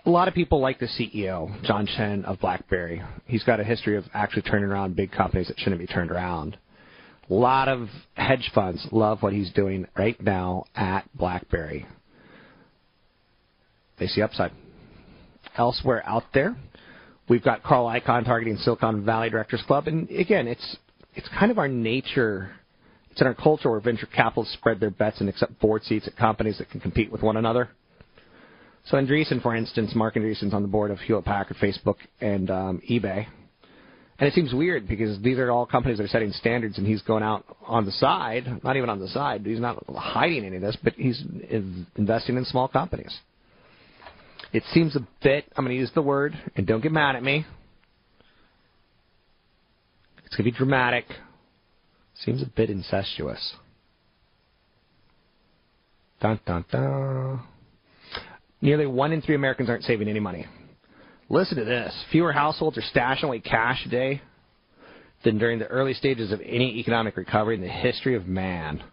a 0.06 0.10
lot 0.10 0.28
of 0.28 0.34
people 0.34 0.60
like 0.60 0.80
the 0.80 0.88
CEO, 0.88 1.64
John 1.64 1.86
Chen 1.86 2.26
of 2.26 2.40
BlackBerry. 2.40 3.02
He's 3.28 3.44
got 3.44 3.60
a 3.60 3.64
history 3.64 3.96
of 3.96 4.06
actually 4.14 4.42
turning 4.44 4.66
around 4.66 4.96
big 4.96 5.12
companies 5.12 5.48
that 5.48 5.60
shouldn't 5.60 5.80
be 5.80 5.88
turned 5.88 6.12
around. 6.12 6.58
A 7.30 7.34
lot 7.34 7.70
of 7.70 7.88
hedge 8.16 8.52
funds 8.54 8.86
love 8.92 9.22
what 9.22 9.32
he's 9.32 9.52
doing 9.52 9.88
right 9.96 10.20
now 10.22 10.66
at 10.76 11.06
BlackBerry. 11.16 11.86
They 14.00 14.08
see 14.08 14.22
upside. 14.22 14.52
Elsewhere 15.58 16.02
out 16.06 16.24
there, 16.34 16.56
we've 17.28 17.44
got 17.44 17.64
Carl 17.64 17.86
Icahn 17.86 18.26
targeting 18.26 18.58
Silicon 18.58 19.06
Valley 19.06 19.30
Directors 19.30 19.62
Club, 19.68 19.88
and 19.88 20.10
again, 20.10 20.48
it's 20.48 20.78
it's 21.14 21.28
kind 21.38 21.52
of 21.52 21.58
our 21.60 21.68
nature. 21.68 22.52
It's 23.10 23.20
in 23.20 23.28
our 23.28 23.34
culture 23.34 23.70
where 23.70 23.82
venture 23.82 24.06
capitalists 24.06 24.54
spread 24.54 24.80
their 24.80 24.90
bets 24.90 25.20
and 25.20 25.28
accept 25.28 25.60
board 25.60 25.84
seats 25.84 26.08
at 26.08 26.16
companies 26.16 26.58
that 26.60 26.70
can 26.70 26.80
compete 26.80 27.12
with 27.12 27.22
one 27.22 27.36
another. 27.36 27.70
So 28.86 28.98
Andreessen, 28.98 29.42
for 29.42 29.56
instance, 29.56 29.92
Marc 29.94 30.16
Andreessen's 30.16 30.54
on 30.54 30.62
the 30.62 30.68
board 30.68 30.92
of 30.92 31.00
Hewlett 31.00 31.26
Packard, 31.26 31.58
Facebook, 31.58 31.98
and 32.22 32.50
um, 32.50 32.82
eBay. 32.90 33.28
And 34.18 34.28
it 34.28 34.34
seems 34.34 34.54
weird 34.54 34.88
because 34.88 35.20
these 35.22 35.38
are 35.40 35.52
all 35.52 35.66
companies 35.66 35.98
that 35.98 36.04
are 36.04 36.10
setting 36.10 36.32
standards, 36.32 36.78
and 36.78 36.86
he's 36.86 37.02
going 37.02 37.24
out 37.24 37.44
on 37.66 37.86
the 37.86 37.92
side, 37.92 38.64
not 38.64 38.78
even 38.78 38.90
on 38.90 39.00
the 39.00 39.08
side, 39.08 39.46
he's 39.46 39.60
not 39.60 39.84
hiding 39.96 40.46
any 40.46 40.58
of 40.58 40.62
this, 40.62 40.78
but 40.84 40.94
he's 40.94 41.24
investing 41.96 42.38
in 42.38 42.46
small 42.46 42.68
companies. 42.68 43.16
It 44.54 44.64
seems 44.74 44.96
a 44.96 45.08
bit, 45.24 45.46
I'm 45.56 45.64
going 45.64 45.76
to 45.76 45.80
use 45.80 45.92
the 45.96 46.02
word, 46.02 46.38
and 46.56 46.68
don't 46.68 46.82
get 46.82 46.92
mad 46.92 47.16
at 47.16 47.24
me. 47.24 47.46
It's 50.26 50.36
going 50.36 50.46
to 50.46 50.52
be 50.52 50.58
dramatic. 50.58 51.06
Seems 52.26 52.42
a 52.42 52.46
bit 52.46 52.70
incestuous. 52.70 53.56
Dun 56.22 56.40
dun 56.46 56.66
dun. 56.72 57.42
Nearly 58.62 58.86
one 58.86 59.12
in 59.12 59.22
three 59.22 59.36
Americans 59.36 59.70
aren't 59.70 59.84
saving 59.84 60.08
any 60.08 60.20
money. 60.20 60.46
Listen 61.30 61.58
to 61.58 61.66
this. 61.66 61.94
Fewer 62.12 62.32
households 62.32 62.78
are 62.78 62.84
stashing 62.94 63.24
away 63.24 63.40
cash 63.40 63.82
today 63.84 64.22
than 65.24 65.38
during 65.38 65.60
the 65.60 65.68
early 65.68 65.94
stages 65.94 66.32
of 66.32 66.42
any 66.42 66.78
economic 66.80 67.18
recovery 67.18 67.56
in 67.56 67.62
the 67.62 67.68
history 67.68 68.16
of 68.16 68.28
man. 68.28 68.84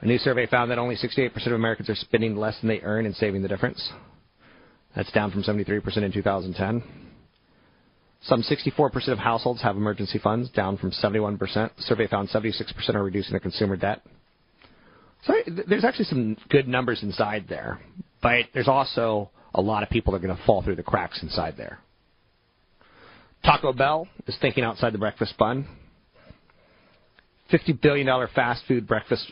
A 0.00 0.06
new 0.06 0.18
survey 0.18 0.46
found 0.46 0.70
that 0.70 0.78
only 0.78 0.96
68% 0.96 1.46
of 1.46 1.52
Americans 1.52 1.88
are 1.88 1.94
spending 1.94 2.36
less 2.36 2.58
than 2.60 2.68
they 2.68 2.80
earn 2.80 3.06
and 3.06 3.14
saving 3.16 3.42
the 3.42 3.48
difference. 3.48 3.92
That's 4.94 5.10
down 5.12 5.30
from 5.30 5.42
73% 5.42 5.96
in 5.98 6.12
2010. 6.12 6.82
Some 8.22 8.42
64% 8.42 9.08
of 9.08 9.18
households 9.18 9.60
have 9.62 9.76
emergency 9.76 10.18
funds, 10.18 10.48
down 10.50 10.78
from 10.78 10.92
71%. 10.92 11.38
The 11.38 11.82
survey 11.82 12.06
found 12.06 12.28
76% 12.30 12.94
are 12.94 13.02
reducing 13.02 13.32
their 13.32 13.40
consumer 13.40 13.76
debt. 13.76 14.02
So 15.24 15.34
there's 15.68 15.84
actually 15.84 16.06
some 16.06 16.36
good 16.48 16.68
numbers 16.68 17.02
inside 17.02 17.46
there, 17.48 17.80
but 18.22 18.46
there's 18.54 18.68
also 18.68 19.30
a 19.54 19.60
lot 19.60 19.82
of 19.82 19.90
people 19.90 20.12
that 20.12 20.22
are 20.22 20.26
going 20.26 20.36
to 20.36 20.44
fall 20.44 20.62
through 20.62 20.76
the 20.76 20.82
cracks 20.82 21.22
inside 21.22 21.54
there. 21.56 21.78
Taco 23.44 23.72
Bell 23.72 24.08
is 24.26 24.36
thinking 24.40 24.64
outside 24.64 24.94
the 24.94 24.98
breakfast 24.98 25.36
bun. 25.38 25.66
$50 27.52 27.80
billion 27.80 28.08
fast 28.34 28.62
food 28.66 28.86
breakfast 28.86 29.30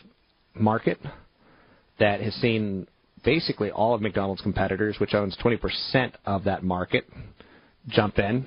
market 0.53 0.99
that 1.99 2.21
has 2.21 2.33
seen 2.35 2.87
basically 3.23 3.71
all 3.71 3.93
of 3.93 4.01
McDonald's 4.01 4.41
competitors, 4.41 4.97
which 4.99 5.13
owns 5.13 5.37
20% 5.43 6.11
of 6.25 6.43
that 6.43 6.63
market, 6.63 7.05
jump 7.87 8.19
in. 8.19 8.45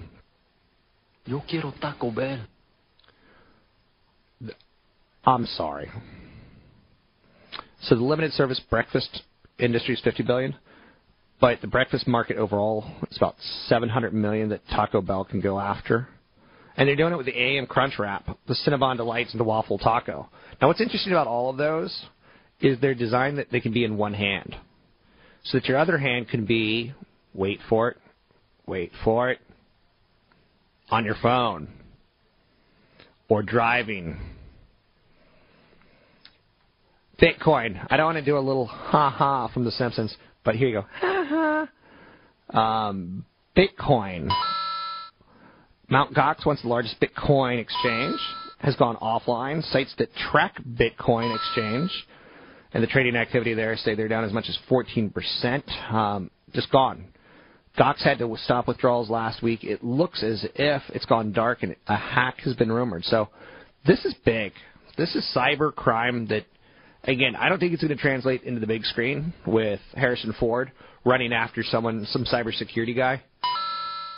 Yo 1.25 1.43
quiero 1.49 1.73
Taco 1.81 2.11
Bell. 2.11 2.47
I'm 5.25 5.47
sorry. 5.47 5.91
So 7.83 7.97
the 7.97 8.05
limited 8.05 8.33
service 8.33 8.61
breakfast 8.71 9.23
industry 9.59 9.95
is 9.95 10.01
50 10.03 10.23
billion, 10.23 10.55
but 11.41 11.61
the 11.61 11.67
breakfast 11.67 12.07
market 12.07 12.37
overall 12.37 12.85
is 13.11 13.17
about 13.17 13.35
700 13.67 14.15
million 14.15 14.49
that 14.51 14.61
Taco 14.71 15.01
Bell 15.01 15.25
can 15.25 15.41
go 15.41 15.59
after. 15.59 16.09
And 16.77 16.89
they're 16.89 16.97
doing 16.97 17.13
it 17.13 17.17
with 17.17 17.27
the 17.27 17.39
AM 17.41 17.67
Crunch 17.67 17.99
Wrap, 17.99 18.27
the 18.47 18.57
Cinnabon 18.67 18.99
Delights, 18.99 19.33
and 19.33 19.41
the 19.41 19.45
Waffle 19.45 19.79
Taco. 19.79 20.29
Now, 20.61 20.69
what's 20.69 20.81
interesting 20.81 21.13
about 21.13 21.27
all 21.27 21.51
of 21.51 21.57
those 21.57 22.07
is 22.61 22.79
they're 22.81 22.95
designed 22.95 23.39
that 23.39 23.51
they 23.51 23.61
can 23.61 23.73
be 23.73 23.85
in 23.85 23.97
one 23.97 24.15
hand, 24.15 24.57
so 25.47 25.59
that 25.59 25.67
your 25.67 25.79
other 25.79 25.99
hand 25.99 26.29
can 26.29 26.45
be 26.45 26.93
wait 27.35 27.61
for 27.69 27.91
it, 27.91 27.97
wait 28.67 28.91
for 29.05 29.31
it, 29.31 29.39
on 30.91 31.05
your 31.05 31.17
phone, 31.23 31.69
or 33.29 33.43
driving 33.43 34.19
Bitcoin. 37.21 37.85
I 37.91 37.97
don't 37.97 38.07
want 38.07 38.19
to 38.19 38.25
do 38.25 38.37
a 38.37 38.41
little 38.41 38.67
ha 38.67 39.11
ha 39.11 39.49
from 39.49 39.65
The 39.65 39.71
Simpsons, 39.71 40.15
but 40.45 40.55
here 40.57 40.69
you 40.69 40.75
go. 40.75 40.87
Ha 41.01 41.69
ha. 42.53 42.89
Um, 42.89 43.25
Bitcoin. 43.57 44.29
Mt. 45.89 46.15
Gox, 46.15 46.45
once 46.45 46.63
the 46.63 46.69
largest 46.69 46.97
Bitcoin 47.01 47.61
exchange, 47.61 48.19
has 48.59 48.75
gone 48.77 48.97
offline. 48.97 49.63
Sites 49.71 49.95
that 49.99 50.09
track 50.15 50.57
Bitcoin 50.63 51.35
exchange 51.35 51.91
and 52.73 52.83
the 52.83 52.87
trading 52.87 53.17
activity 53.17 53.55
there 53.55 53.77
say 53.77 53.95
they're 53.95 54.09
down 54.09 54.25
as 54.25 54.33
much 54.33 54.47
as 54.49 54.59
14%. 54.71 55.93
Um, 55.93 56.31
just 56.53 56.71
gone. 56.71 57.07
Gox 57.79 58.03
had 58.03 58.19
to 58.19 58.37
stop 58.43 58.69
withdrawals 58.69 59.11
last 59.11 59.43
week. 59.43 59.63
It 59.63 59.85
looks 59.85 60.23
as 60.23 60.47
if 60.55 60.83
it's 60.89 61.05
gone 61.05 61.33
dark 61.33 61.63
and 61.63 61.77
a 61.87 61.97
hack 61.97 62.39
has 62.45 62.55
been 62.55 62.73
rumored. 62.73 63.05
So 63.05 63.29
this 63.87 64.05
is 64.05 64.15
big. 64.25 64.53
This 64.97 65.15
is 65.15 65.31
cyber 65.37 65.75
crime 65.75 66.27
that 66.29 66.47
again, 67.05 67.37
I 67.37 67.49
don't 67.49 67.59
think 67.59 67.73
it's 67.73 67.83
going 67.83 67.95
to 67.95 68.01
translate 68.01 68.43
into 68.43 68.61
the 68.61 68.67
big 68.67 68.85
screen 68.85 69.35
with 69.47 69.81
Harrison 69.95 70.35
Ford 70.39 70.73
running 71.05 71.33
after 71.33 71.63
someone, 71.63 72.07
some 72.11 72.25
cybersecurity 72.25 72.97
guy, 72.97 73.23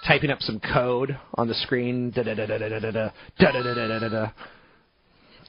typing 0.07 0.31
up 0.31 0.41
some 0.41 0.61
code 0.61 1.19
on 1.35 1.49
the 1.49 1.55
screen. 1.55 2.11
Da 2.11 2.23
da 2.23 2.35
da 2.35 2.47
da 2.47 2.59
da 2.59 2.69
da 2.69 2.91
da 2.91 2.91
da 3.39 3.63
da 3.63 3.75
da 3.75 3.99
da 3.99 4.09
da. 4.09 4.31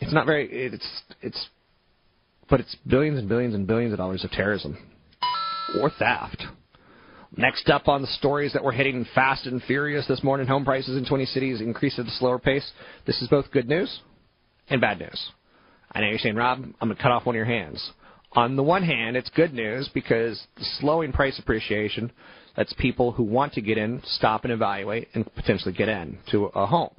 It's 0.02 0.14
not 0.14 0.26
very. 0.26 0.50
It's 0.52 1.02
it's, 1.22 1.48
but 2.50 2.60
it's 2.60 2.76
billions 2.88 3.20
and 3.20 3.30
billions 3.30 3.54
and 3.54 3.68
billions 3.68 3.94
of 3.94 3.98
dollars 4.00 4.24
of 4.24 4.32
terrorism 4.32 4.78
or 5.80 5.90
theft. 5.90 6.44
Next 7.38 7.70
up 7.70 7.88
on 7.88 8.02
the 8.02 8.08
stories 8.08 8.54
that 8.54 8.64
we're 8.64 8.72
hitting 8.72 9.06
fast 9.14 9.46
and 9.46 9.62
furious 9.64 10.08
this 10.08 10.24
morning, 10.24 10.48
home 10.48 10.66
prices 10.66 10.98
in 10.98 11.06
20 11.06 11.26
cities 11.26 11.62
increase 11.62 12.00
at 12.00 12.08
a 12.08 12.12
slower 12.12 12.40
pace. 12.40 12.70
This 13.06 13.22
is 13.22 13.28
both 13.28 13.52
good 13.52 13.70
news 13.70 14.00
and 14.68 14.82
bad 14.82 15.00
news. 15.00 15.30
I 15.92 16.02
know 16.02 16.08
you're 16.08 16.18
saying, 16.18 16.36
Rob, 16.36 16.60
I'm 16.60 16.88
going 16.88 16.96
to 16.96 17.02
cut 17.02 17.12
off 17.12 17.26
one 17.26 17.36
of 17.36 17.38
your 17.38 17.46
hands. 17.46 17.92
On 18.34 18.56
the 18.56 18.64
one 18.64 18.84
hand, 18.84 19.16
it's 19.16 19.30
good 19.30 19.54
news 19.54 19.90
because 19.94 20.42
the 20.58 20.66
slowing 20.80 21.12
price 21.12 21.40
appreciation 21.40 22.12
lets 22.58 22.74
people 22.74 23.12
who 23.12 23.24
want 23.24 23.54
to 23.54 23.62
get 23.62 23.78
in 23.78 24.02
stop 24.06 24.44
and 24.44 24.54
evaluate 24.54 25.08
and 25.14 25.34
potentially 25.36 25.74
get 25.74 25.90
in 25.90 26.18
to 26.32 26.46
a 26.46 26.66
home. 26.66 26.92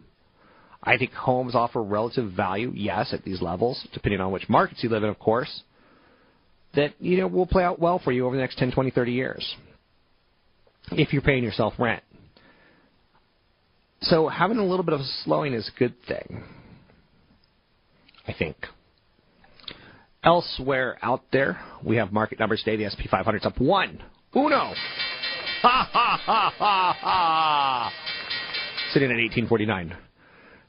I 0.83 0.97
think 0.97 1.13
homes 1.13 1.55
offer 1.55 1.83
relative 1.83 2.33
value, 2.33 2.73
yes, 2.75 3.13
at 3.13 3.23
these 3.23 3.43
levels, 3.43 3.87
depending 3.93 4.21
on 4.21 4.33
which 4.33 4.49
markets 4.49 4.83
you 4.83 4.89
live 4.89 5.03
in, 5.03 5.11
of 5.11 5.19
course, 5.19 5.63
that 6.75 6.95
you 7.01 7.19
know 7.19 7.27
will 7.27 7.47
play 7.47 7.65
out 7.65 7.79
well 7.79 7.99
for 7.99 8.13
you 8.13 8.27
over 8.27 8.35
the 8.35 8.41
next 8.41 8.57
10, 8.59 8.73
20, 8.73 8.91
30 8.91 9.13
years. 9.13 9.57
if 10.93 11.13
you're 11.13 11.23
paying 11.23 11.45
yourself 11.45 11.75
rent. 11.79 12.03
So 14.03 14.29
having 14.29 14.59
a 14.59 14.65
little 14.65 14.85
bit 14.85 14.95
of 14.95 15.01
slowing 15.25 15.53
is 15.53 15.71
a 15.75 15.79
good 15.79 15.95
thing. 16.09 16.43
I 18.27 18.33
think. 18.33 18.57
Elsewhere 20.23 20.99
out 21.03 21.23
there, 21.33 21.61
we 21.85 21.97
have 21.97 22.13
market 22.13 22.39
numbers 22.39 22.63
today. 22.65 22.83
The 22.83 22.91
SP 22.93 23.09
500 23.11 23.39
is 23.39 23.47
up 23.47 23.61
one. 23.61 24.03
Uno. 24.35 24.73
Ha 25.63 25.89
ha 25.93 26.21
ha 26.25 26.55
ha 26.57 26.97
ha. 26.99 27.93
Sitting 28.93 29.11
at 29.11 29.17
1849. 29.17 29.97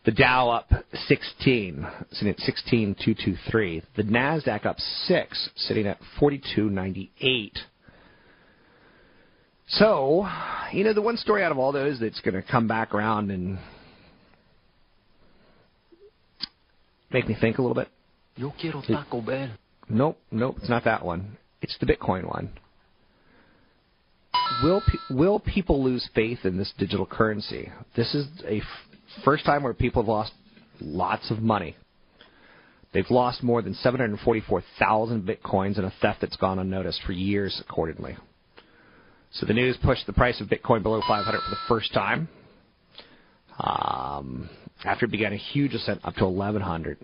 The 0.03 0.11
Dow 0.11 0.49
up 0.49 0.71
16, 1.07 1.87
sitting 2.11 2.29
at 2.33 2.39
16,223. 2.39 3.83
The 3.95 4.03
Nasdaq 4.03 4.65
up 4.65 4.79
six, 4.79 5.49
sitting 5.55 5.85
at 5.85 5.99
4298. 6.19 7.59
So, 9.67 10.27
you 10.73 10.83
know, 10.83 10.93
the 10.93 11.01
one 11.01 11.17
story 11.17 11.43
out 11.43 11.51
of 11.51 11.59
all 11.59 11.71
those 11.71 11.99
that's 11.99 12.19
going 12.21 12.33
to 12.33 12.41
come 12.41 12.67
back 12.67 12.93
around 12.95 13.29
and 13.29 13.59
make 17.11 17.27
me 17.27 17.37
think 17.39 17.59
a 17.59 17.61
little 17.61 17.75
bit. 17.75 17.87
Yo 18.35 18.53
quiero 18.59 18.81
Taco 18.81 19.21
Bell. 19.21 19.51
Nope, 19.87 20.17
nope, 20.31 20.55
it's 20.59 20.69
not 20.69 20.83
that 20.85 21.05
one. 21.05 21.37
It's 21.61 21.77
the 21.79 21.85
Bitcoin 21.85 22.27
one. 22.27 22.49
Will 24.63 24.81
pe- 24.81 25.15
will 25.15 25.39
people 25.39 25.83
lose 25.83 26.09
faith 26.15 26.39
in 26.43 26.57
this 26.57 26.73
digital 26.77 27.05
currency? 27.05 27.71
This 27.95 28.13
is 28.15 28.27
a 28.45 28.57
f- 28.57 28.90
first 29.23 29.45
time 29.45 29.63
where 29.63 29.73
people 29.73 30.01
have 30.01 30.09
lost 30.09 30.31
lots 30.79 31.29
of 31.31 31.39
money. 31.39 31.75
They've 32.93 33.09
lost 33.09 33.41
more 33.41 33.61
than 33.61 33.73
744,000 33.75 35.27
bitcoins 35.27 35.77
in 35.77 35.85
a 35.85 35.93
theft 36.01 36.21
that's 36.21 36.35
gone 36.35 36.59
unnoticed 36.59 37.01
for 37.05 37.13
years, 37.13 37.61
accordingly. 37.67 38.17
So 39.33 39.45
the 39.45 39.53
news 39.53 39.77
pushed 39.81 40.05
the 40.07 40.13
price 40.13 40.41
of 40.41 40.47
Bitcoin 40.47 40.83
below 40.83 41.01
500 41.07 41.39
for 41.39 41.49
the 41.49 41.55
first 41.67 41.93
time. 41.93 42.27
Um, 43.59 44.49
after 44.83 45.05
it 45.05 45.11
began 45.11 45.31
a 45.31 45.37
huge 45.37 45.73
ascent 45.73 46.01
up 46.03 46.15
to 46.15 46.25
1100. 46.25 46.97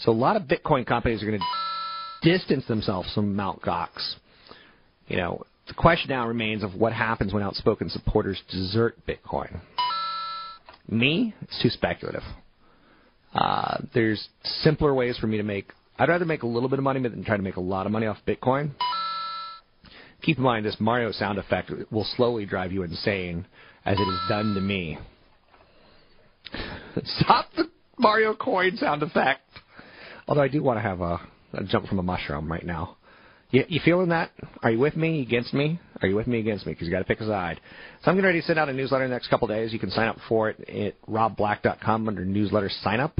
So 0.00 0.10
a 0.10 0.12
lot 0.12 0.36
of 0.36 0.44
Bitcoin 0.44 0.86
companies 0.86 1.22
are 1.22 1.26
going 1.26 1.38
to 1.38 2.30
distance 2.30 2.66
themselves 2.66 3.12
from 3.14 3.36
Mt. 3.36 3.60
Gox. 3.62 4.14
You 5.08 5.16
know, 5.18 5.42
the 5.68 5.74
question 5.74 6.10
now 6.10 6.26
remains 6.26 6.62
of 6.62 6.74
what 6.74 6.92
happens 6.92 7.32
when 7.32 7.42
outspoken 7.42 7.90
supporters 7.90 8.40
desert 8.50 8.96
Bitcoin. 9.06 9.60
Me, 10.88 11.34
it's 11.42 11.62
too 11.62 11.70
speculative. 11.70 12.22
Uh, 13.34 13.78
there's 13.94 14.28
simpler 14.62 14.92
ways 14.94 15.16
for 15.18 15.26
me 15.26 15.36
to 15.36 15.42
make. 15.42 15.70
I'd 15.98 16.08
rather 16.08 16.24
make 16.24 16.42
a 16.42 16.46
little 16.46 16.68
bit 16.68 16.78
of 16.78 16.82
money 16.82 17.00
than 17.00 17.24
try 17.24 17.36
to 17.36 17.42
make 17.42 17.56
a 17.56 17.60
lot 17.60 17.86
of 17.86 17.92
money 17.92 18.06
off 18.06 18.18
Bitcoin. 18.26 18.72
Keep 20.22 20.38
in 20.38 20.44
mind, 20.44 20.66
this 20.66 20.76
Mario 20.80 21.12
sound 21.12 21.38
effect 21.38 21.70
will 21.90 22.06
slowly 22.16 22.44
drive 22.44 22.72
you 22.72 22.82
insane, 22.82 23.46
as 23.84 23.98
it 23.98 24.04
has 24.04 24.28
done 24.28 24.54
to 24.54 24.60
me. 24.60 24.98
Stop 27.04 27.46
the 27.56 27.70
Mario 27.98 28.34
coin 28.34 28.76
sound 28.76 29.02
effect. 29.02 29.42
Although 30.26 30.42
I 30.42 30.48
do 30.48 30.62
want 30.62 30.78
to 30.78 30.82
have 30.82 31.00
a, 31.00 31.20
a 31.54 31.64
jump 31.64 31.86
from 31.86 31.98
a 31.98 32.02
mushroom 32.02 32.50
right 32.50 32.64
now. 32.64 32.96
You, 33.50 33.64
you 33.68 33.80
feeling 33.84 34.10
that? 34.10 34.30
Are 34.62 34.70
you 34.70 34.78
with 34.78 34.96
me? 34.96 35.22
Against 35.22 35.52
me? 35.52 35.80
Are 36.02 36.08
you 36.08 36.14
with 36.14 36.26
me? 36.26 36.38
Against 36.38 36.66
me? 36.66 36.72
Because 36.72 36.86
you 36.86 36.92
got 36.92 37.00
to 37.00 37.04
pick 37.04 37.20
a 37.20 37.26
side. 37.26 37.60
So 38.02 38.10
I'm 38.10 38.16
getting 38.16 38.26
ready 38.26 38.40
to 38.40 38.46
send 38.46 38.58
out 38.58 38.68
a 38.68 38.72
newsletter 38.72 39.04
in 39.04 39.10
the 39.10 39.16
next 39.16 39.28
couple 39.28 39.50
of 39.50 39.56
days. 39.56 39.72
You 39.72 39.78
can 39.78 39.90
sign 39.90 40.08
up 40.08 40.18
for 40.28 40.50
it 40.50 40.68
at 40.68 41.00
robblack.com 41.06 42.08
under 42.08 42.24
newsletter 42.24 42.70
sign 42.82 43.00
up. 43.00 43.18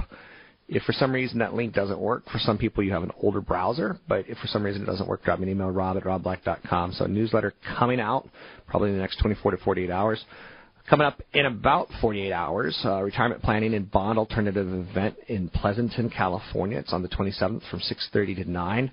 If 0.69 0.85
for 0.85 0.93
some 0.93 1.13
reason 1.13 1.41
that 1.41 1.55
link 1.55 1.75
doesn't 1.75 1.99
work, 1.99 2.29
for 2.31 2.39
some 2.39 2.57
people 2.57 2.85
you 2.85 2.93
have 2.93 3.03
an 3.03 3.11
older 3.21 3.41
browser, 3.41 3.99
but 4.07 4.29
if 4.29 4.39
for 4.39 4.47
some 4.47 4.63
reason 4.63 4.83
it 4.83 4.87
doesn't 4.87 5.09
work, 5.09 5.25
drop 5.25 5.41
me 5.41 5.47
an 5.47 5.51
email, 5.51 5.69
rob 5.69 5.97
at 5.97 6.05
robblack.com. 6.05 6.93
So 6.93 7.07
newsletter 7.07 7.53
coming 7.77 7.99
out 7.99 8.29
probably 8.69 8.91
in 8.91 8.95
the 8.95 9.01
next 9.01 9.17
24 9.17 9.51
to 9.51 9.57
48 9.57 9.91
hours. 9.91 10.25
Coming 10.89 11.09
up 11.09 11.21
in 11.33 11.47
about 11.47 11.89
48 12.01 12.33
hours, 12.33 12.79
uh, 12.85 13.03
retirement 13.03 13.43
planning 13.43 13.75
and 13.75 13.91
bond 13.91 14.17
alternative 14.17 14.73
event 14.73 15.17
in 15.27 15.49
Pleasanton, 15.49 16.09
California. 16.09 16.79
It's 16.79 16.93
on 16.93 17.03
the 17.03 17.09
27th 17.09 17.63
from 17.69 17.81
6:30 17.81 18.37
to 18.37 18.51
9. 18.51 18.93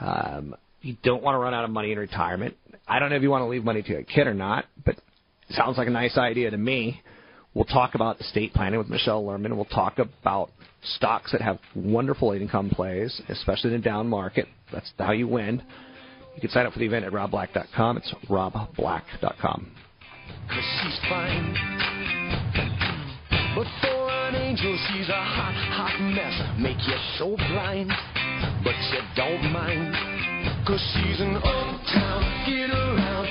Um, 0.00 0.54
you 0.82 0.96
don't 1.02 1.22
want 1.22 1.34
to 1.34 1.38
run 1.38 1.54
out 1.54 1.64
of 1.64 1.70
money 1.70 1.92
in 1.92 1.98
retirement. 1.98 2.56
I 2.86 2.98
don't 2.98 3.10
know 3.10 3.16
if 3.16 3.22
you 3.22 3.30
want 3.30 3.42
to 3.42 3.48
leave 3.48 3.64
money 3.64 3.82
to 3.82 3.96
a 3.96 4.02
kid 4.04 4.26
or 4.26 4.34
not, 4.34 4.66
but 4.84 4.96
sounds 5.50 5.78
like 5.78 5.88
a 5.88 5.90
nice 5.90 6.16
idea 6.16 6.50
to 6.50 6.56
me. 6.56 7.00
We'll 7.54 7.64
talk 7.64 7.94
about 7.94 8.20
estate 8.20 8.52
planning 8.52 8.78
with 8.78 8.88
Michelle 8.88 9.24
Lerman. 9.24 9.56
We'll 9.56 9.64
talk 9.64 9.98
about 9.98 10.50
stocks 10.82 11.32
that 11.32 11.40
have 11.40 11.58
wonderful 11.74 12.32
income 12.32 12.70
plays, 12.70 13.20
especially 13.28 13.72
in 13.72 13.80
a 13.80 13.82
down 13.82 14.08
market. 14.08 14.46
That's 14.72 14.92
how 14.98 15.12
you 15.12 15.26
win. 15.26 15.62
You 16.34 16.40
can 16.42 16.50
sign 16.50 16.66
up 16.66 16.74
for 16.74 16.78
the 16.78 16.84
event 16.84 17.06
at 17.06 17.12
robblack.com. 17.12 17.96
It's 17.96 18.14
robblack.com. 18.28 19.72
She's 20.50 20.98
fine. 21.08 21.54
But 23.56 23.66
for 23.80 24.10
an 24.10 24.34
angel, 24.34 24.78
she's 24.88 25.08
a 25.08 25.12
hot, 25.12 25.54
hot 25.72 25.98
mess. 26.12 26.60
Make 26.60 26.76
you 26.86 26.96
so 27.18 27.36
blind, 27.36 27.90
but 28.64 28.76
you 28.92 29.00
don't 29.14 29.52
mind. 29.52 29.94
Cause 30.66 30.82
she's 30.94 31.20
an 31.20 31.36
uptown, 31.36 32.22
get 32.46 32.70
around, 32.70 33.26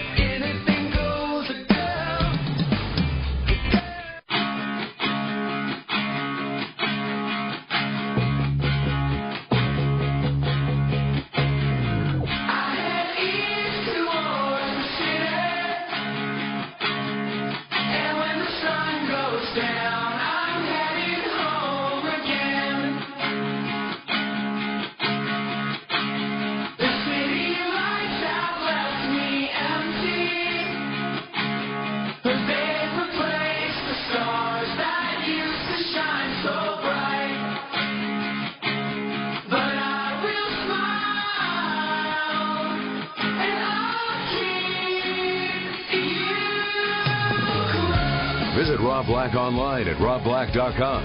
Visit 48.66 48.82
Rob 48.82 49.06
Black 49.06 49.36
online 49.36 49.88
at 49.88 49.98
robblack.com. 49.98 51.04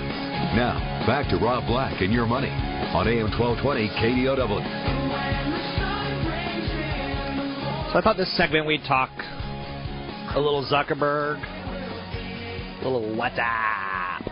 Now, 0.57 1.05
back 1.07 1.29
to 1.29 1.37
Rob 1.37 1.67
Black 1.67 2.01
and 2.01 2.11
your 2.11 2.25
money 2.25 2.49
on 2.49 3.07
AM 3.07 3.29
1220 3.39 3.89
KDOW. 4.01 4.49
So 7.93 7.99
I 7.99 8.01
thought 8.01 8.17
this 8.17 8.35
segment 8.35 8.67
we'd 8.67 8.83
talk 8.89 9.11
a 10.35 10.41
little 10.41 10.67
Zuckerberg, 10.73 11.37
a 12.81 12.89
little 12.89 13.15
WhatsApp. 13.15 14.25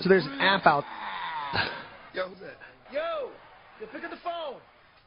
So 0.00 0.08
there's 0.08 0.26
an 0.26 0.40
app 0.40 0.66
out. 0.66 0.82
Yo, 2.12 2.28
who's 2.28 2.40
that? 2.40 2.56
Yo, 2.92 3.30
you 3.80 3.86
pick 3.86 4.02
up 4.02 4.10
the 4.10 4.16
phone. 4.16 4.56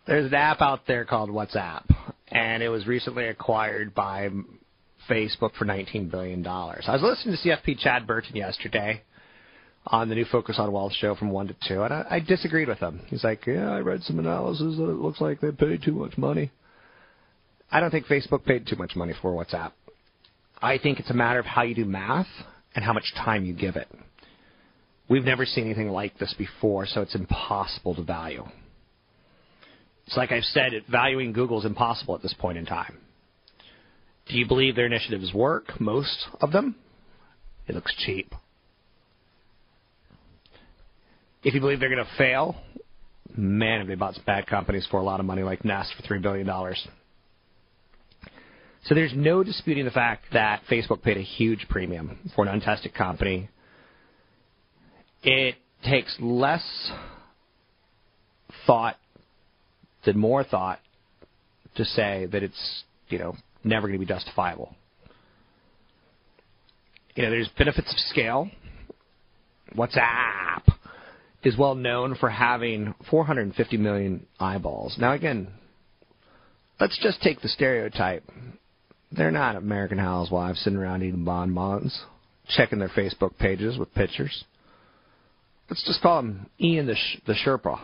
There's 0.06 0.28
an 0.28 0.34
app 0.36 0.62
out 0.62 0.88
there 0.88 1.04
called 1.04 1.30
WhatsApp, 1.30 1.84
and 2.30 2.64
it 2.64 2.70
was 2.70 2.88
recently 2.88 3.26
acquired 3.26 3.94
by 3.94 4.30
Facebook 5.10 5.54
for 5.58 5.66
19 5.66 6.10
billion 6.10 6.44
dollars. 6.44 6.86
I 6.88 6.94
was 6.94 7.02
listening 7.02 7.38
to 7.38 7.50
CFP 7.50 7.80
Chad 7.80 8.08
Burton 8.08 8.36
yesterday 8.36 9.02
on 9.86 10.10
the 10.10 10.16
new 10.16 10.26
Focus 10.26 10.58
on 10.60 10.72
Wealth 10.72 10.94
show 10.94 11.16
from 11.16 11.32
one 11.32 11.48
to 11.48 11.56
two, 11.68 11.84
and 11.84 11.94
I, 11.94 12.06
I 12.10 12.20
disagreed 12.20 12.68
with 12.68 12.80
him. 12.80 13.02
He's 13.08 13.24
like, 13.24 13.46
"Yeah, 13.46 13.72
I 13.72 13.80
read 13.80 14.04
some 14.04 14.20
analysis 14.20 14.78
that 14.78 14.90
it 14.90 15.00
looks 15.00 15.22
like 15.22 15.40
they 15.40 15.52
paid 15.52 15.84
too 15.84 15.94
much 15.94 16.18
money." 16.18 16.52
I 17.72 17.80
don't 17.80 17.92
think 17.92 18.08
Facebook 18.08 18.46
paid 18.46 18.68
too 18.68 18.78
much 18.78 18.96
money 18.96 19.14
for 19.22 19.32
WhatsApp. 19.34 19.72
I 20.62 20.78
think 20.78 21.00
it's 21.00 21.10
a 21.10 21.14
matter 21.14 21.40
of 21.40 21.46
how 21.46 21.64
you 21.64 21.76
do 21.76 21.86
math 21.86 22.28
and 22.76 22.84
how 22.84 22.94
much 22.94 23.14
time 23.16 23.46
you 23.46 23.54
give 23.54 23.76
it. 23.76 23.88
We've 25.10 25.24
never 25.24 25.46
seen 25.46 25.66
anything 25.66 25.90
like 25.90 26.18
this 26.18 26.34
before, 26.38 26.86
so 26.86 27.02
it's 27.02 27.16
impossible 27.16 27.96
to 27.96 28.04
value. 28.04 28.46
It's 30.06 30.18
like 30.18 30.32
I've 30.32 30.44
said, 30.44 30.72
valuing 30.90 31.34
Google 31.34 31.60
is 31.60 31.66
impossible 31.66 32.16
at 32.16 32.22
this 32.22 32.34
point 32.34 32.58
in 32.58 32.66
time. 32.66 32.98
Do 34.30 34.38
you 34.38 34.48
believe 34.48 34.76
their 34.76 34.86
initiatives 34.86 35.34
work? 35.34 35.80
Most 35.80 36.28
of 36.42 36.52
them? 36.52 36.76
It 37.68 37.76
looks 37.76 37.94
cheap. 37.98 38.34
If 41.44 41.54
you 41.54 41.62
believe 41.62 41.80
they're 41.80 41.90
going 41.90 42.04
to 42.04 42.18
fail, 42.18 42.56
man, 43.36 43.80
have 43.80 43.88
they 43.88 43.96
bought 43.96 44.16
some 44.16 44.24
bad 44.26 44.48
companies 44.48 44.88
for 44.90 45.00
a 45.00 45.04
lot 45.04 45.20
of 45.20 45.26
money 45.26 45.44
like 45.44 45.64
Nest 45.64 45.94
for 45.96 46.04
$3 46.04 46.22
billion. 46.22 46.48
So 48.86 48.96
there's 48.96 49.14
no 49.16 49.44
disputing 49.44 49.86
the 49.86 49.92
fact 49.92 50.26
that 50.34 50.62
Facebook 50.70 51.02
paid 51.02 51.18
a 51.18 51.22
huge 51.22 51.68
premium 51.70 52.32
for 52.36 52.46
an 52.46 52.50
untested 52.50 52.94
company. 52.94 53.50
It 55.24 55.56
takes 55.84 56.16
less 56.20 56.64
thought 58.66 58.98
than 60.06 60.18
more 60.18 60.44
thought 60.44 60.80
to 61.76 61.86
say 61.86 62.28
that 62.32 62.44
it's 62.44 62.84
you 63.10 63.20
know 63.20 63.36
never 63.64 63.88
going 63.88 64.00
to 64.00 64.06
be 64.06 64.12
justifiable. 64.12 64.76
You 67.16 67.24
know, 67.24 67.30
there's 67.32 67.50
benefits 67.58 67.92
of 67.92 68.00
scale. 68.12 68.50
WhatsApp 69.76 70.64
is 71.44 71.58
well 71.58 71.76
known 71.76 72.16
for 72.16 72.30
having 72.30 72.94
450 73.10 73.78
million 73.78 74.26
eyeballs. 74.40 74.98
Now, 75.00 75.14
again, 75.14 75.48
let's 76.80 77.00
just 77.02 77.22
take 77.22 77.42
the 77.42 77.50
stereotype. 77.50 78.24
They're 79.12 79.32
not 79.32 79.56
American 79.56 79.98
housewives 79.98 80.60
sitting 80.60 80.78
around 80.78 81.04
eating 81.04 81.24
bonbons, 81.24 82.00
checking 82.50 82.80
their 82.80 82.90
Facebook 82.90 83.38
pages 83.38 83.78
with 83.78 83.94
pictures. 83.94 84.44
Let's 85.70 85.84
just 85.86 86.02
call 86.02 86.20
him 86.20 86.50
Ian 86.60 86.88
the, 86.88 86.96
Sh- 86.96 87.22
the 87.26 87.34
Sherpa. 87.34 87.80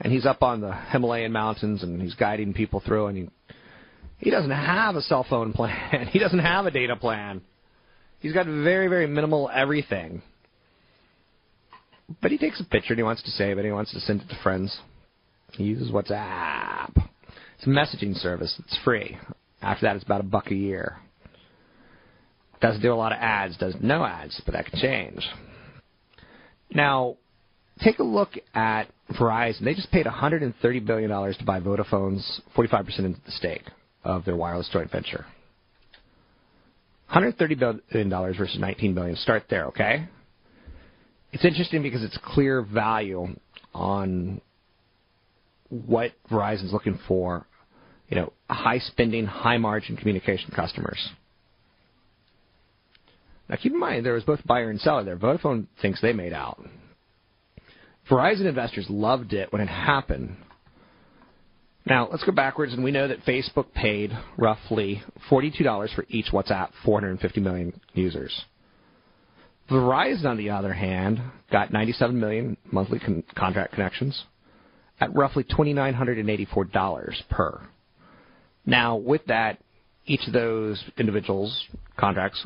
And 0.00 0.12
he's 0.12 0.26
up 0.26 0.42
on 0.42 0.60
the 0.60 0.72
Himalayan 0.72 1.32
mountains 1.32 1.82
and 1.82 2.00
he's 2.00 2.14
guiding 2.14 2.54
people 2.54 2.82
through, 2.84 3.06
and 3.06 3.18
he, 3.18 3.28
he 4.20 4.30
doesn't 4.30 4.50
have 4.50 4.96
a 4.96 5.02
cell 5.02 5.26
phone 5.28 5.52
plan. 5.52 6.06
he 6.12 6.18
doesn't 6.18 6.38
have 6.38 6.66
a 6.66 6.70
data 6.70 6.94
plan. 6.94 7.40
He's 8.20 8.34
got 8.34 8.46
very, 8.46 8.86
very 8.86 9.06
minimal 9.06 9.50
everything. 9.52 10.22
But 12.20 12.30
he 12.30 12.38
takes 12.38 12.60
a 12.60 12.64
picture 12.64 12.92
and 12.92 12.98
he 12.98 13.02
wants 13.02 13.22
to 13.22 13.30
save 13.30 13.58
it. 13.58 13.64
He 13.64 13.70
wants 13.70 13.92
to 13.92 14.00
send 14.00 14.20
it 14.20 14.28
to 14.28 14.38
friends. 14.42 14.78
He 15.52 15.64
uses 15.64 15.90
WhatsApp. 15.90 16.92
It's 17.56 17.66
a 17.66 17.70
messaging 17.70 18.14
service. 18.14 18.54
It's 18.58 18.78
free. 18.84 19.16
After 19.62 19.86
that, 19.86 19.96
it's 19.96 20.04
about 20.04 20.20
a 20.20 20.24
buck 20.24 20.50
a 20.50 20.54
year. 20.54 20.98
Doesn't 22.60 22.82
do 22.82 22.92
a 22.92 22.94
lot 22.94 23.12
of 23.12 23.18
ads. 23.20 23.56
Does 23.56 23.74
no 23.80 24.04
ads, 24.04 24.40
but 24.44 24.52
that 24.52 24.66
can 24.66 24.80
change. 24.80 25.26
Now, 26.74 27.16
take 27.80 28.00
a 28.00 28.04
look 28.04 28.30
at 28.54 28.88
Verizon. 29.18 29.64
They 29.64 29.74
just 29.74 29.90
paid 29.90 30.04
130 30.04 30.80
billion 30.80 31.08
dollars 31.08 31.38
to 31.38 31.44
buy 31.44 31.60
Vodafone's 31.60 32.42
45 32.54 32.84
percent 32.84 33.06
of 33.06 33.24
the 33.24 33.32
stake 33.32 33.62
of 34.04 34.24
their 34.24 34.36
wireless 34.36 34.68
joint 34.72 34.90
venture. 34.90 35.26
130 37.08 37.54
billion 37.90 38.08
dollars 38.08 38.36
versus 38.36 38.60
$19 38.60 38.94
billion. 38.94 39.16
Start 39.16 39.44
there, 39.50 39.66
okay? 39.66 40.08
It's 41.32 41.44
interesting 41.44 41.82
because 41.82 42.02
it's 42.02 42.18
clear 42.22 42.62
value 42.62 43.34
on 43.74 44.40
what 45.68 46.12
Verizon's 46.30 46.72
looking 46.72 46.98
for. 47.06 47.46
You 48.08 48.16
know, 48.16 48.32
high 48.48 48.78
spending, 48.78 49.26
high 49.26 49.58
margin 49.58 49.96
communication 49.96 50.52
customers. 50.54 51.10
Now 53.48 53.56
keep 53.56 53.72
in 53.72 53.78
mind 53.78 54.06
there 54.06 54.14
was 54.14 54.24
both 54.24 54.44
buyer 54.46 54.70
and 54.70 54.80
seller 54.80 55.04
there. 55.04 55.16
Vodafone 55.16 55.66
thinks 55.82 56.00
they 56.00 56.12
made 56.12 56.32
out. 56.32 56.64
Verizon 58.08 58.46
investors 58.46 58.86
loved 58.88 59.32
it 59.32 59.52
when 59.52 59.62
it 59.62 59.68
happened. 59.68 60.36
Now 61.86 62.08
let's 62.10 62.24
go 62.24 62.32
backwards, 62.32 62.72
and 62.72 62.84
we 62.84 62.90
know 62.90 63.08
that 63.08 63.24
Facebook 63.24 63.72
paid 63.72 64.16
roughly 64.36 65.02
$42 65.30 65.94
for 65.94 66.04
each 66.08 66.26
WhatsApp, 66.26 66.70
450 66.84 67.40
million 67.40 67.80
users. 67.94 68.44
Verizon, 69.70 70.26
on 70.26 70.36
the 70.36 70.50
other 70.50 70.72
hand, 70.72 71.20
got 71.50 71.72
97 71.72 72.18
million 72.18 72.56
monthly 72.70 72.98
con- 72.98 73.22
contract 73.36 73.72
connections 73.72 74.24
at 75.00 75.14
roughly 75.14 75.44
$2,984 75.44 77.28
per. 77.30 77.60
Now, 78.66 78.96
with 78.96 79.24
that, 79.26 79.58
each 80.06 80.26
of 80.26 80.32
those 80.32 80.82
individuals' 80.98 81.66
contracts, 81.96 82.44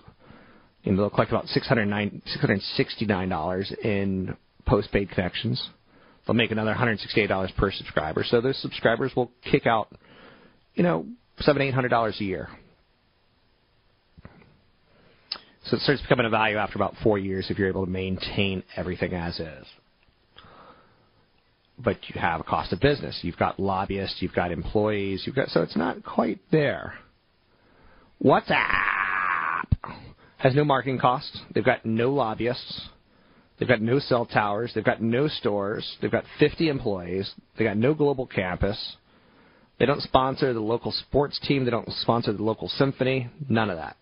you 0.83 0.93
know, 0.93 0.99
they'll 0.99 1.11
collect 1.11 1.33
about 1.33 1.47
$669 1.47 3.85
in 3.85 4.37
postpaid 4.67 5.11
connections. 5.11 5.71
They'll 6.27 6.35
make 6.35 6.51
another 6.51 6.75
$168 6.75 7.57
per 7.57 7.71
subscriber. 7.71 8.25
So 8.25 8.41
those 8.41 8.61
subscribers 8.61 9.13
will 9.15 9.31
kick 9.51 9.67
out, 9.67 9.89
you 10.75 10.83
know, 10.83 11.07
seven, 11.41 11.63
eight 11.63 11.75
hundred 11.75 11.89
dollars 11.89 12.17
a 12.21 12.25
year. 12.25 12.49
So 15.67 15.77
it 15.77 15.83
starts 15.83 16.03
becoming 16.03 16.27
a 16.27 16.31
value 16.31 16.57
after 16.57 16.77
about 16.77 16.95
four 17.03 17.19
years 17.19 17.47
if 17.49 17.59
you're 17.59 17.69
able 17.69 17.87
to 17.87 17.91
maintain 17.91 18.63
everything 18.77 19.15
as 19.15 19.41
is. 19.41 19.67
But 21.79 21.97
you 22.09 22.21
have 22.21 22.41
a 22.41 22.45
cost 22.45 22.73
of 22.73 22.81
business. 22.81 23.19
You've 23.23 23.39
got 23.39 23.59
lobbyists, 23.59 24.19
you've 24.21 24.35
got 24.35 24.53
employees, 24.53 25.23
you've 25.27 25.35
got 25.35 25.49
so 25.49 25.63
it's 25.63 25.77
not 25.77 26.05
quite 26.05 26.39
there. 26.53 26.95
WhatsApp 28.23 29.67
has 30.37 30.55
no 30.55 30.65
marketing 30.65 30.99
costs. 30.99 31.41
They've 31.55 31.65
got 31.65 31.85
no 31.85 32.13
lobbyists. 32.13 32.89
They've 33.59 33.69
got 33.69 33.81
no 33.81 33.99
cell 33.99 34.27
towers. 34.27 34.73
They've 34.75 34.85
got 34.85 35.03
no 35.03 35.29
stores. 35.29 35.97
They've 36.01 36.11
got 36.11 36.25
50 36.39 36.69
employees. 36.69 37.33
They've 37.57 37.67
got 37.67 37.77
no 37.77 37.95
global 37.95 38.27
campus. 38.27 38.97
They 39.79 39.87
don't 39.87 40.03
sponsor 40.03 40.53
the 40.53 40.61
local 40.61 40.93
sports 40.93 41.39
team. 41.41 41.65
They 41.65 41.71
don't 41.71 41.91
sponsor 42.01 42.33
the 42.33 42.43
local 42.43 42.69
symphony. 42.69 43.29
None 43.49 43.71
of 43.71 43.77
that. 43.77 43.97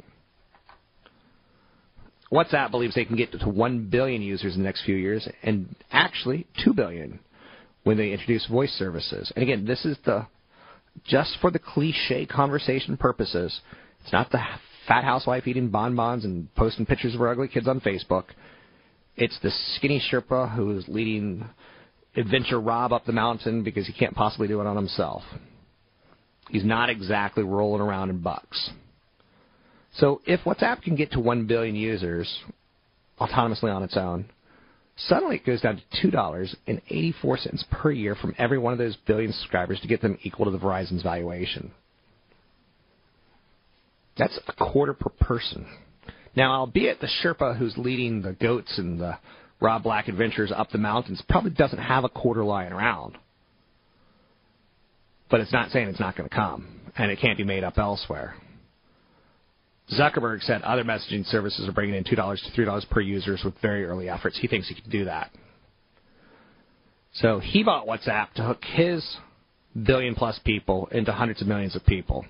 WhatsApp 2.33 2.71
believes 2.71 2.95
they 2.95 3.05
can 3.05 3.17
get 3.17 3.33
to 3.33 3.49
1 3.49 3.89
billion 3.91 4.23
users 4.23 4.55
in 4.55 4.63
the 4.63 4.65
next 4.65 4.85
few 4.85 4.97
years, 4.97 5.29
and 5.43 5.75
actually 5.91 6.47
2 6.65 6.73
billion 6.73 7.21
when 7.85 7.99
they 7.99 8.13
introduce 8.13 8.47
voice 8.47 8.71
services. 8.73 9.31
And 9.37 9.43
again, 9.43 9.67
this 9.67 9.85
is 9.85 9.99
the 10.07 10.27
just 11.07 11.37
for 11.41 11.51
the 11.51 11.59
cliche 11.59 12.27
conversation 12.27 12.97
purposes. 12.97 13.61
It's 14.03 14.13
not 14.13 14.31
the 14.31 14.41
fat 14.89 15.05
housewife 15.05 15.47
eating 15.47 15.69
bonbons 15.69 16.25
and 16.25 16.53
posting 16.55 16.87
pictures 16.87 17.15
of 17.15 17.21
her 17.21 17.29
ugly 17.29 17.49
kids 17.49 17.69
on 17.69 17.81
Facebook. 17.81 18.25
It's 19.17 19.39
the 19.43 19.51
skinny 19.77 20.03
Sherpa 20.11 20.55
who 20.55 20.77
is 20.77 20.85
leading 20.89 21.49
Adventure 22.17 22.61
Rob 22.61 22.93
up 22.93 23.05
the 23.05 23.13
mountain 23.13 23.63
because 23.63 23.87
he 23.87 23.93
can't 23.93 24.15
possibly 24.15 24.49
do 24.49 24.61
it 24.61 24.67
on 24.67 24.77
himself. 24.77 25.23
He's 26.51 26.65
not 26.65 26.91
exactly 26.91 27.43
rolling 27.43 27.81
around 27.81 28.11
in 28.11 28.19
bucks. 28.19 28.71
So 29.95 30.21
if 30.27 30.41
WhatsApp 30.41 30.83
can 30.83 30.97
get 30.97 31.13
to 31.13 31.21
1 31.21 31.47
billion 31.47 31.75
users 31.75 32.41
autonomously 33.21 33.75
on 33.75 33.83
its 33.83 33.97
own, 33.97 34.27
suddenly 34.97 35.37
it 35.37 35.47
goes 35.47 35.61
down 35.61 35.81
to 36.01 36.11
$2.84 36.11 37.71
per 37.71 37.91
year 37.91 38.15
from 38.15 38.35
every 38.39 38.59
one 38.59 38.73
of 38.73 38.79
those 38.79 38.97
billion 39.07 39.33
subscribers 39.33 39.81
to 39.81 39.89
get 39.89 40.01
them 40.03 40.19
equal 40.23 40.47
to 40.47 40.51
the 40.51 40.59
Verizon's 40.59 41.03
valuation. 41.03 41.73
That's 44.19 44.39
a 44.47 44.53
quarter 44.53 44.95
per 44.95 45.11
person. 45.11 45.67
Now, 46.35 46.53
albeit 46.53 47.01
the 47.01 47.09
Sherpa 47.23 47.57
who's 47.59 47.77
leading 47.77 48.23
the 48.23 48.33
goats 48.33 48.79
and 48.79 48.99
the 48.99 49.19
Rob 49.61 49.83
Black 49.83 50.09
adventures 50.09 50.53
up 50.55 50.71
the 50.71 50.79
mountains 50.79 51.23
probably 51.29 51.51
doesn't 51.51 51.79
have 51.79 52.05
a 52.05 52.09
quarter 52.09 52.43
lying 52.43 52.73
around. 52.73 53.17
But 55.31 55.41
it's 55.41 55.53
not 55.53 55.71
saying 55.71 55.89
it's 55.89 56.01
not 56.01 56.17
going 56.17 56.29
to 56.29 56.35
come, 56.35 56.81
and 56.97 57.11
it 57.11 57.21
can't 57.21 57.39
be 57.39 57.45
made 57.45 57.65
up 57.65 57.79
elsewhere. 57.79 58.35
Zuckerberg 59.91 60.43
said 60.43 60.63
other 60.63 60.85
messaging 60.85 61.27
services 61.27 61.69
are 61.69 61.73
bringing 61.73 61.95
in 61.95 62.05
$2 62.05 62.07
to 62.07 62.61
$3 62.61 62.91
per 62.91 63.01
users 63.01 63.43
with 63.45 63.55
very 63.61 63.85
early 63.85 64.09
efforts. 64.09 64.39
He 64.39 64.49
thinks 64.49 64.69
he 64.69 64.75
can 64.75 64.91
do 64.91 65.05
that. 65.05 65.31
So 67.15 67.41
he 67.41 67.63
bought 67.63 67.87
WhatsApp 67.87 68.33
to 68.35 68.43
hook 68.43 68.63
his 68.65 69.05
billion 69.81 70.15
plus 70.15 70.39
people 70.45 70.89
into 70.93 71.13
hundreds 71.13 71.43
of 71.43 71.49
millions 71.49 71.77
of 71.77 71.85
people. 71.85 72.25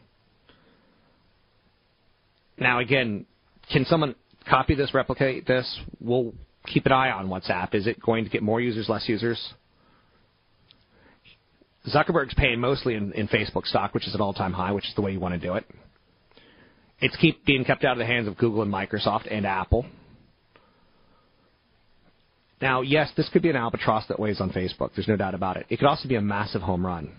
Now, 2.59 2.81
again, 2.81 3.27
can 3.71 3.85
someone 3.85 4.15
copy 4.49 4.75
this, 4.75 4.95
replicate 4.95 5.47
this? 5.47 5.81
We'll 6.01 6.33
keep 6.67 6.87
an 6.87 6.93
eye 6.93 7.11
on 7.11 7.29
WhatsApp. 7.29 7.75
Is 7.75 7.87
it 7.87 8.01
going 8.01 8.25
to 8.25 8.31
get 8.31 8.43
more 8.43 8.61
users, 8.61 8.89
less 8.89 9.09
users? 9.09 9.55
Zuckerberg's 11.89 12.35
paying 12.35 12.61
mostly 12.61 12.95
in, 12.95 13.13
in 13.13 13.29
Facebook 13.29 13.67
stock, 13.67 13.93
which 13.95 14.07
is 14.07 14.15
an 14.15 14.21
all-time 14.21 14.53
high, 14.53 14.73
which 14.73 14.87
is 14.87 14.95
the 14.95 15.03
way 15.03 15.13
you 15.13 15.21
want 15.21 15.35
to 15.35 15.47
do 15.47 15.55
it. 15.55 15.65
It's 17.01 17.17
keep 17.17 17.45
being 17.45 17.65
kept 17.65 17.85
out 17.85 17.93
of 17.93 17.99
the 17.99 18.07
hands 18.07 18.29
of 18.29 18.37
Google 18.37 18.63
and 18.63 18.73
Microsoft 18.73 19.27
and 19.29 19.45
Apple. 19.45 19.85
Now, 22.61 22.83
yes, 22.83 23.11
this 23.17 23.29
could 23.29 23.43
be 23.43 23.51
an 23.51 23.57
albatross 23.57 24.07
that 24.07 24.21
weighs 24.21 24.41
on 24.41 24.51
Facebook. 24.51 24.91
There's 24.95 25.09
no 25.09 25.17
doubt 25.17 25.35
about 25.35 25.57
it. 25.57 25.67
It 25.69 25.79
could 25.79 25.89
also 25.89 26.09
be 26.09 26.15
a 26.15 26.21
massive 26.21 26.63
home 26.63 26.87
run. 26.87 27.11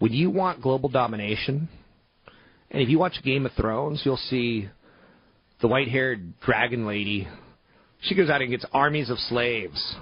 When 0.00 0.12
you 0.12 0.30
want 0.30 0.60
global 0.60 0.88
domination, 0.88 1.68
and 2.72 2.82
if 2.82 2.88
you 2.88 2.98
watch 2.98 3.22
Game 3.22 3.46
of 3.46 3.52
Thrones, 3.52 4.02
you'll 4.04 4.16
see 4.16 4.68
the 5.60 5.68
white 5.68 5.88
haired 5.88 6.38
dragon 6.40 6.86
lady. 6.86 7.28
She 8.02 8.14
goes 8.14 8.30
out 8.30 8.42
and 8.42 8.50
gets 8.50 8.64
armies 8.72 9.10
of 9.10 9.18
slaves. 9.18 9.96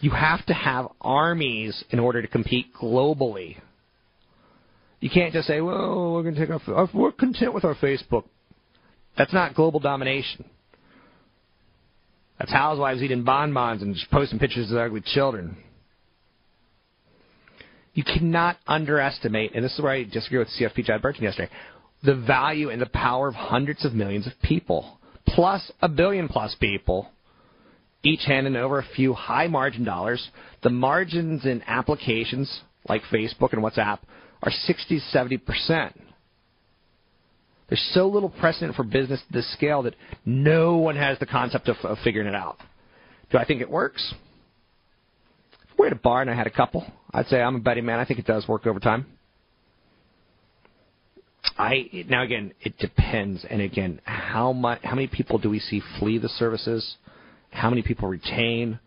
You 0.00 0.10
have 0.10 0.44
to 0.46 0.54
have 0.54 0.88
armies 1.00 1.84
in 1.90 1.98
order 1.98 2.22
to 2.22 2.28
compete 2.28 2.74
globally. 2.74 3.56
You 5.00 5.10
can't 5.10 5.32
just 5.32 5.46
say, 5.46 5.60
well, 5.60 6.12
we're 6.12 6.22
going 6.22 6.34
to 6.34 6.46
take 6.46 6.50
off, 6.50 6.90
we're 6.94 7.12
content 7.12 7.54
with 7.54 7.64
our 7.64 7.74
Facebook. 7.74 8.24
That's 9.16 9.32
not 9.32 9.54
global 9.54 9.80
domination. 9.80 10.44
That's 12.38 12.50
housewives 12.50 13.02
eating 13.02 13.24
bonbons 13.24 13.82
and 13.82 13.96
posting 14.10 14.38
pictures 14.38 14.70
of 14.70 14.76
ugly 14.76 15.02
children. 15.14 15.56
You 17.94 18.04
cannot 18.04 18.58
underestimate, 18.66 19.54
and 19.54 19.64
this 19.64 19.72
is 19.72 19.80
where 19.80 19.92
I 19.92 20.04
disagree 20.04 20.38
with 20.38 20.48
CFP 20.48 20.84
Chad 20.84 21.00
Burton 21.00 21.24
yesterday, 21.24 21.50
the 22.06 22.14
value 22.14 22.70
and 22.70 22.80
the 22.80 22.86
power 22.86 23.28
of 23.28 23.34
hundreds 23.34 23.84
of 23.84 23.92
millions 23.92 24.26
of 24.26 24.32
people, 24.42 24.98
plus 25.26 25.70
a 25.82 25.88
billion 25.88 26.28
plus 26.28 26.54
people, 26.58 27.10
each 28.02 28.22
handing 28.24 28.56
over 28.56 28.78
a 28.78 28.86
few 28.94 29.12
high 29.12 29.48
margin 29.48 29.84
dollars. 29.84 30.26
The 30.62 30.70
margins 30.70 31.44
in 31.44 31.62
applications 31.66 32.60
like 32.88 33.02
Facebook 33.12 33.52
and 33.52 33.62
WhatsApp 33.62 33.98
are 34.42 34.50
60 34.50 35.00
to 35.00 35.04
70 35.06 35.38
percent. 35.38 36.00
There's 37.68 37.90
so 37.92 38.06
little 38.06 38.28
precedent 38.28 38.76
for 38.76 38.84
business 38.84 39.20
at 39.28 39.34
this 39.34 39.52
scale 39.54 39.82
that 39.82 39.96
no 40.24 40.76
one 40.76 40.94
has 40.94 41.18
the 41.18 41.26
concept 41.26 41.68
of, 41.68 41.76
of 41.82 41.98
figuring 42.04 42.28
it 42.28 42.34
out. 42.34 42.58
Do 43.32 43.38
I 43.38 43.44
think 43.44 43.60
it 43.60 43.68
works? 43.68 44.14
If 45.64 45.76
we're 45.76 45.88
at 45.88 45.92
a 45.92 45.96
bar 45.96 46.22
and 46.22 46.30
I 46.30 46.34
had 46.34 46.46
a 46.46 46.50
couple, 46.50 46.86
I'd 47.12 47.26
say 47.26 47.42
I'm 47.42 47.56
a 47.56 47.58
betting 47.58 47.84
man. 47.84 47.98
I 47.98 48.04
think 48.04 48.20
it 48.20 48.26
does 48.26 48.46
work 48.46 48.68
over 48.68 48.78
time. 48.78 49.06
I 51.58 52.04
now 52.08 52.22
again, 52.22 52.52
it 52.60 52.76
depends, 52.78 53.44
and 53.48 53.62
again, 53.62 54.00
how 54.04 54.52
much, 54.52 54.80
how 54.82 54.94
many 54.94 55.06
people 55.06 55.38
do 55.38 55.48
we 55.48 55.58
see 55.58 55.80
flee 55.98 56.18
the 56.18 56.28
services? 56.28 56.96
How 57.50 57.70
many 57.70 57.82
people 57.82 58.08
retain? 58.08 58.78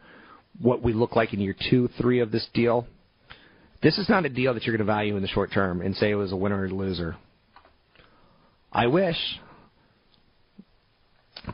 What 0.62 0.84
we 0.84 0.94
look 0.94 1.16
like 1.16 1.34
in 1.34 1.40
year 1.40 1.56
two, 1.70 1.90
three 2.00 2.20
of 2.20 2.32
this 2.32 2.48
deal? 2.54 2.86
This 3.82 3.98
is 3.98 4.10
not 4.10 4.26
a 4.26 4.30
deal 4.30 4.54
that 4.54 4.64
you're 4.64 4.76
going 4.76 4.86
to 4.86 4.92
value 4.92 5.16
in 5.16 5.22
the 5.22 5.28
short 5.28 5.52
term 5.54 5.82
and 5.82 5.96
say 5.96 6.12
it 6.12 6.16
was 6.16 6.32
a 6.32 6.36
winner 6.36 6.62
or 6.62 6.70
loser. 6.70 7.16
I 8.72 8.88
wish, 8.88 9.18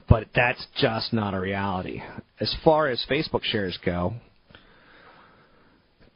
but 0.10 0.28
that's 0.36 0.66
just 0.82 1.14
not 1.14 1.34
a 1.34 1.40
reality. 1.40 2.02
As 2.40 2.54
far 2.64 2.88
as 2.88 3.06
Facebook 3.10 3.44
shares 3.44 3.78
go, 3.86 4.16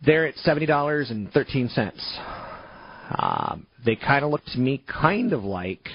they're 0.05 0.27
at 0.27 0.35
seventy 0.37 0.65
dollars 0.65 1.09
and 1.09 1.31
thirteen 1.31 1.69
cents. 1.69 2.01
Um, 3.09 3.65
they 3.83 3.95
kind 3.95 4.23
of 4.23 4.31
look 4.31 4.45
to 4.53 4.59
me 4.59 4.83
kind 4.87 5.33
of 5.33 5.43
like 5.43 5.87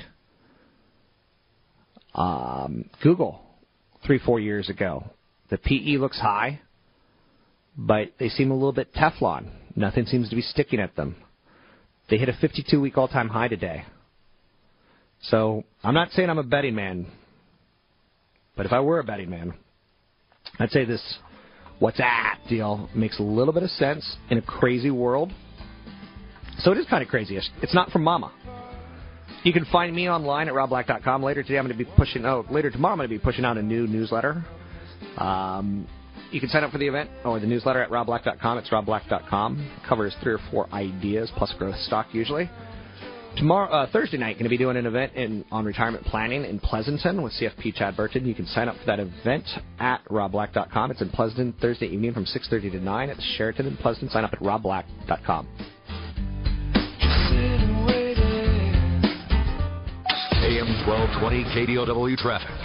um, 2.15 2.91
Google 3.03 3.41
three, 4.05 4.19
four 4.19 4.41
years 4.41 4.69
ago. 4.69 5.05
The 5.51 5.59
PE 5.59 5.99
looks 5.99 6.19
high, 6.19 6.61
but 7.77 8.12
they 8.19 8.29
seem 8.29 8.51
a 8.51 8.55
little 8.55 8.73
bit 8.73 8.93
Teflon. 8.95 9.51
Nothing 9.77 10.07
seems 10.07 10.29
to 10.31 10.37
be 10.37 10.43
sticking 10.43 10.81
at 10.81 10.97
them. 10.97 11.17
They 12.11 12.19
hit 12.19 12.29
a 12.29 12.35
52 12.41 12.81
week 12.81 12.99
all 12.99 13.09
time 13.09 13.29
high 13.29 13.49
today. 13.49 13.85
So 15.23 15.65
I'm 15.83 15.95
not 15.95 16.11
saying 16.11 16.29
I'm 16.29 16.39
a 16.39 16.43
betting 16.43 16.75
man, 16.75 17.07
but 18.57 18.67
if 18.67 18.73
I 18.73 18.81
were 18.81 18.99
a 18.99 19.05
betting 19.05 19.31
man, 19.31 19.55
I'd 20.59 20.71
say 20.71 20.85
this 20.85 21.19
what's 21.79 21.99
WhatsApp 21.99 22.49
deal 22.49 22.89
makes 22.95 23.19
a 23.19 23.23
little 23.23 23.55
bit 23.55 23.62
of 23.62 23.71
sense 23.71 24.17
in 24.31 24.39
a 24.39 24.43
crazy 24.43 24.91
world. 24.91 25.33
So 26.59 26.72
it 26.72 26.78
is 26.78 26.86
kind 26.86 27.02
of 27.02 27.09
crazy. 27.09 27.38
It's 27.62 27.74
not 27.74 27.90
from 27.90 28.05
Mama. 28.05 28.32
You 29.42 29.52
can 29.52 29.66
find 29.66 29.94
me 29.94 30.09
online 30.09 30.48
at 30.48 30.55
robblack.com. 30.55 31.22
Later 31.22 31.42
today, 31.42 31.59
I'm 31.59 31.66
going 31.66 31.76
to 31.76 31.84
be 31.84 31.90
pushing. 31.96 32.24
Oh, 32.24 32.46
later 32.50 32.70
tomorrow, 32.70 32.92
I'm 32.92 32.98
going 32.98 33.11
to 33.11 33.14
be 33.14 33.18
pushing 33.18 33.44
out 33.44 33.59
a 33.59 33.62
new 33.62 33.86
newsletter. 33.86 34.42
Um, 35.18 35.86
you 36.30 36.40
can 36.40 36.48
sign 36.48 36.64
up 36.64 36.72
for 36.72 36.78
the 36.78 36.88
event 36.88 37.11
or 37.24 37.38
the 37.38 37.46
newsletter 37.46 37.82
at 37.82 37.90
robblack.com. 37.90 38.59
It's 38.59 38.70
robblack.com. 38.70 39.61
It 39.61 39.88
covers 39.88 40.16
three 40.22 40.32
or 40.32 40.40
four 40.50 40.72
ideas 40.72 41.30
plus 41.36 41.52
growth 41.59 41.76
stock 41.80 42.07
usually. 42.12 42.50
Tomorrow, 43.36 43.68
uh, 43.68 43.90
Thursday 43.90 44.16
night, 44.16 44.34
going 44.36 44.44
to 44.44 44.48
be 44.48 44.57
doing 44.57 44.76
an 44.76 44.86
event 44.86 45.14
in, 45.14 45.44
on 45.50 45.64
retirement 45.64 46.05
planning 46.07 46.44
in 46.44 46.61
Pleasanton 46.61 47.20
with 47.20 47.32
CFP 47.34 47.74
Chad 47.74 47.96
Burton. 47.96 48.26
You 48.26 48.34
can 48.34 48.46
sign 48.46 48.68
up 48.68 48.76
for 48.78 48.86
that 48.86 49.00
event 49.00 49.44
at 49.80 50.05
robblack.com. 50.07 50.92
It's 50.92 51.02
in 51.02 51.11
Pleasanton 51.11 51.52
Thursday 51.61 51.86
evening 51.86 52.14
from 52.14 52.24
6:30 52.26 52.72
to 52.72 52.80
9 52.80 53.11
at 53.11 53.16
the 53.16 53.22
Sheraton 53.36 53.66
in 53.66 53.76
Pleasanton. 53.76 54.09
Sign 54.11 54.24
up 54.24 54.32
at 54.32 54.38
robblack.com. 54.38 55.48
AM 60.45 60.68
1220 60.87 61.45
KDOW 61.55 62.16
traffic. 62.18 62.64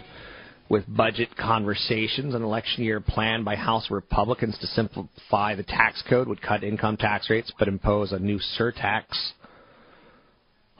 with 0.68 0.84
budget 0.94 1.34
conversations. 1.38 2.34
An 2.34 2.42
election 2.42 2.84
year 2.84 3.00
plan 3.00 3.42
by 3.42 3.56
House 3.56 3.90
Republicans 3.90 4.58
to 4.58 4.66
simplify 4.66 5.54
the 5.54 5.62
tax 5.62 6.04
code 6.06 6.28
would 6.28 6.42
cut 6.42 6.64
income 6.64 6.98
tax 6.98 7.30
rates 7.30 7.50
but 7.58 7.66
impose 7.66 8.12
a 8.12 8.18
new 8.18 8.38
surtax 8.58 9.04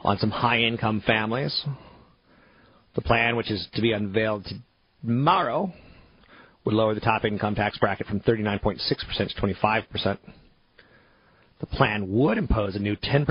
on 0.05 0.19
some 0.19 0.31
high 0.31 0.59
income 0.59 1.03
families. 1.07 1.65
The 2.97 3.03
plan, 3.03 3.37
which 3.37 3.51
is 3.51 3.69
to 3.75 3.83
be 3.83 3.93
unveiled 3.93 4.47
tomorrow, 5.03 5.73
would 6.65 6.75
lower 6.75 6.95
the 6.95 7.01
top 7.01 7.25
income 7.27 7.55
tax 7.55 7.79
bracket 7.79 8.07
from 8.07 8.21
39.6% 8.21 8.79
to 8.79 9.41
25%. 9.41 10.19
The 11.61 11.67
plan 11.67 12.11
would 12.11 12.39
impose 12.39 12.75
a 12.75 12.79
new 12.79 12.97
10% 12.97 13.27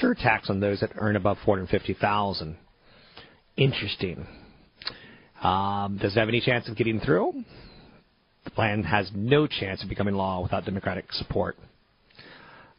surtax 0.00 0.48
on 0.50 0.60
those 0.60 0.80
that 0.80 0.92
earn 0.96 1.16
above 1.16 1.38
450,000. 1.44 2.56
Interesting. 3.56 4.26
Um, 5.42 5.98
does 6.00 6.16
it 6.16 6.18
have 6.18 6.28
any 6.28 6.40
chance 6.40 6.68
of 6.68 6.76
getting 6.76 6.98
through? 6.98 7.44
The 8.44 8.50
plan 8.50 8.82
has 8.82 9.10
no 9.14 9.46
chance 9.46 9.82
of 9.82 9.90
becoming 9.90 10.14
law 10.14 10.40
without 10.42 10.64
Democratic 10.64 11.12
support. 11.12 11.56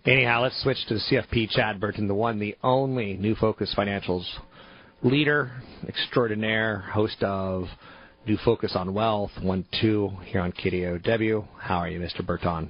Anyhow, 0.05 0.41
let's 0.41 0.61
switch 0.63 0.83
to 0.87 0.95
the 0.95 0.99
CFP 0.99 1.51
Chad 1.51 1.79
Burton, 1.79 2.07
the 2.07 2.15
one, 2.15 2.39
the 2.39 2.57
only 2.63 3.13
New 3.13 3.35
Focus 3.35 3.73
Financials 3.77 4.25
leader 5.03 5.51
extraordinaire, 5.87 6.79
host 6.79 7.21
of 7.21 7.65
New 8.25 8.37
Focus 8.43 8.73
on 8.75 8.93
Wealth, 8.93 9.31
1 9.41 9.65
2 9.81 10.09
here 10.25 10.41
on 10.41 10.51
KDOW. 10.53 11.45
How 11.59 11.77
are 11.77 11.89
you, 11.89 11.99
Mr. 11.99 12.25
Burton? 12.25 12.69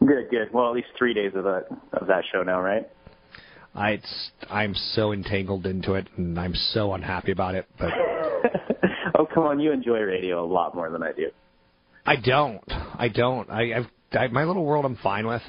Good, 0.00 0.30
good. 0.30 0.52
Well, 0.52 0.68
at 0.68 0.74
least 0.74 0.88
three 0.96 1.12
days 1.12 1.32
of 1.34 1.44
that 1.44 1.66
of 1.92 2.06
that 2.06 2.24
show 2.32 2.42
now, 2.42 2.60
right? 2.60 2.88
I, 3.74 3.90
it's, 3.90 4.30
I'm 4.48 4.74
so 4.74 5.12
entangled 5.12 5.66
into 5.66 5.94
it, 5.94 6.08
and 6.16 6.38
I'm 6.38 6.54
so 6.54 6.94
unhappy 6.94 7.32
about 7.32 7.54
it. 7.54 7.66
But 7.78 7.90
oh, 9.18 9.26
come 9.32 9.44
on, 9.44 9.60
you 9.60 9.72
enjoy 9.72 9.98
radio 9.98 10.44
a 10.44 10.46
lot 10.46 10.74
more 10.74 10.90
than 10.90 11.02
I 11.02 11.12
do. 11.12 11.30
I 12.06 12.16
don't. 12.16 12.64
I 12.70 13.08
don't. 13.08 13.50
I, 13.50 13.74
I've 13.74 13.86
I, 14.18 14.28
my 14.28 14.44
little 14.44 14.64
world. 14.64 14.84
I'm 14.84 14.96
fine 14.96 15.26
with. 15.26 15.42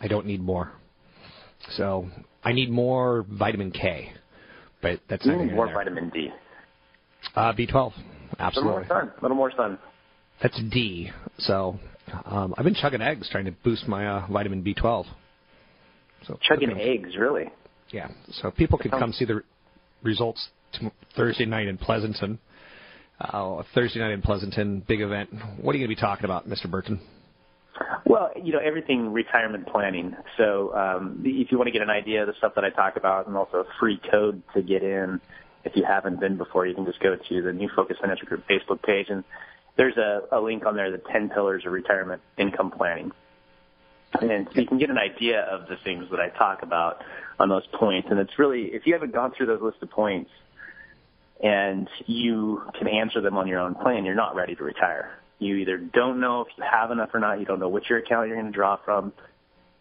I 0.00 0.08
don't 0.08 0.26
need 0.26 0.42
more. 0.42 0.72
So 1.76 2.08
I 2.42 2.52
need 2.52 2.70
more 2.70 3.24
vitamin 3.30 3.70
K, 3.70 4.12
but 4.84 5.00
that's 5.08 5.24
not 5.24 5.32
You 5.32 5.38
need 5.40 5.46
here 5.46 5.56
more 5.56 5.66
there. 5.66 5.74
vitamin 5.74 6.10
D. 6.10 6.28
Uh, 7.34 7.52
B12, 7.54 7.92
A 8.38 8.46
little 8.48 8.64
more 8.64 8.86
sun. 8.86 9.10
A 9.18 9.22
little 9.22 9.36
more 9.36 9.50
sun. 9.56 9.78
That's 10.42 10.60
D. 10.70 11.10
So 11.38 11.78
um, 12.26 12.54
I've 12.58 12.64
been 12.64 12.74
chugging 12.74 13.00
eggs 13.00 13.28
trying 13.30 13.46
to 13.46 13.52
boost 13.64 13.88
my 13.88 14.06
uh, 14.06 14.26
vitamin 14.30 14.62
B12. 14.62 15.06
So 16.26 16.38
Chugging 16.42 16.70
okay. 16.72 16.98
eggs, 16.98 17.16
really? 17.18 17.50
Yeah. 17.90 18.08
So 18.32 18.50
people 18.50 18.78
can 18.78 18.90
come 18.90 19.12
see 19.12 19.24
the 19.24 19.42
results 20.02 20.48
Thursday 21.16 21.46
night 21.46 21.66
in 21.66 21.78
Pleasanton. 21.78 22.38
Uh, 23.20 23.62
Thursday 23.74 24.00
night 24.00 24.12
in 24.12 24.20
Pleasanton, 24.22 24.84
big 24.86 25.00
event. 25.00 25.30
What 25.60 25.74
are 25.74 25.78
you 25.78 25.86
going 25.86 25.96
to 25.96 26.00
be 26.00 26.00
talking 26.00 26.24
about, 26.24 26.48
Mr. 26.48 26.70
Burton? 26.70 27.00
Well, 28.04 28.30
you 28.40 28.52
know, 28.52 28.60
everything 28.60 29.12
retirement 29.12 29.66
planning. 29.66 30.16
So 30.36 30.74
um, 30.74 31.22
if 31.24 31.50
you 31.50 31.58
want 31.58 31.68
to 31.68 31.72
get 31.72 31.82
an 31.82 31.90
idea 31.90 32.22
of 32.22 32.28
the 32.28 32.34
stuff 32.34 32.54
that 32.54 32.64
I 32.64 32.70
talk 32.70 32.96
about 32.96 33.26
and 33.26 33.36
also 33.36 33.58
a 33.58 33.66
free 33.80 34.00
code 34.10 34.42
to 34.54 34.62
get 34.62 34.82
in, 34.82 35.20
if 35.64 35.74
you 35.74 35.84
haven't 35.84 36.20
been 36.20 36.36
before, 36.36 36.66
you 36.66 36.74
can 36.74 36.84
just 36.84 37.00
go 37.00 37.16
to 37.16 37.42
the 37.42 37.52
New 37.52 37.68
Focus 37.74 37.96
Financial 38.00 38.26
Group 38.26 38.44
Facebook 38.48 38.82
page 38.82 39.06
and 39.08 39.24
there's 39.76 39.96
a, 39.96 40.22
a 40.30 40.40
link 40.40 40.66
on 40.66 40.76
there, 40.76 40.90
the 40.90 41.02
10 41.12 41.30
pillars 41.30 41.64
of 41.66 41.72
retirement 41.72 42.22
income 42.38 42.70
planning. 42.70 43.10
And 44.20 44.46
so 44.52 44.60
you 44.60 44.66
can 44.66 44.78
get 44.78 44.90
an 44.90 44.98
idea 44.98 45.40
of 45.40 45.68
the 45.68 45.76
things 45.82 46.06
that 46.10 46.20
I 46.20 46.28
talk 46.28 46.62
about 46.62 47.02
on 47.40 47.48
those 47.48 47.66
points. 47.72 48.08
And 48.10 48.20
it's 48.20 48.38
really, 48.38 48.66
if 48.66 48.86
you 48.86 48.92
haven't 48.92 49.12
gone 49.12 49.32
through 49.36 49.46
those 49.46 49.60
list 49.60 49.78
of 49.82 49.90
points 49.90 50.30
and 51.42 51.88
you 52.06 52.62
can 52.78 52.86
answer 52.86 53.20
them 53.20 53.36
on 53.36 53.48
your 53.48 53.58
own 53.58 53.74
plan, 53.74 54.04
you're 54.04 54.14
not 54.14 54.36
ready 54.36 54.54
to 54.54 54.62
retire. 54.62 55.18
You 55.44 55.56
either 55.56 55.78
don't 55.78 56.20
know 56.20 56.42
if 56.42 56.48
you 56.56 56.64
have 56.70 56.90
enough 56.90 57.10
or 57.14 57.20
not. 57.20 57.40
You 57.40 57.46
don't 57.46 57.60
know 57.60 57.68
which 57.68 57.90
your 57.90 57.98
account 57.98 58.28
you're 58.28 58.36
going 58.36 58.50
to 58.50 58.56
draw 58.56 58.78
from. 58.84 59.12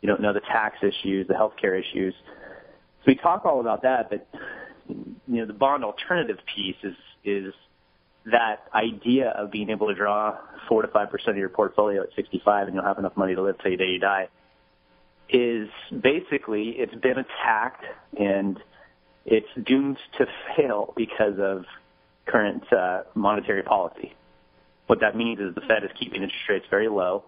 You 0.01 0.07
don't 0.07 0.21
know 0.21 0.33
the 0.33 0.41
tax 0.41 0.77
issues, 0.81 1.27
the 1.27 1.33
healthcare 1.33 1.79
issues. 1.79 2.13
So 2.25 3.03
we 3.07 3.15
talk 3.15 3.45
all 3.45 3.59
about 3.59 3.83
that, 3.83 4.09
but 4.09 4.27
you 4.87 5.15
know 5.27 5.45
the 5.45 5.53
bond 5.53 5.83
alternative 5.83 6.37
piece 6.55 6.75
is 6.83 6.95
is 7.23 7.53
that 8.25 8.67
idea 8.73 9.29
of 9.29 9.51
being 9.51 9.69
able 9.69 9.87
to 9.87 9.95
draw 9.95 10.37
four 10.67 10.81
to 10.81 10.87
five 10.87 11.09
percent 11.09 11.31
of 11.31 11.37
your 11.37 11.49
portfolio 11.49 12.03
at 12.03 12.09
65 12.15 12.67
and 12.67 12.75
you'll 12.75 12.83
have 12.83 12.99
enough 12.99 13.15
money 13.17 13.35
to 13.35 13.41
live 13.41 13.57
till 13.61 13.71
the 13.71 13.77
day 13.77 13.91
you 13.91 13.99
die 13.99 14.27
is 15.29 15.69
basically 15.89 16.75
it's 16.77 16.93
been 16.95 17.17
attacked 17.17 17.85
and 18.17 18.59
it's 19.25 19.47
doomed 19.65 19.97
to 20.17 20.25
fail 20.55 20.93
because 20.95 21.39
of 21.39 21.65
current 22.25 22.63
uh, 22.71 23.03
monetary 23.15 23.63
policy. 23.63 24.13
What 24.87 24.99
that 25.01 25.15
means 25.15 25.39
is 25.39 25.55
the 25.55 25.61
Fed 25.61 25.83
is 25.83 25.91
keeping 25.99 26.21
interest 26.23 26.49
rates 26.49 26.65
very 26.69 26.89
low. 26.89 27.25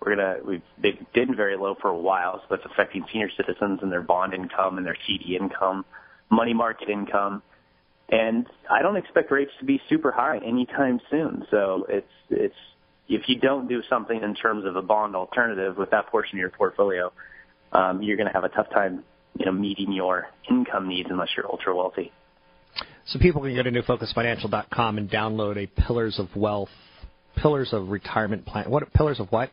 We're 0.00 0.16
gonna 0.16 0.36
we've 0.44 0.62
they've 0.82 0.98
been 1.12 1.34
very 1.34 1.56
low 1.56 1.74
for 1.80 1.88
a 1.88 1.98
while, 1.98 2.40
so 2.40 2.56
that's 2.56 2.66
affecting 2.70 3.04
senior 3.12 3.30
citizens 3.36 3.80
and 3.82 3.92
their 3.92 4.02
bond 4.02 4.34
income 4.34 4.78
and 4.78 4.86
their 4.86 4.96
CD 5.06 5.36
income, 5.36 5.84
money 6.30 6.54
market 6.54 6.88
income. 6.88 7.42
And 8.08 8.46
I 8.68 8.82
don't 8.82 8.96
expect 8.96 9.30
rates 9.30 9.52
to 9.60 9.64
be 9.64 9.80
super 9.88 10.10
high 10.10 10.38
anytime 10.38 11.00
soon. 11.10 11.46
So 11.50 11.86
it's 11.88 12.06
it's 12.30 12.54
if 13.10 13.28
you 13.28 13.38
don't 13.38 13.68
do 13.68 13.82
something 13.90 14.22
in 14.22 14.34
terms 14.34 14.64
of 14.64 14.76
a 14.76 14.82
bond 14.82 15.16
alternative 15.16 15.76
with 15.76 15.90
that 15.90 16.06
portion 16.06 16.38
of 16.38 16.40
your 16.40 16.50
portfolio, 16.50 17.12
um, 17.72 18.02
you're 18.02 18.16
going 18.16 18.28
to 18.28 18.32
have 18.32 18.44
a 18.44 18.48
tough 18.48 18.70
time, 18.70 19.02
you 19.36 19.46
know, 19.46 19.52
meeting 19.52 19.92
your 19.92 20.28
income 20.48 20.88
needs 20.88 21.08
unless 21.10 21.28
you're 21.36 21.46
ultra 21.46 21.76
wealthy. 21.76 22.12
So 23.06 23.18
people 23.18 23.42
can 23.42 23.54
go 23.54 23.62
to 23.64 23.70
newfocusfinancial.com 23.70 24.98
and 24.98 25.10
download 25.10 25.56
a 25.56 25.66
Pillars 25.66 26.20
of 26.20 26.34
Wealth, 26.36 26.68
Pillars 27.36 27.72
of 27.72 27.88
Retirement 27.88 28.46
Plan. 28.46 28.70
What 28.70 28.92
Pillars 28.92 29.20
of 29.20 29.30
what? 29.30 29.50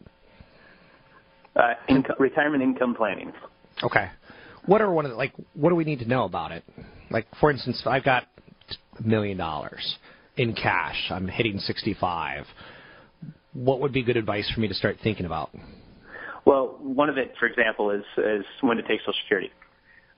Uh, 1.55 1.73
income, 1.89 2.15
retirement 2.19 2.61
income 2.61 2.95
planning. 2.95 3.31
Okay. 3.83 4.09
What 4.65 4.81
are 4.81 4.91
one 4.91 5.05
of 5.05 5.11
the, 5.11 5.17
like? 5.17 5.33
What 5.53 5.69
do 5.69 5.75
we 5.75 5.85
need 5.85 5.99
to 5.99 6.05
know 6.07 6.25
about 6.25 6.51
it? 6.51 6.63
Like, 7.09 7.25
for 7.39 7.49
instance, 7.49 7.81
I've 7.85 8.03
got 8.03 8.23
a 8.99 9.03
million 9.03 9.37
dollars 9.37 9.97
in 10.35 10.53
cash. 10.53 11.07
I'm 11.09 11.27
hitting 11.27 11.59
65. 11.59 12.45
What 13.53 13.79
would 13.79 13.93
be 13.93 14.03
good 14.03 14.17
advice 14.17 14.49
for 14.53 14.59
me 14.59 14.67
to 14.67 14.73
start 14.73 14.97
thinking 15.01 15.25
about? 15.25 15.49
Well, 16.45 16.77
one 16.79 17.09
of 17.09 17.17
it, 17.17 17.33
for 17.39 17.45
example, 17.45 17.91
is 17.91 18.03
is 18.17 18.45
when 18.61 18.77
to 18.77 18.83
take 18.83 18.99
Social 19.01 19.13
Security. 19.23 19.51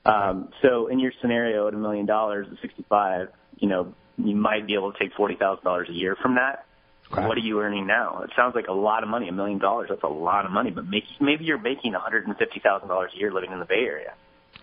Um, 0.05 0.49
so 0.61 0.87
in 0.87 0.99
your 0.99 1.11
scenario, 1.21 1.67
at 1.67 1.73
a 1.73 1.77
million 1.77 2.05
dollars 2.05 2.47
at 2.51 2.59
65, 2.61 3.29
you 3.57 3.67
know, 3.67 3.93
you 4.17 4.35
might 4.35 4.65
be 4.67 4.73
able 4.73 4.91
to 4.91 4.99
take 4.99 5.13
forty 5.13 5.35
thousand 5.35 5.63
dollars 5.63 5.87
a 5.89 5.93
year 5.93 6.15
from 6.21 6.35
that. 6.35 6.65
Okay. 7.11 7.25
What 7.25 7.37
are 7.37 7.41
you 7.41 7.59
earning 7.59 7.87
now? 7.87 8.21
It 8.23 8.29
sounds 8.35 8.53
like 8.53 8.67
a 8.67 8.73
lot 8.73 9.01
of 9.01 9.09
money. 9.09 9.27
A 9.29 9.31
million 9.31 9.57
dollars, 9.57 9.87
that's 9.89 10.03
a 10.03 10.07
lot 10.07 10.45
of 10.45 10.51
money. 10.51 10.69
But 10.69 10.85
make, 10.87 11.05
maybe 11.19 11.43
you're 11.43 11.57
making 11.57 11.93
one 11.93 12.01
hundred 12.01 12.27
and 12.27 12.37
fifty 12.37 12.59
thousand 12.59 12.87
dollars 12.87 13.11
a 13.15 13.19
year 13.19 13.33
living 13.33 13.51
in 13.51 13.59
the 13.59 13.65
Bay 13.65 13.83
Area. 13.85 14.13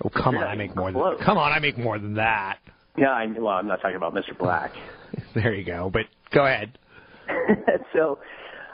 Oh, 0.05 0.09
come 0.09 0.37
on! 0.37 0.45
I 0.45 0.55
make 0.55 0.77
more 0.77 0.93
than 0.93 1.25
come 1.25 1.39
on! 1.39 1.53
I 1.53 1.59
make 1.59 1.77
more 1.77 1.99
than 1.99 2.15
that. 2.15 2.59
Yeah, 2.97 3.11
I, 3.11 3.27
well, 3.27 3.49
I'm 3.49 3.67
not 3.67 3.81
talking 3.81 3.97
about 3.97 4.15
Mr. 4.15 4.37
Black. 4.37 4.73
There 5.35 5.55
you 5.55 5.65
go. 5.65 5.91
But 5.91 6.07
go 6.31 6.47
ahead. 6.47 6.79
so, 7.93 8.19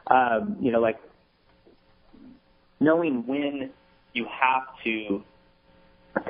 um, 0.07 0.57
you 0.61 0.71
know, 0.71 0.81
like 0.81 0.97
knowing 2.79 3.27
when 3.27 3.71
you 4.13 4.27
have 4.27 4.63
to 4.85 5.23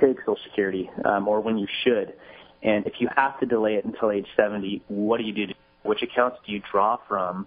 take 0.00 0.18
Social 0.20 0.38
Security 0.48 0.90
um, 1.04 1.28
or 1.28 1.40
when 1.40 1.58
you 1.58 1.66
should, 1.84 2.14
and 2.62 2.86
if 2.86 2.94
you 2.98 3.08
have 3.14 3.38
to 3.40 3.46
delay 3.46 3.74
it 3.74 3.84
until 3.84 4.10
age 4.10 4.26
70, 4.36 4.82
what 4.88 5.18
do 5.18 5.24
you 5.24 5.32
do? 5.34 5.52
Which 5.82 6.02
accounts 6.02 6.38
do 6.46 6.52
you 6.52 6.62
draw 6.70 6.98
from 7.08 7.46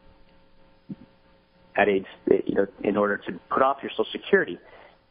at 1.75 1.89
age, 1.89 2.05
you 2.27 2.55
know, 2.55 2.67
in 2.83 2.97
order 2.97 3.17
to 3.17 3.39
put 3.49 3.61
off 3.61 3.77
your 3.81 3.91
Social 3.91 4.05
Security? 4.11 4.59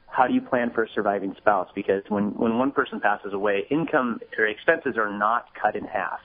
How 0.06 0.26
do 0.26 0.34
you 0.34 0.40
plan 0.40 0.70
for 0.70 0.84
a 0.84 0.88
surviving 0.94 1.34
spouse? 1.38 1.68
Because 1.74 2.02
when 2.08 2.34
when 2.36 2.58
one 2.58 2.70
person 2.70 3.00
passes 3.00 3.32
away, 3.32 3.64
income 3.70 4.20
or 4.38 4.46
expenses 4.46 4.96
are 4.96 5.10
not 5.16 5.46
cut 5.60 5.76
in 5.76 5.84
half. 5.84 6.20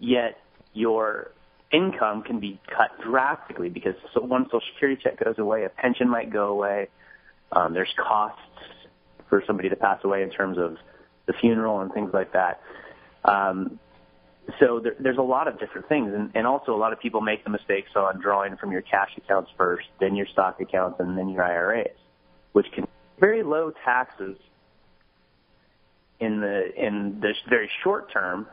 Yet 0.00 0.38
your 0.74 1.32
income 1.72 2.22
can 2.22 2.40
be 2.40 2.60
cut 2.66 2.90
drastically 3.04 3.68
because 3.68 3.94
so 4.14 4.22
one 4.22 4.46
Social 4.46 4.60
Security 4.74 5.00
check 5.02 5.22
goes 5.22 5.38
away, 5.38 5.64
a 5.64 5.68
pension 5.68 6.08
might 6.08 6.32
go 6.32 6.48
away. 6.48 6.88
Um, 7.52 7.74
there's 7.74 7.92
costs 7.96 8.40
for 9.28 9.42
somebody 9.46 9.68
to 9.68 9.76
pass 9.76 10.00
away 10.04 10.22
in 10.22 10.30
terms 10.30 10.58
of 10.58 10.76
the 11.26 11.34
funeral 11.34 11.80
and 11.80 11.92
things 11.92 12.10
like 12.12 12.32
that. 12.32 12.60
Um, 13.24 13.78
so 14.60 14.80
there, 14.82 14.94
there's 14.98 15.18
a 15.18 15.22
lot 15.22 15.48
of 15.48 15.58
different 15.58 15.88
things, 15.88 16.12
and, 16.14 16.30
and 16.34 16.46
also 16.46 16.74
a 16.74 16.76
lot 16.76 16.92
of 16.92 17.00
people 17.00 17.20
make 17.20 17.44
the 17.44 17.50
mistakes 17.50 17.90
on 17.96 18.20
drawing 18.20 18.56
from 18.56 18.72
your 18.72 18.82
cash 18.82 19.10
accounts 19.16 19.50
first, 19.56 19.86
then 20.00 20.16
your 20.16 20.26
stock 20.26 20.60
accounts, 20.60 21.00
and 21.00 21.18
then 21.18 21.28
your 21.28 21.42
IRAs, 21.42 21.96
which 22.52 22.66
can 22.74 22.86
very 23.20 23.42
low 23.42 23.72
taxes 23.84 24.36
in 26.20 26.40
the 26.40 26.70
in 26.76 27.18
the 27.20 27.32
very 27.48 27.70
short 27.84 28.12
term, 28.12 28.46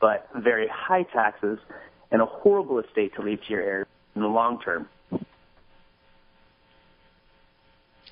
but 0.00 0.28
very 0.36 0.68
high 0.72 1.04
taxes 1.14 1.58
and 2.10 2.22
a 2.22 2.26
horrible 2.26 2.78
estate 2.78 3.12
to 3.16 3.22
leave 3.22 3.38
to 3.46 3.50
your 3.50 3.62
heirs 3.62 3.86
in 4.14 4.22
the 4.22 4.28
long 4.28 4.60
term. 4.60 4.88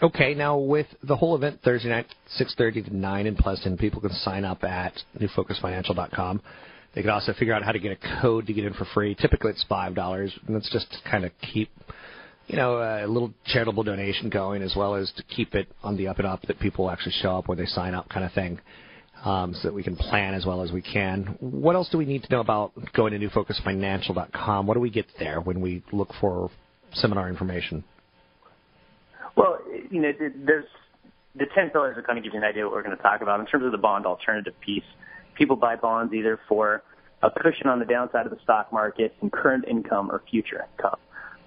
Okay, 0.02 0.34
now 0.34 0.58
with 0.58 0.86
the 1.02 1.16
whole 1.16 1.36
event 1.36 1.60
Thursday 1.62 1.88
night, 1.88 2.06
6.30 2.38 2.86
to 2.86 2.96
9 2.96 3.26
in 3.26 3.36
Pleasant, 3.36 3.78
people 3.78 4.00
can 4.00 4.10
sign 4.10 4.44
up 4.44 4.64
at 4.64 4.92
newfocusfinancial.com. 5.18 6.42
They 6.94 7.00
can 7.02 7.10
also 7.10 7.32
figure 7.32 7.54
out 7.54 7.62
how 7.62 7.72
to 7.72 7.78
get 7.78 7.92
a 7.92 8.20
code 8.22 8.46
to 8.46 8.52
get 8.52 8.64
in 8.64 8.72
for 8.74 8.84
free. 8.94 9.14
Typically 9.14 9.50
it's 9.50 9.64
$5, 9.68 10.46
and 10.46 10.56
that's 10.56 10.70
just 10.70 10.90
to 10.92 11.10
kind 11.10 11.24
of 11.24 11.32
keep, 11.52 11.68
you 12.46 12.56
know, 12.56 12.76
a 12.78 13.06
little 13.06 13.32
charitable 13.46 13.82
donation 13.82 14.30
going 14.30 14.62
as 14.62 14.74
well 14.76 14.94
as 14.94 15.10
to 15.16 15.22
keep 15.24 15.54
it 15.54 15.68
on 15.82 15.96
the 15.96 16.06
up 16.06 16.18
and 16.18 16.26
up 16.26 16.42
that 16.42 16.60
people 16.60 16.90
actually 16.90 17.14
show 17.20 17.36
up 17.38 17.48
when 17.48 17.58
they 17.58 17.66
sign 17.66 17.94
up 17.94 18.08
kind 18.08 18.24
of 18.24 18.32
thing. 18.32 18.60
Um, 19.24 19.54
so 19.54 19.68
that 19.68 19.74
we 19.74 19.82
can 19.82 19.96
plan 19.96 20.34
as 20.34 20.44
well 20.44 20.60
as 20.60 20.70
we 20.70 20.82
can. 20.82 21.38
What 21.40 21.76
else 21.76 21.88
do 21.88 21.96
we 21.96 22.04
need 22.04 22.24
to 22.24 22.28
know 22.30 22.40
about 22.40 22.72
going 22.92 23.18
to 23.18 23.18
newfocusfinancial.com? 23.18 24.66
What 24.66 24.74
do 24.74 24.80
we 24.80 24.90
get 24.90 25.06
there 25.18 25.40
when 25.40 25.62
we 25.62 25.82
look 25.92 26.10
for 26.20 26.50
seminar 26.92 27.30
information? 27.30 27.84
Well, 29.34 29.60
you 29.90 30.02
know, 30.02 30.12
there's 30.44 30.66
the 31.36 31.46
10 31.54 31.70
pillars 31.70 31.96
are 31.96 32.02
kind 32.02 32.18
of 32.18 32.24
give 32.24 32.34
you 32.34 32.38
an 32.38 32.44
idea 32.44 32.64
what 32.64 32.72
we're 32.72 32.82
going 32.82 32.96
to 32.96 33.02
talk 33.02 33.22
about. 33.22 33.40
In 33.40 33.46
terms 33.46 33.64
of 33.64 33.72
the 33.72 33.78
bond 33.78 34.04
alternative 34.04 34.52
piece, 34.60 34.84
people 35.34 35.56
buy 35.56 35.76
bonds 35.76 36.12
either 36.14 36.38
for 36.48 36.82
a 37.22 37.30
cushion 37.30 37.68
on 37.68 37.78
the 37.78 37.84
downside 37.84 38.26
of 38.26 38.32
the 38.32 38.38
stock 38.42 38.72
market 38.72 39.14
and 39.20 39.32
current 39.32 39.64
income 39.66 40.10
or 40.10 40.22
future 40.30 40.66
income. 40.72 40.98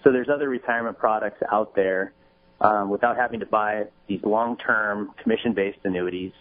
So 0.03 0.11
there's 0.11 0.29
other 0.29 0.49
retirement 0.49 0.97
products 0.97 1.41
out 1.51 1.75
there 1.75 2.13
um, 2.61 2.89
without 2.89 3.17
having 3.17 3.39
to 3.41 3.45
buy 3.45 3.85
these 4.07 4.21
long-term 4.23 5.11
commission-based 5.21 5.79
annuities 5.83 6.31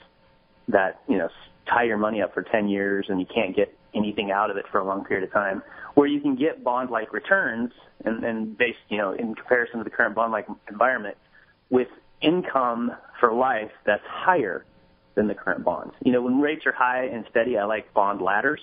that, 0.69 1.01
you 1.09 1.19
know, 1.19 1.29
tie 1.69 1.85
your 1.85 1.99
money 1.99 2.23
up 2.23 2.33
for 2.33 2.43
10 2.43 2.69
years 2.69 3.07
and 3.09 3.21
you 3.21 3.27
can't 3.27 3.55
get 3.55 3.77
anything 3.95 4.31
out 4.31 4.51
of 4.51 4.57
it 4.57 4.65
for 4.71 4.79
a 4.79 4.85
long 4.85 5.05
period 5.05 5.27
of 5.27 5.33
time, 5.33 5.63
where 5.95 6.07
you 6.07 6.21
can 6.21 6.37
get 6.37 6.63
bond-like 6.63 7.13
returns 7.13 7.73
and, 8.05 8.25
and 8.25 8.57
based, 8.57 8.79
you 8.89 8.99
know, 8.99 9.13
in 9.13 9.35
comparison 9.35 9.79
to 9.79 9.85
the 9.85 9.91
current 9.91 10.15
bond-like 10.15 10.47
environment 10.71 11.17
with 11.71 11.89
income 12.21 12.93
for 13.21 13.33
life 13.33 13.71
that's 13.85 14.05
higher 14.07 14.65
than 15.17 15.27
the 15.27 15.35
current 15.35 15.65
bonds. 15.65 15.95
You 16.05 16.13
know, 16.13 16.23
when 16.23 16.41
rates 16.41 16.65
are 16.67 16.73
high 16.73 17.07
and 17.07 17.25
steady, 17.31 17.59
I 17.59 17.65
like 17.65 17.93
bond 17.95 18.21
ladders. 18.23 18.61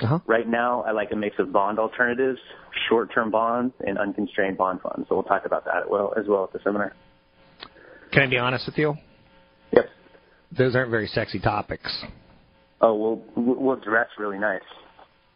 Uh-huh. 0.00 0.18
Right 0.26 0.46
now, 0.48 0.82
I 0.82 0.90
like 0.90 1.12
a 1.12 1.16
mix 1.16 1.36
of 1.38 1.52
bond 1.52 1.78
alternatives, 1.78 2.40
short-term 2.88 3.30
bonds, 3.30 3.72
and 3.86 3.96
unconstrained 3.96 4.58
bond 4.58 4.80
funds. 4.80 5.06
So 5.08 5.14
we'll 5.14 5.22
talk 5.24 5.46
about 5.46 5.64
that 5.66 5.76
as 5.76 5.84
well 5.88 6.12
as 6.18 6.26
well 6.26 6.44
at 6.44 6.52
the 6.52 6.58
seminar. 6.64 6.94
Can 8.12 8.22
I 8.22 8.26
be 8.26 8.38
honest 8.38 8.66
with 8.66 8.76
you? 8.76 8.94
Yep. 9.72 9.88
Those 10.58 10.74
aren't 10.74 10.90
very 10.90 11.06
sexy 11.06 11.38
topics. 11.38 12.04
Oh, 12.80 12.94
we'll 12.94 13.22
we'll 13.56 13.76
dress 13.76 14.08
really 14.18 14.38
nice. 14.38 14.60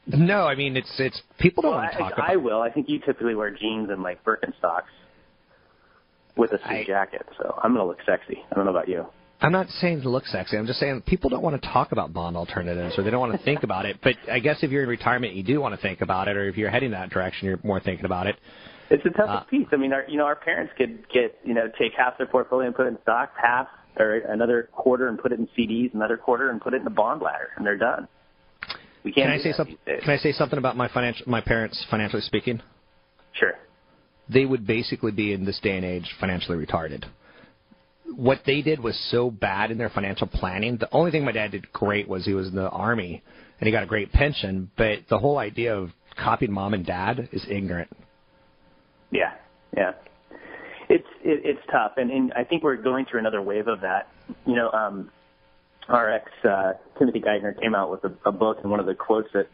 No, 0.06 0.42
I 0.46 0.54
mean 0.54 0.76
it's 0.76 0.92
it's 0.98 1.22
people 1.38 1.62
don't 1.62 1.72
Well, 1.72 1.80
want 1.80 1.92
to 1.92 1.96
I, 1.96 2.00
talk 2.00 2.12
about. 2.14 2.30
I 2.30 2.36
will. 2.36 2.60
I 2.60 2.70
think 2.70 2.88
you 2.88 2.98
typically 2.98 3.34
wear 3.34 3.50
jeans 3.50 3.90
and 3.90 4.02
like 4.02 4.24
Birkenstocks 4.24 4.82
with 6.36 6.52
a 6.52 6.58
suit 6.68 6.86
jacket, 6.86 7.26
so 7.36 7.58
I'm 7.62 7.72
gonna 7.72 7.86
look 7.86 7.98
sexy. 8.06 8.38
I 8.50 8.54
don't 8.54 8.64
know 8.64 8.70
about 8.70 8.88
you. 8.88 9.06
I'm 9.40 9.52
not 9.52 9.68
saying 9.68 10.02
to 10.02 10.08
look 10.08 10.26
sexy. 10.26 10.56
I'm 10.56 10.66
just 10.66 10.80
saying 10.80 11.02
people 11.06 11.30
don't 11.30 11.42
want 11.42 11.60
to 11.60 11.68
talk 11.68 11.92
about 11.92 12.12
bond 12.12 12.36
alternatives 12.36 12.98
or 12.98 13.04
they 13.04 13.10
don't 13.10 13.20
want 13.20 13.38
to 13.38 13.44
think 13.44 13.62
about 13.62 13.86
it. 13.86 13.98
But 14.02 14.16
I 14.30 14.40
guess 14.40 14.58
if 14.62 14.70
you're 14.72 14.82
in 14.82 14.88
retirement, 14.88 15.34
you 15.34 15.44
do 15.44 15.60
want 15.60 15.76
to 15.76 15.80
think 15.80 16.00
about 16.00 16.26
it, 16.26 16.36
or 16.36 16.48
if 16.48 16.56
you're 16.56 16.70
heading 16.70 16.90
that 16.90 17.10
direction, 17.10 17.46
you're 17.46 17.60
more 17.62 17.78
thinking 17.78 18.04
about 18.04 18.26
it. 18.26 18.36
It's 18.90 19.04
the 19.04 19.10
toughest 19.10 19.46
Uh, 19.46 19.50
piece. 19.50 19.66
I 19.70 19.76
mean, 19.76 19.92
our 19.92 20.04
you 20.08 20.16
know 20.16 20.24
our 20.24 20.34
parents 20.34 20.72
could 20.76 21.08
get 21.10 21.38
you 21.44 21.54
know 21.54 21.68
take 21.78 21.92
half 21.96 22.18
their 22.18 22.26
portfolio 22.26 22.66
and 22.66 22.74
put 22.74 22.86
it 22.86 22.90
in 22.90 22.98
stocks, 23.02 23.32
half 23.40 23.68
or 23.98 24.18
another 24.28 24.68
quarter 24.72 25.08
and 25.08 25.18
put 25.18 25.30
it 25.32 25.38
in 25.38 25.46
CDs, 25.56 25.92
another 25.94 26.16
quarter 26.16 26.50
and 26.50 26.60
put 26.60 26.74
it 26.74 26.80
in 26.80 26.86
a 26.86 26.90
bond 26.90 27.20
ladder, 27.20 27.50
and 27.56 27.66
they're 27.66 27.76
done. 27.76 28.08
We 29.04 29.12
can't. 29.12 29.26
Can 29.30 29.38
I 29.38 29.42
say 29.42 29.52
something? 29.52 29.76
Can 29.86 30.10
I 30.10 30.16
say 30.16 30.32
something 30.32 30.58
about 30.58 30.76
my 30.76 30.88
financial, 30.88 31.28
my 31.28 31.40
parents 31.40 31.84
financially 31.90 32.22
speaking? 32.22 32.60
Sure. 33.34 33.52
They 34.28 34.46
would 34.46 34.66
basically 34.66 35.12
be 35.12 35.32
in 35.32 35.44
this 35.44 35.60
day 35.60 35.76
and 35.76 35.84
age 35.84 36.10
financially 36.18 36.64
retarded. 36.64 37.04
What 38.14 38.40
they 38.46 38.62
did 38.62 38.80
was 38.80 38.98
so 39.10 39.30
bad 39.30 39.70
in 39.70 39.78
their 39.78 39.90
financial 39.90 40.26
planning. 40.26 40.76
The 40.78 40.88
only 40.92 41.10
thing 41.10 41.24
my 41.24 41.32
dad 41.32 41.52
did 41.52 41.72
great 41.72 42.08
was 42.08 42.24
he 42.24 42.34
was 42.34 42.48
in 42.48 42.54
the 42.54 42.68
army 42.68 43.22
and 43.60 43.66
he 43.66 43.72
got 43.72 43.82
a 43.82 43.86
great 43.86 44.12
pension. 44.12 44.70
But 44.76 45.00
the 45.08 45.18
whole 45.18 45.38
idea 45.38 45.76
of 45.76 45.90
copying 46.16 46.52
mom 46.52 46.74
and 46.74 46.84
dad 46.84 47.28
is 47.32 47.44
ignorant. 47.48 47.90
Yeah, 49.10 49.34
yeah. 49.76 49.92
It's 50.90 51.06
it, 51.22 51.42
it's 51.44 51.60
tough, 51.70 51.92
and, 51.96 52.10
and 52.10 52.32
I 52.32 52.44
think 52.44 52.62
we're 52.62 52.76
going 52.76 53.04
through 53.10 53.20
another 53.20 53.42
wave 53.42 53.68
of 53.68 53.82
that. 53.82 54.08
You 54.46 54.54
know, 54.54 54.70
um, 54.70 55.10
our 55.88 56.10
ex 56.10 56.30
uh, 56.44 56.72
Timothy 56.98 57.20
Geithner 57.20 57.58
came 57.60 57.74
out 57.74 57.90
with 57.90 58.04
a, 58.04 58.28
a 58.28 58.32
book, 58.32 58.58
and 58.62 58.70
one 58.70 58.80
of 58.80 58.86
the 58.86 58.94
quotes 58.94 59.28
that 59.34 59.48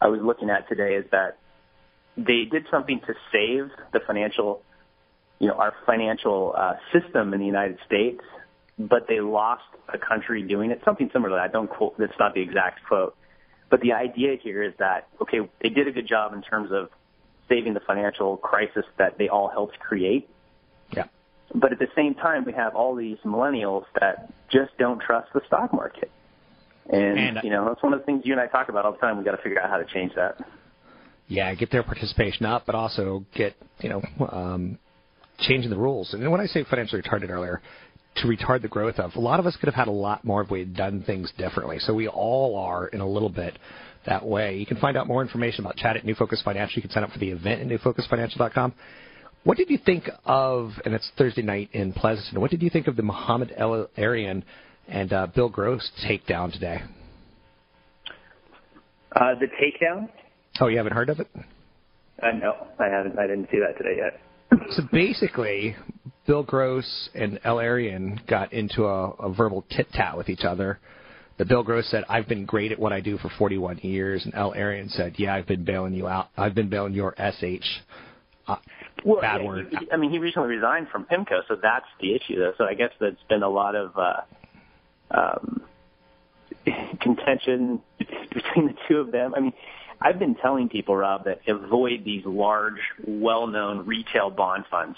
I 0.00 0.06
was 0.06 0.20
looking 0.22 0.50
at 0.50 0.68
today 0.68 0.94
is 0.94 1.04
that 1.10 1.38
they 2.16 2.44
did 2.50 2.66
something 2.70 3.00
to 3.06 3.14
save 3.32 3.70
the 3.92 4.00
financial, 4.06 4.62
you 5.38 5.48
know, 5.48 5.54
our 5.54 5.74
financial 5.86 6.54
uh, 6.56 6.74
system 6.92 7.32
in 7.32 7.40
the 7.40 7.46
United 7.46 7.78
States, 7.86 8.20
but 8.78 9.06
they 9.08 9.20
lost 9.20 9.62
a 9.92 9.98
country 9.98 10.42
doing 10.42 10.70
it. 10.70 10.80
Something 10.84 11.10
similar 11.12 11.30
to 11.30 11.34
that. 11.36 11.42
I 11.42 11.48
don't 11.48 11.70
quote. 11.70 11.98
That's 11.98 12.18
not 12.18 12.34
the 12.34 12.40
exact 12.40 12.84
quote. 12.86 13.16
But 13.70 13.80
the 13.80 13.92
idea 13.92 14.36
here 14.42 14.62
is 14.62 14.72
that 14.78 15.08
okay, 15.22 15.38
they 15.62 15.68
did 15.68 15.86
a 15.88 15.92
good 15.92 16.08
job 16.08 16.32
in 16.32 16.42
terms 16.42 16.70
of 16.72 16.88
saving 17.48 17.74
the 17.74 17.80
financial 17.80 18.36
crisis 18.36 18.84
that 18.98 19.18
they 19.18 19.28
all 19.28 19.48
helped 19.48 19.78
create. 19.78 20.28
Yeah. 20.94 21.04
But 21.54 21.72
at 21.72 21.78
the 21.78 21.88
same 21.96 22.14
time, 22.14 22.44
we 22.44 22.52
have 22.52 22.74
all 22.74 22.94
these 22.94 23.16
millennials 23.24 23.84
that 23.98 24.30
just 24.50 24.76
don't 24.78 25.00
trust 25.00 25.32
the 25.32 25.40
stock 25.46 25.72
market. 25.72 26.10
And, 26.90 27.18
And- 27.18 27.40
you 27.42 27.50
know, 27.50 27.66
that's 27.66 27.82
one 27.82 27.92
of 27.92 28.00
the 28.00 28.06
things 28.06 28.22
you 28.24 28.32
and 28.32 28.40
I 28.40 28.46
talk 28.46 28.68
about 28.68 28.84
all 28.84 28.92
the 28.92 28.98
time. 28.98 29.16
We've 29.16 29.24
got 29.24 29.36
to 29.36 29.42
figure 29.42 29.60
out 29.60 29.70
how 29.70 29.78
to 29.78 29.84
change 29.84 30.14
that. 30.16 30.38
Yeah, 31.26 31.52
get 31.54 31.70
their 31.70 31.82
participation 31.82 32.46
up, 32.46 32.64
but 32.64 32.74
also 32.74 33.24
get 33.34 33.54
you 33.80 33.90
know 33.90 34.02
um, 34.30 34.78
changing 35.38 35.70
the 35.70 35.76
rules. 35.76 36.12
And 36.12 36.30
when 36.30 36.40
I 36.40 36.46
say 36.46 36.64
financially 36.64 37.02
retarded 37.02 37.30
earlier, 37.30 37.60
to 38.16 38.26
retard 38.26 38.62
the 38.62 38.68
growth 38.68 38.98
of 38.98 39.14
a 39.14 39.20
lot 39.20 39.38
of 39.38 39.46
us 39.46 39.56
could 39.56 39.66
have 39.66 39.74
had 39.74 39.88
a 39.88 39.92
lot 39.92 40.24
more 40.24 40.42
if 40.42 40.50
we 40.50 40.60
had 40.60 40.74
done 40.74 41.02
things 41.04 41.32
differently. 41.38 41.78
So 41.78 41.94
we 41.94 42.08
all 42.08 42.56
are 42.56 42.88
in 42.88 43.00
a 43.00 43.08
little 43.08 43.28
bit 43.28 43.58
that 44.06 44.24
way. 44.24 44.56
You 44.56 44.66
can 44.66 44.78
find 44.78 44.96
out 44.96 45.06
more 45.06 45.22
information 45.22 45.64
about 45.64 45.76
Chad 45.76 45.96
at 45.96 46.04
New 46.04 46.14
Focus 46.14 46.42
Financial. 46.44 46.76
You 46.76 46.82
can 46.82 46.90
sign 46.90 47.04
up 47.04 47.10
for 47.10 47.18
the 47.18 47.30
event 47.30 47.60
at 47.60 47.80
newfocusfinancial.com. 47.80 48.74
What 49.44 49.56
did 49.56 49.70
you 49.70 49.78
think 49.78 50.10
of, 50.24 50.72
and 50.84 50.94
it's 50.94 51.10
Thursday 51.16 51.42
night 51.42 51.70
in 51.72 51.92
Pleasanton, 51.92 52.40
what 52.40 52.50
did 52.50 52.62
you 52.62 52.70
think 52.70 52.88
of 52.88 52.96
the 52.96 53.02
Mohamed 53.02 53.54
El-Erian 53.56 54.42
and 54.88 55.12
uh, 55.12 55.28
Bill 55.28 55.48
Gross 55.48 55.90
takedown 56.04 56.52
today? 56.52 56.82
Uh, 59.14 59.34
the 59.38 59.46
takedown? 59.46 60.08
Oh, 60.60 60.66
you 60.66 60.76
haven't 60.76 60.92
heard 60.92 61.08
of 61.08 61.20
it? 61.20 61.28
Uh, 62.20 62.32
no, 62.32 62.66
I 62.80 62.86
haven't. 62.86 63.18
I 63.18 63.26
didn't 63.26 63.48
see 63.50 63.58
that 63.58 63.78
today 63.78 63.96
yet. 63.98 64.20
So 64.70 64.82
basically, 64.92 65.76
Bill 66.26 66.42
Gross 66.42 67.08
and 67.14 67.38
El-Erian 67.44 68.26
got 68.26 68.52
into 68.52 68.84
a, 68.86 69.10
a 69.12 69.32
verbal 69.32 69.64
tit 69.70 69.86
tat 69.92 70.16
with 70.16 70.28
each 70.28 70.44
other. 70.44 70.78
The 71.38 71.44
Bill 71.44 71.62
Gross 71.62 71.88
said, 71.90 72.04
"I've 72.08 72.26
been 72.28 72.44
great 72.44 72.72
at 72.72 72.78
what 72.78 72.92
I 72.92 73.00
do 73.00 73.16
for 73.18 73.28
41 73.38 73.78
years," 73.78 74.24
and 74.24 74.34
El-Erian 74.34 74.90
said, 74.90 75.14
"Yeah, 75.18 75.34
I've 75.34 75.46
been 75.46 75.64
bailing 75.64 75.94
you 75.94 76.08
out. 76.08 76.28
I've 76.36 76.54
been 76.54 76.68
bailing 76.68 76.94
your 76.94 77.14
sh." 77.18 77.78
Uh, 78.46 78.56
Well, 79.04 79.20
bad 79.20 79.42
yeah, 79.42 79.46
word. 79.46 79.68
he- 79.78 79.92
I 79.92 79.96
mean, 79.96 80.10
he 80.10 80.18
recently 80.18 80.48
resigned 80.48 80.88
from 80.88 81.04
PIMCO, 81.04 81.46
so 81.46 81.54
that's 81.62 81.86
the 82.00 82.14
issue, 82.14 82.38
though. 82.38 82.54
So 82.58 82.64
I 82.64 82.74
guess 82.74 82.90
that's 82.98 83.22
been 83.28 83.42
a 83.42 83.48
lot 83.48 83.76
of 83.76 83.96
uh, 83.96 84.20
um, 85.12 85.62
contention 87.00 87.80
between 87.98 88.66
the 88.68 88.74
two 88.88 88.98
of 88.98 89.12
them. 89.12 89.34
I 89.36 89.40
mean, 89.40 89.52
I've 90.00 90.18
been 90.18 90.36
telling 90.36 90.68
people, 90.68 90.96
Rob, 90.96 91.24
that 91.24 91.40
avoid 91.48 92.04
these 92.04 92.24
large, 92.24 92.80
well-known 93.06 93.86
retail 93.86 94.30
bond 94.30 94.64
funds. 94.70 94.96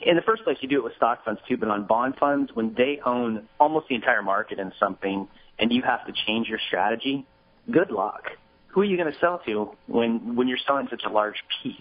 In 0.00 0.14
the 0.14 0.22
first 0.22 0.44
place, 0.44 0.56
you 0.60 0.68
do 0.68 0.76
it 0.76 0.84
with 0.84 0.94
stock 0.96 1.24
funds 1.24 1.40
too, 1.48 1.56
but 1.56 1.68
on 1.68 1.86
bond 1.86 2.14
funds, 2.20 2.52
when 2.54 2.74
they 2.76 3.00
own 3.04 3.48
almost 3.58 3.88
the 3.88 3.96
entire 3.96 4.22
market 4.22 4.60
in 4.60 4.72
something, 4.78 5.26
and 5.58 5.72
you 5.72 5.82
have 5.82 6.06
to 6.06 6.12
change 6.26 6.48
your 6.48 6.60
strategy, 6.68 7.26
good 7.70 7.90
luck. 7.90 8.22
Who 8.68 8.82
are 8.82 8.84
you 8.84 8.96
going 8.96 9.12
to 9.12 9.18
sell 9.18 9.40
to 9.46 9.70
when 9.86 10.36
when 10.36 10.46
you're 10.46 10.58
selling 10.64 10.86
such 10.88 11.02
a 11.04 11.10
large 11.10 11.42
piece? 11.62 11.74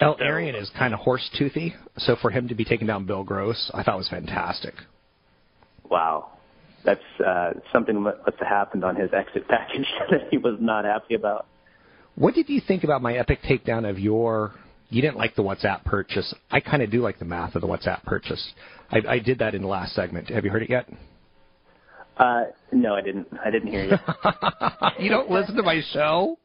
El-Erian 0.00 0.58
is 0.58 0.70
kind 0.78 0.94
of 0.94 1.00
horse 1.00 1.28
toothy, 1.36 1.74
so 1.98 2.16
for 2.22 2.30
him 2.30 2.48
to 2.48 2.54
be 2.54 2.64
taking 2.64 2.86
down 2.86 3.04
Bill 3.04 3.22
Gross, 3.22 3.70
I 3.74 3.82
thought 3.82 3.98
was 3.98 4.08
fantastic. 4.08 4.72
Wow. 5.90 6.38
That's 6.84 7.00
uh, 7.24 7.52
something 7.72 8.02
that 8.04 8.18
must 8.24 8.38
have 8.38 8.48
happened 8.48 8.84
on 8.84 8.96
his 8.96 9.10
exit 9.12 9.46
package 9.48 9.86
that 10.10 10.28
he 10.30 10.38
was 10.38 10.56
not 10.60 10.84
happy 10.84 11.14
about. 11.14 11.46
What 12.14 12.34
did 12.34 12.48
you 12.48 12.60
think 12.66 12.84
about 12.84 13.02
my 13.02 13.14
epic 13.14 13.40
takedown 13.42 13.88
of 13.88 13.98
your? 13.98 14.54
You 14.88 15.02
didn't 15.02 15.18
like 15.18 15.36
the 15.36 15.42
WhatsApp 15.42 15.84
purchase. 15.84 16.34
I 16.50 16.60
kind 16.60 16.82
of 16.82 16.90
do 16.90 17.00
like 17.00 17.18
the 17.18 17.24
math 17.24 17.54
of 17.54 17.60
the 17.60 17.68
WhatsApp 17.68 18.02
purchase. 18.04 18.52
I, 18.90 19.00
I 19.08 19.18
did 19.20 19.38
that 19.38 19.54
in 19.54 19.62
the 19.62 19.68
last 19.68 19.94
segment. 19.94 20.28
Have 20.30 20.44
you 20.44 20.50
heard 20.50 20.62
it 20.62 20.70
yet? 20.70 20.88
Uh, 22.16 22.44
no, 22.72 22.94
I 22.94 23.00
didn't. 23.00 23.28
I 23.44 23.50
didn't 23.50 23.68
hear 23.68 23.84
you. 23.84 23.96
you 25.04 25.10
don't 25.10 25.30
listen 25.30 25.54
to 25.56 25.62
my 25.62 25.80
show? 25.92 26.38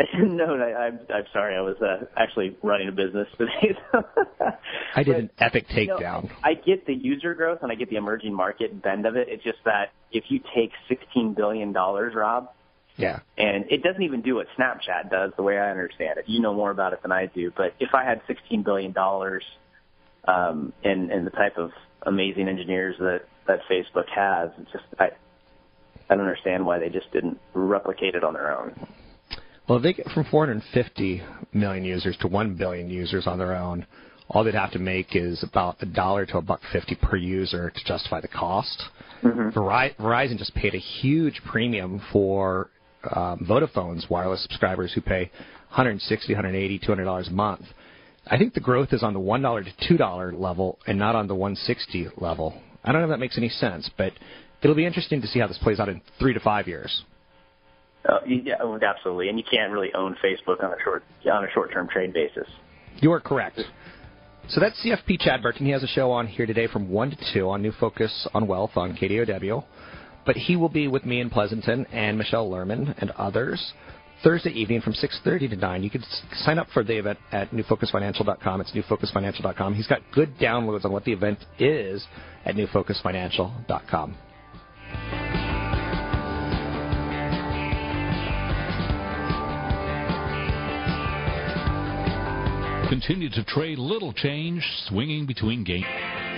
I 0.00 0.16
didn't 0.16 0.36
know. 0.36 0.56
I, 0.56 0.86
I'm, 0.86 1.00
I'm 1.12 1.24
sorry. 1.32 1.56
I 1.56 1.60
was 1.60 1.76
uh, 1.82 2.06
actually 2.16 2.56
running 2.62 2.88
a 2.88 2.92
business 2.92 3.28
today. 3.36 3.76
I 4.94 5.02
did 5.02 5.16
an 5.16 5.30
epic 5.38 5.66
You 5.70 5.88
know, 5.88 5.98
takedown. 5.98 6.30
I 6.42 6.54
get 6.54 6.86
the 6.86 6.94
user 6.94 7.34
growth 7.34 7.58
and 7.62 7.70
I 7.70 7.74
get 7.74 7.90
the 7.90 7.96
emerging 7.96 8.32
market 8.34 8.80
bend 8.82 9.04
of 9.04 9.16
it. 9.16 9.28
It's 9.28 9.44
just 9.44 9.58
that 9.66 9.92
if 10.10 10.24
you 10.28 10.40
take 10.54 10.72
$16 10.90 11.36
billion, 11.36 11.72
Rob, 11.74 12.48
Yeah. 12.96 13.20
and 13.36 13.66
it 13.70 13.82
doesn't 13.82 14.02
even 14.02 14.22
do 14.22 14.36
what 14.36 14.46
Snapchat 14.58 15.10
does 15.10 15.32
the 15.36 15.42
way 15.42 15.58
I 15.58 15.70
understand 15.70 16.18
it. 16.18 16.24
You 16.28 16.40
know 16.40 16.54
more 16.54 16.70
about 16.70 16.94
it 16.94 17.02
than 17.02 17.12
I 17.12 17.26
do. 17.26 17.52
But 17.54 17.74
if 17.78 17.94
I 17.94 18.04
had 18.04 18.22
$16 18.26 18.64
billion 18.64 18.94
um, 20.26 20.72
and, 20.82 21.10
and 21.10 21.26
the 21.26 21.30
type 21.30 21.58
of 21.58 21.72
amazing 22.06 22.48
engineers 22.48 22.96
that, 23.00 23.22
that 23.46 23.60
Facebook 23.70 24.08
has, 24.14 24.50
it's 24.58 24.72
just 24.72 24.84
I, 24.98 25.10
I 26.08 26.14
don't 26.16 26.20
understand 26.20 26.64
why 26.64 26.78
they 26.78 26.88
just 26.88 27.12
didn't 27.12 27.38
replicate 27.52 28.14
it 28.14 28.24
on 28.24 28.32
their 28.32 28.58
own. 28.58 28.74
Well, 29.70 29.76
if 29.76 29.84
they 29.84 29.92
get 29.92 30.10
from 30.10 30.24
450 30.24 31.22
million 31.52 31.84
users 31.84 32.16
to 32.22 32.26
1 32.26 32.56
billion 32.56 32.90
users 32.90 33.28
on 33.28 33.38
their 33.38 33.54
own, 33.54 33.86
all 34.28 34.42
they'd 34.42 34.52
have 34.52 34.72
to 34.72 34.80
make 34.80 35.14
is 35.14 35.44
about 35.44 35.76
a 35.80 35.86
dollar 35.86 36.26
to 36.26 36.38
a 36.38 36.42
buck 36.42 36.60
fifty 36.72 36.96
per 36.96 37.14
user 37.14 37.70
to 37.70 37.84
justify 37.84 38.20
the 38.20 38.26
cost. 38.26 38.82
Veri- 39.52 39.94
Verizon 40.00 40.38
just 40.38 40.56
paid 40.56 40.74
a 40.74 40.78
huge 40.78 41.40
premium 41.48 42.02
for 42.12 42.70
um, 43.14 43.46
Vodafone's 43.48 44.10
wireless 44.10 44.42
subscribers 44.42 44.92
who 44.92 45.02
pay 45.02 45.30
160, 45.68 46.32
180, 46.34 46.78
200 46.80 47.04
dollars 47.04 47.28
a 47.28 47.30
month. 47.30 47.62
I 48.26 48.38
think 48.38 48.54
the 48.54 48.60
growth 48.60 48.92
is 48.92 49.04
on 49.04 49.14
the 49.14 49.20
one 49.20 49.40
dollar 49.40 49.62
to 49.62 49.70
two 49.86 49.96
dollar 49.96 50.32
level 50.32 50.80
and 50.88 50.98
not 50.98 51.14
on 51.14 51.28
the 51.28 51.36
160 51.36 52.08
level. 52.16 52.60
I 52.82 52.90
don't 52.90 53.02
know 53.02 53.06
if 53.06 53.12
that 53.12 53.20
makes 53.20 53.38
any 53.38 53.48
sense, 53.48 53.88
but 53.96 54.14
it'll 54.62 54.74
be 54.74 54.84
interesting 54.84 55.20
to 55.20 55.28
see 55.28 55.38
how 55.38 55.46
this 55.46 55.58
plays 55.58 55.78
out 55.78 55.88
in 55.88 56.00
three 56.18 56.34
to 56.34 56.40
five 56.40 56.66
years. 56.66 57.04
Uh, 58.08 58.18
yeah, 58.26 58.54
oh, 58.62 58.78
absolutely. 58.80 59.28
And 59.28 59.38
you 59.38 59.44
can't 59.50 59.72
really 59.72 59.92
own 59.94 60.16
Facebook 60.24 60.62
on 60.64 60.72
a 60.72 60.76
short 60.82 61.02
on 61.30 61.44
a 61.44 61.50
short 61.52 61.72
term 61.72 61.88
trade 61.88 62.12
basis. 62.12 62.48
You 63.00 63.12
are 63.12 63.20
correct. 63.20 63.60
So 64.48 64.60
that's 64.60 64.74
CFP 64.84 65.20
Chad 65.20 65.42
Burton. 65.42 65.64
He 65.64 65.72
has 65.72 65.82
a 65.82 65.88
show 65.88 66.10
on 66.10 66.26
here 66.26 66.44
today 66.44 66.66
from 66.66 66.90
1 66.90 67.10
to 67.10 67.16
2 67.34 67.48
on 67.48 67.62
New 67.62 67.72
Focus 67.78 68.26
on 68.34 68.48
Wealth 68.48 68.72
on 68.76 68.96
KDOW. 68.96 69.64
But 70.26 70.36
he 70.36 70.56
will 70.56 70.68
be 70.68 70.88
with 70.88 71.04
me 71.04 71.20
in 71.20 71.30
Pleasanton 71.30 71.86
and 71.92 72.18
Michelle 72.18 72.50
Lerman 72.50 72.94
and 72.98 73.10
others 73.12 73.72
Thursday 74.22 74.50
evening 74.50 74.80
from 74.80 74.92
6.30 74.92 75.50
to 75.50 75.56
9. 75.56 75.82
You 75.82 75.90
can 75.90 76.04
sign 76.34 76.58
up 76.58 76.66
for 76.74 76.82
the 76.82 76.98
event 76.98 77.18
at 77.32 77.50
newfocusfinancial.com. 77.52 78.60
It's 78.60 78.72
newfocusfinancial.com. 78.72 79.74
He's 79.74 79.86
got 79.86 80.00
good 80.12 80.36
downloads 80.38 80.84
on 80.84 80.92
what 80.92 81.04
the 81.04 81.12
event 81.12 81.38
is 81.58 82.04
at 82.44 82.54
newfocusfinancial.com. 82.54 84.16
Continue 92.90 93.30
to 93.30 93.44
trade 93.44 93.78
little 93.78 94.12
change, 94.12 94.68
swinging 94.88 95.24
between 95.24 95.62
gains. 95.62 96.29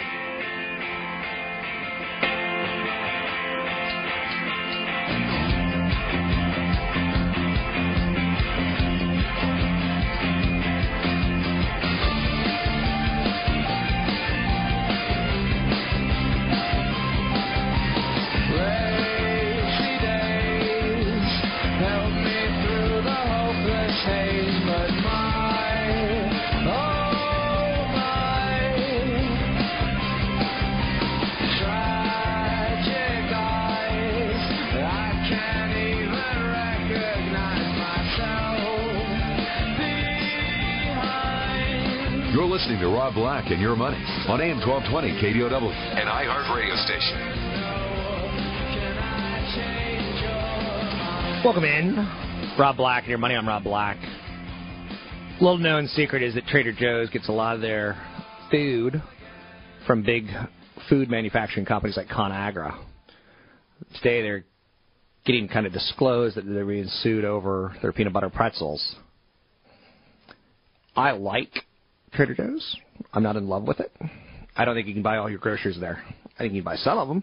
Listening 42.62 42.78
to 42.78 42.86
Rob 42.86 43.14
Black 43.14 43.50
and 43.50 43.60
Your 43.60 43.74
Money 43.74 43.96
on 44.28 44.40
AM 44.40 44.60
1220 44.60 45.20
KDOW, 45.20 45.50
an 45.98 46.06
iHeart 46.06 46.54
radio 46.54 46.76
station. 46.76 47.18
Welcome 51.44 51.64
in. 51.64 51.96
Rob 52.56 52.76
Black 52.76 53.02
and 53.02 53.10
your 53.10 53.18
money. 53.18 53.34
I'm 53.34 53.48
Rob 53.48 53.64
Black. 53.64 53.96
Little 55.40 55.58
known 55.58 55.88
secret 55.88 56.22
is 56.22 56.34
that 56.34 56.46
Trader 56.46 56.72
Joe's 56.72 57.10
gets 57.10 57.28
a 57.28 57.32
lot 57.32 57.56
of 57.56 57.62
their 57.62 58.00
food 58.52 59.02
from 59.84 60.04
big 60.04 60.26
food 60.88 61.10
manufacturing 61.10 61.66
companies 61.66 61.96
like 61.96 62.06
ConAgra. 62.06 62.78
Today 63.96 64.22
they're 64.22 64.44
getting 65.24 65.48
kind 65.48 65.66
of 65.66 65.72
disclosed 65.72 66.36
that 66.36 66.44
they're 66.46 66.64
being 66.64 66.86
sued 66.86 67.24
over 67.24 67.74
their 67.82 67.92
peanut 67.92 68.12
butter 68.12 68.30
pretzels. 68.30 68.94
I 70.94 71.10
like 71.10 71.64
Trader 72.12 72.34
Joe's. 72.34 72.76
I'm 73.12 73.22
not 73.22 73.36
in 73.36 73.48
love 73.48 73.64
with 73.64 73.80
it. 73.80 73.92
I 74.56 74.64
don't 74.64 74.74
think 74.74 74.86
you 74.86 74.94
can 74.94 75.02
buy 75.02 75.16
all 75.16 75.30
your 75.30 75.38
groceries 75.38 75.78
there. 75.80 76.02
I 76.36 76.38
think 76.38 76.52
you 76.52 76.60
can 76.62 76.64
buy 76.64 76.76
some 76.76 76.98
of 76.98 77.08
them. 77.08 77.22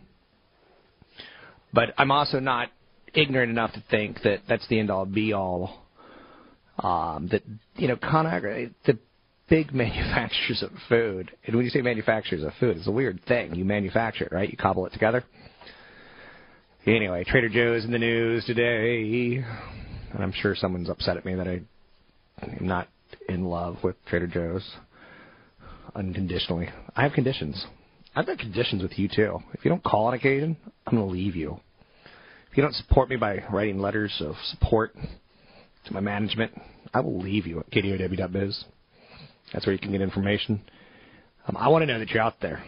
But 1.72 1.94
I'm 1.98 2.12
also 2.12 2.40
not 2.40 2.70
ignorant 3.14 3.52
enough 3.52 3.74
to 3.74 3.84
think 3.92 4.22
that 4.24 4.40
that's 4.48 4.68
the 4.68 4.80
end 4.80 4.90
all 4.90 5.06
be 5.06 5.34
all. 5.34 5.86
Um, 6.80 7.28
that 7.32 7.44
you 7.76 7.88
know, 7.88 7.98
Conagra, 7.98 8.74
the 8.86 8.98
big 9.50 9.74
manufacturers 9.74 10.64
of 10.64 10.72
food, 10.88 11.32
and 11.46 11.56
when 11.56 11.66
you 11.66 11.72
say 11.72 11.82
manufacturers 11.82 12.44
of 12.44 12.54
food, 12.60 12.78
it's 12.78 12.88
a 12.88 12.92
weird 12.92 13.20
thing. 13.28 13.54
You 13.54 13.66
manufacture 13.66 14.26
it, 14.26 14.32
right? 14.32 14.50
You 14.50 14.58
cobble 14.58 14.86
it 14.86 14.94
together. 14.94 15.24
Anyway, 16.88 17.26
Trader 17.28 17.50
Joe's 17.50 17.84
in 17.84 17.92
the 17.92 18.00
news 18.00 18.46
today, 18.46 19.44
and 20.14 20.24
I'm 20.24 20.32
sure 20.32 20.56
someone's 20.56 20.90
upset 20.90 21.18
at 21.18 21.26
me 21.26 21.36
that 21.36 21.48
I 21.48 21.62
am 22.42 22.66
not 22.66 22.88
in 23.30 23.46
love 23.46 23.78
with 23.84 23.96
Trader 24.06 24.28
Joe's 24.28 24.68
unconditionally. 25.96 26.70
I 26.96 27.04
have 27.04 27.14
conditions. 27.14 27.66
I've 28.16 28.26
got 28.26 28.40
conditions 28.40 28.82
with 28.82 28.98
you 28.98 29.08
too. 29.08 29.40
If 29.54 29.64
you 29.64 29.70
don't 29.70 29.84
call 29.84 30.08
on 30.08 30.14
occasion, 30.14 30.58
I'm 30.86 30.98
going 30.98 31.08
to 31.08 31.14
leave 31.14 31.36
you. 31.36 31.60
If 32.52 32.58
you 32.58 32.64
don't 32.64 32.76
support 32.76 33.10
me 33.10 33.16
by 33.16 33.44
writing 33.52 33.80
letters 33.80 34.16
of 34.20 34.36
support 34.46 34.96
to 35.86 35.94
my 35.94 36.00
management, 36.00 36.52
I 36.94 37.02
will 37.02 37.20
leave 37.20 37.46
you 37.46 37.60
at 37.60 37.70
kdow.biz. 37.70 38.66
That's 39.54 39.66
where 39.66 39.74
you 39.74 39.80
can 39.80 39.92
get 39.92 40.02
information. 40.02 40.62
Um, 41.48 41.58
I 41.58 41.70
want 41.70 41.84
to 41.84 41.86
know 41.88 42.00
that 42.00 42.10
you're 42.10 42.24
out 42.24 42.42
there. 42.42 42.64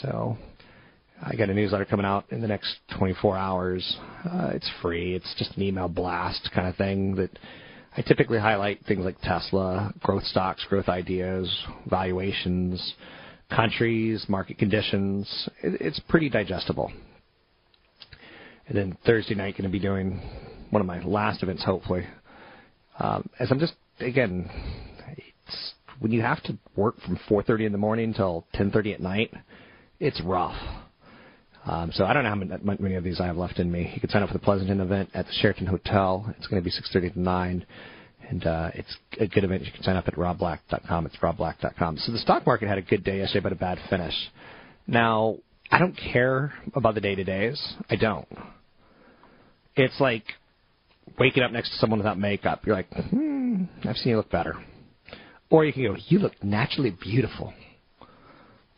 So 0.00 0.36
I 1.20 1.34
got 1.34 1.50
a 1.50 1.54
newsletter 1.54 1.84
coming 1.84 2.06
out 2.06 2.26
in 2.30 2.40
the 2.40 2.48
next 2.48 2.76
24 2.96 3.36
hours. 3.36 3.96
Uh, 4.24 4.50
it's 4.52 4.70
free. 4.80 5.14
It's 5.14 5.34
just 5.36 5.56
an 5.56 5.62
email 5.62 5.88
blast 5.88 6.50
kind 6.54 6.68
of 6.68 6.76
thing 6.76 7.16
that 7.16 7.30
I 7.96 8.02
typically 8.02 8.38
highlight 8.38 8.84
things 8.86 9.04
like 9.04 9.20
Tesla, 9.22 9.92
growth 10.02 10.24
stocks, 10.24 10.64
growth 10.68 10.88
ideas, 10.88 11.52
valuations, 11.86 12.94
countries, 13.50 14.24
market 14.28 14.58
conditions. 14.58 15.48
It, 15.62 15.80
it's 15.80 16.00
pretty 16.00 16.28
digestible. 16.28 16.92
And 18.66 18.76
then 18.76 18.98
Thursday 19.06 19.34
night, 19.34 19.54
going 19.54 19.64
to 19.64 19.72
be 19.72 19.78
doing 19.78 20.20
one 20.70 20.80
of 20.80 20.86
my 20.86 21.02
last 21.02 21.42
events, 21.42 21.64
hopefully. 21.64 22.06
Um, 22.98 23.28
as 23.38 23.50
I'm 23.50 23.58
just 23.58 23.74
again, 24.00 24.50
it's, 25.16 25.72
when 26.00 26.12
you 26.12 26.22
have 26.22 26.42
to 26.44 26.58
work 26.76 27.00
from 27.00 27.18
4:30 27.28 27.66
in 27.66 27.72
the 27.72 27.78
morning 27.78 28.12
till 28.12 28.46
10:30 28.54 28.94
at 28.94 29.00
night, 29.00 29.32
it's 29.98 30.20
rough. 30.22 30.56
Um, 31.68 31.92
so 31.92 32.06
I 32.06 32.14
don't 32.14 32.22
know 32.22 32.30
how 32.30 32.34
many, 32.34 32.78
many 32.80 32.94
of 32.94 33.04
these 33.04 33.20
I 33.20 33.26
have 33.26 33.36
left 33.36 33.58
in 33.58 33.70
me. 33.70 33.90
You 33.94 34.00
can 34.00 34.08
sign 34.08 34.22
up 34.22 34.30
for 34.30 34.32
the 34.32 34.44
Pleasanton 34.44 34.80
event 34.80 35.10
at 35.12 35.26
the 35.26 35.32
Sheraton 35.32 35.66
Hotel. 35.66 36.34
It's 36.38 36.46
going 36.46 36.62
to 36.62 36.64
be 36.64 36.70
6:30 36.70 37.12
to 37.12 37.20
9, 37.20 37.66
and 38.30 38.46
uh, 38.46 38.70
it's 38.74 38.96
a 39.20 39.26
good 39.26 39.44
event. 39.44 39.66
You 39.66 39.72
can 39.72 39.82
sign 39.82 39.96
up 39.96 40.08
at 40.08 40.14
robblack.com. 40.14 41.04
It's 41.04 41.16
robblack.com. 41.16 41.98
So 41.98 42.12
the 42.12 42.18
stock 42.18 42.46
market 42.46 42.68
had 42.68 42.78
a 42.78 42.82
good 42.82 43.04
day 43.04 43.18
yesterday, 43.18 43.42
but 43.42 43.52
a 43.52 43.56
bad 43.56 43.78
finish. 43.90 44.14
Now 44.86 45.36
I 45.70 45.78
don't 45.78 45.94
care 45.94 46.54
about 46.74 46.94
the 46.94 47.02
day 47.02 47.14
to 47.14 47.24
days. 47.24 47.62
I 47.90 47.96
don't. 47.96 48.26
It's 49.76 50.00
like 50.00 50.24
waking 51.18 51.42
up 51.42 51.52
next 51.52 51.70
to 51.72 51.76
someone 51.76 51.98
without 51.98 52.18
makeup. 52.18 52.62
You're 52.64 52.76
like, 52.76 52.90
hmm, 52.92 53.64
I've 53.84 53.96
seen 53.96 54.12
you 54.12 54.16
look 54.16 54.30
better. 54.30 54.54
Or 55.50 55.66
you 55.66 55.72
can 55.74 55.82
go, 55.84 55.96
you 56.08 56.18
look 56.18 56.42
naturally 56.42 56.90
beautiful. 56.90 57.52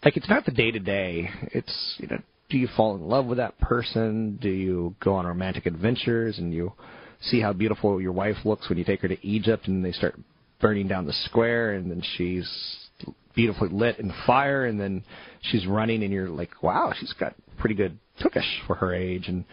Like 0.04 0.16
it's 0.16 0.28
not 0.28 0.44
the 0.44 0.50
day 0.50 0.72
to 0.72 0.80
day. 0.80 1.30
It's 1.52 1.94
you 1.98 2.08
know, 2.08 2.18
do 2.50 2.58
you 2.58 2.68
fall 2.76 2.94
in 2.96 3.08
love 3.08 3.26
with 3.26 3.38
that 3.38 3.58
person? 3.60 4.38
Do 4.40 4.48
you 4.48 4.94
go 5.02 5.14
on 5.14 5.26
romantic 5.26 5.66
adventures 5.66 6.38
and 6.38 6.52
you 6.52 6.72
see 7.22 7.40
how 7.40 7.52
beautiful 7.52 8.00
your 8.00 8.12
wife 8.12 8.36
looks 8.44 8.68
when 8.68 8.76
you 8.76 8.84
take 8.84 9.00
her 9.00 9.08
to 9.08 9.26
Egypt 9.26 9.68
and 9.68 9.84
they 9.84 9.92
start 9.92 10.18
burning 10.60 10.88
down 10.88 11.06
the 11.06 11.12
square 11.12 11.74
and 11.74 11.90
then 11.90 12.02
she's 12.16 12.48
beautifully 13.34 13.68
lit 13.70 13.98
in 13.98 14.12
fire 14.26 14.66
and 14.66 14.80
then 14.80 15.02
she's 15.42 15.66
running 15.66 16.02
and 16.02 16.12
you're 16.12 16.28
like, 16.28 16.62
wow, 16.62 16.92
she's 16.98 17.12
got 17.14 17.34
pretty 17.58 17.74
good 17.74 17.98
tookish 18.20 18.66
for 18.66 18.74
her 18.74 18.94
age 18.94 19.28
and 19.28 19.44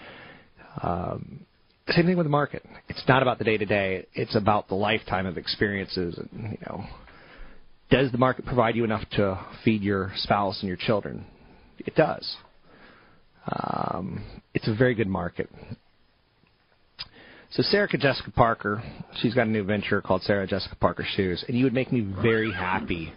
um, 0.81 1.45
same 1.89 2.05
thing 2.05 2.17
with 2.17 2.25
the 2.25 2.31
market. 2.31 2.65
It's 2.89 3.03
not 3.07 3.21
about 3.21 3.37
the 3.37 3.45
day 3.45 3.57
to 3.57 3.65
day. 3.65 4.07
It's 4.13 4.35
about 4.35 4.67
the 4.67 4.75
lifetime 4.75 5.25
of 5.25 5.37
experiences. 5.37 6.17
And, 6.17 6.51
you 6.51 6.57
know, 6.67 6.83
does 7.89 8.11
the 8.11 8.17
market 8.17 8.45
provide 8.45 8.75
you 8.75 8.83
enough 8.83 9.07
to 9.11 9.39
feed 9.63 9.81
your 9.81 10.11
spouse 10.17 10.59
and 10.59 10.67
your 10.67 10.77
children? 10.77 11.25
It 11.79 11.95
does. 11.95 12.35
Um, 13.47 14.23
it's 14.53 14.67
a 14.67 14.75
very 14.75 14.95
good 14.95 15.07
market. 15.07 15.49
So 17.51 17.63
Sarah 17.63 17.87
Jessica 17.87 18.31
Parker, 18.31 18.83
she's 19.21 19.33
got 19.33 19.47
a 19.47 19.49
new 19.49 19.63
venture 19.63 20.01
called 20.01 20.21
Sarah 20.23 20.45
Jessica 20.45 20.75
Parker 20.75 21.05
Shoes, 21.15 21.43
and 21.47 21.57
you 21.57 21.63
would 21.63 21.73
make 21.73 21.91
me 21.91 22.01
very 22.21 22.51
happy. 22.51 23.13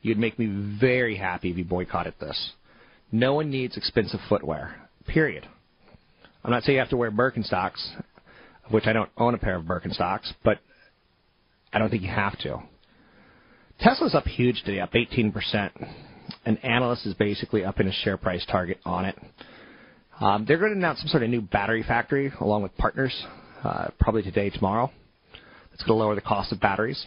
You'd 0.00 0.18
make 0.18 0.38
me 0.38 0.76
very 0.80 1.16
happy 1.16 1.50
if 1.50 1.58
you 1.58 1.64
boycotted 1.64 2.14
this. 2.18 2.52
No 3.12 3.34
one 3.34 3.50
needs 3.50 3.76
expensive 3.76 4.20
footwear. 4.28 4.88
Period. 5.06 5.46
I'm 6.42 6.50
not 6.50 6.62
saying 6.62 6.76
you 6.76 6.80
have 6.80 6.90
to 6.90 6.96
wear 6.96 7.10
Birkenstocks, 7.10 7.84
which 8.70 8.86
I 8.86 8.92
don't 8.92 9.10
own 9.18 9.34
a 9.34 9.38
pair 9.38 9.56
of 9.56 9.64
Birkenstocks, 9.64 10.32
but 10.42 10.58
I 11.72 11.78
don't 11.78 11.90
think 11.90 12.02
you 12.02 12.08
have 12.08 12.38
to. 12.40 12.62
Tesla's 13.80 14.14
up 14.14 14.24
huge 14.24 14.62
today, 14.64 14.80
up 14.80 14.92
18%. 14.92 15.32
An 16.46 16.56
analyst 16.58 17.06
is 17.06 17.14
basically 17.14 17.64
upping 17.64 17.86
in 17.86 17.92
a 17.92 17.96
share 17.96 18.16
price 18.16 18.44
target 18.50 18.78
on 18.84 19.04
it. 19.04 19.16
Um, 20.20 20.46
they're 20.46 20.58
going 20.58 20.72
to 20.72 20.78
announce 20.78 21.00
some 21.00 21.08
sort 21.08 21.22
of 21.22 21.28
new 21.28 21.42
battery 21.42 21.82
factory 21.82 22.32
along 22.40 22.62
with 22.62 22.74
partners, 22.78 23.14
uh, 23.62 23.88
probably 24.00 24.22
today, 24.22 24.48
tomorrow. 24.48 24.90
It's 25.74 25.82
going 25.82 25.98
to 25.98 26.02
lower 26.02 26.14
the 26.14 26.22
cost 26.22 26.52
of 26.52 26.60
batteries. 26.60 27.04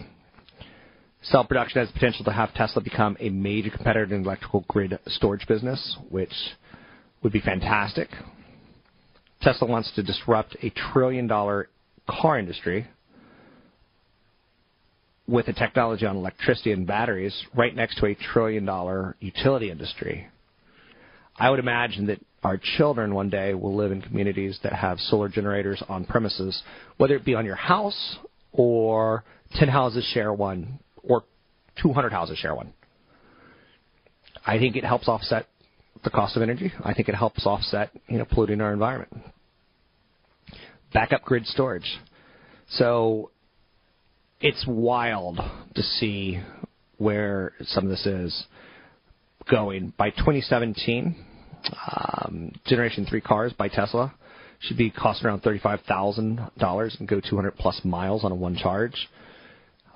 Cell 1.23 1.44
production 1.44 1.80
has 1.80 1.88
the 1.90 1.94
potential 1.94 2.23
to 2.26 2.31
have 2.31 2.53
Tesla 2.53 2.81
become 2.81 3.18
a 3.19 3.30
major 3.30 3.72
competitor 3.72 4.03
in 4.03 4.22
the 4.22 4.30
electrical 4.30 4.64
grid 4.68 4.98
storage 5.07 5.45
business, 5.48 5.98
which 6.10 6.34
would 7.23 7.34
be 7.34 7.41
fantastic. 7.41 8.10
Tesla 9.41 9.68
wants 9.68 9.91
to 9.95 10.03
disrupt 10.03 10.56
a 10.61 10.69
trillion 10.69 11.26
dollar 11.26 11.68
car 12.07 12.38
industry 12.38 12.88
with 15.27 15.48
a 15.48 15.53
technology 15.53 16.06
on 16.06 16.15
electricity 16.15 16.72
and 16.72 16.86
batteries 16.86 17.45
right 17.56 17.76
next 17.76 17.98
to 17.98 18.06
a 18.06 18.15
trillion 18.15 18.65
dollar 18.65 19.15
utility 19.19 19.72
industry. 19.72 20.27
I 21.38 21.49
would 21.49 21.60
imagine 21.60 22.07
that 22.07 22.19
our 22.44 22.60
children 22.78 23.14
one 23.14 23.30
day 23.30 23.53
will 23.53 23.76
live 23.76 23.91
in 23.91 24.02
communities 24.02 24.60
that 24.64 24.74
have 24.74 24.99
solar 24.99 25.30
generators 25.30 25.84
on 25.90 26.06
premises, 26.06 26.61
whether 26.98 27.16
it 27.16 27.26
be 27.26 27.36
on 27.36 27.45
your 27.45 27.56
house 27.56 28.18
or 28.52 29.24
10 29.56 29.68
houses 29.68 30.06
share 30.14 30.34
one 30.34 30.80
or 31.03 31.24
200 31.82 32.11
houses 32.11 32.38
share 32.38 32.56
one. 32.56 32.74
I 34.45 34.57
think 34.57 34.76
it 34.76 34.86
helps 34.86 35.07
offset 35.07 35.48
the 36.03 36.10
cost 36.10 36.36
of 36.38 36.41
energy. 36.41 36.72
I 36.84 36.94
think 36.94 37.10
it 37.10 37.16
helps 37.16 37.45
offset, 37.45 37.91
you 38.07 38.18
know, 38.18 38.26
polluting 38.26 38.61
our 38.61 38.72
environment. 38.72 39.14
Backup 40.94 41.24
grid 41.24 41.45
storage. 41.45 41.99
So 42.70 43.32
it's 44.40 44.66
wild 44.68 45.40
to 45.76 45.82
see 45.82 46.40
where 46.98 47.53
some 47.64 47.86
of 47.86 47.90
this 47.90 48.06
is 48.06 48.45
going. 49.49 49.94
By 49.98 50.11
2017, 50.11 51.16
um, 51.91 52.52
Generation 52.65 53.06
3 53.06 53.22
cars 53.22 53.53
by 53.53 53.68
Tesla 53.68 54.14
should 54.61 54.77
be 54.77 54.90
costing 54.90 55.27
around 55.27 55.41
$35,000 55.44 56.99
and 56.99 57.07
go 57.07 57.22
200 57.22 57.56
plus 57.56 57.80
miles 57.84 58.23
on 58.23 58.31
a 58.31 58.36
one 58.36 58.56
charge. 58.56 59.07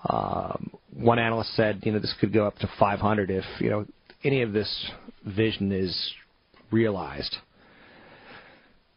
Um, 0.10 0.72
one 0.94 1.20
analyst 1.20 1.56
said, 1.56 1.82
you 1.84 1.92
know, 1.92 2.00
this 2.00 2.14
could 2.20 2.34
go 2.34 2.46
up 2.46 2.58
to 2.58 2.70
500 2.80 3.30
if, 3.30 3.44
you 3.60 3.70
know, 3.70 3.86
any 4.24 4.42
of 4.42 4.54
this 4.54 4.92
vision 5.26 5.72
is 5.72 6.14
realized. 6.72 7.36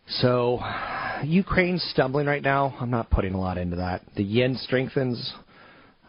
So, 0.08 0.60
Ukraine's 1.24 1.82
stumbling 1.92 2.26
right 2.26 2.42
now. 2.42 2.76
I'm 2.80 2.90
not 2.90 3.10
putting 3.10 3.34
a 3.34 3.40
lot 3.40 3.58
into 3.58 3.76
that. 3.76 4.02
The 4.16 4.22
yen 4.22 4.56
strengthens. 4.56 5.32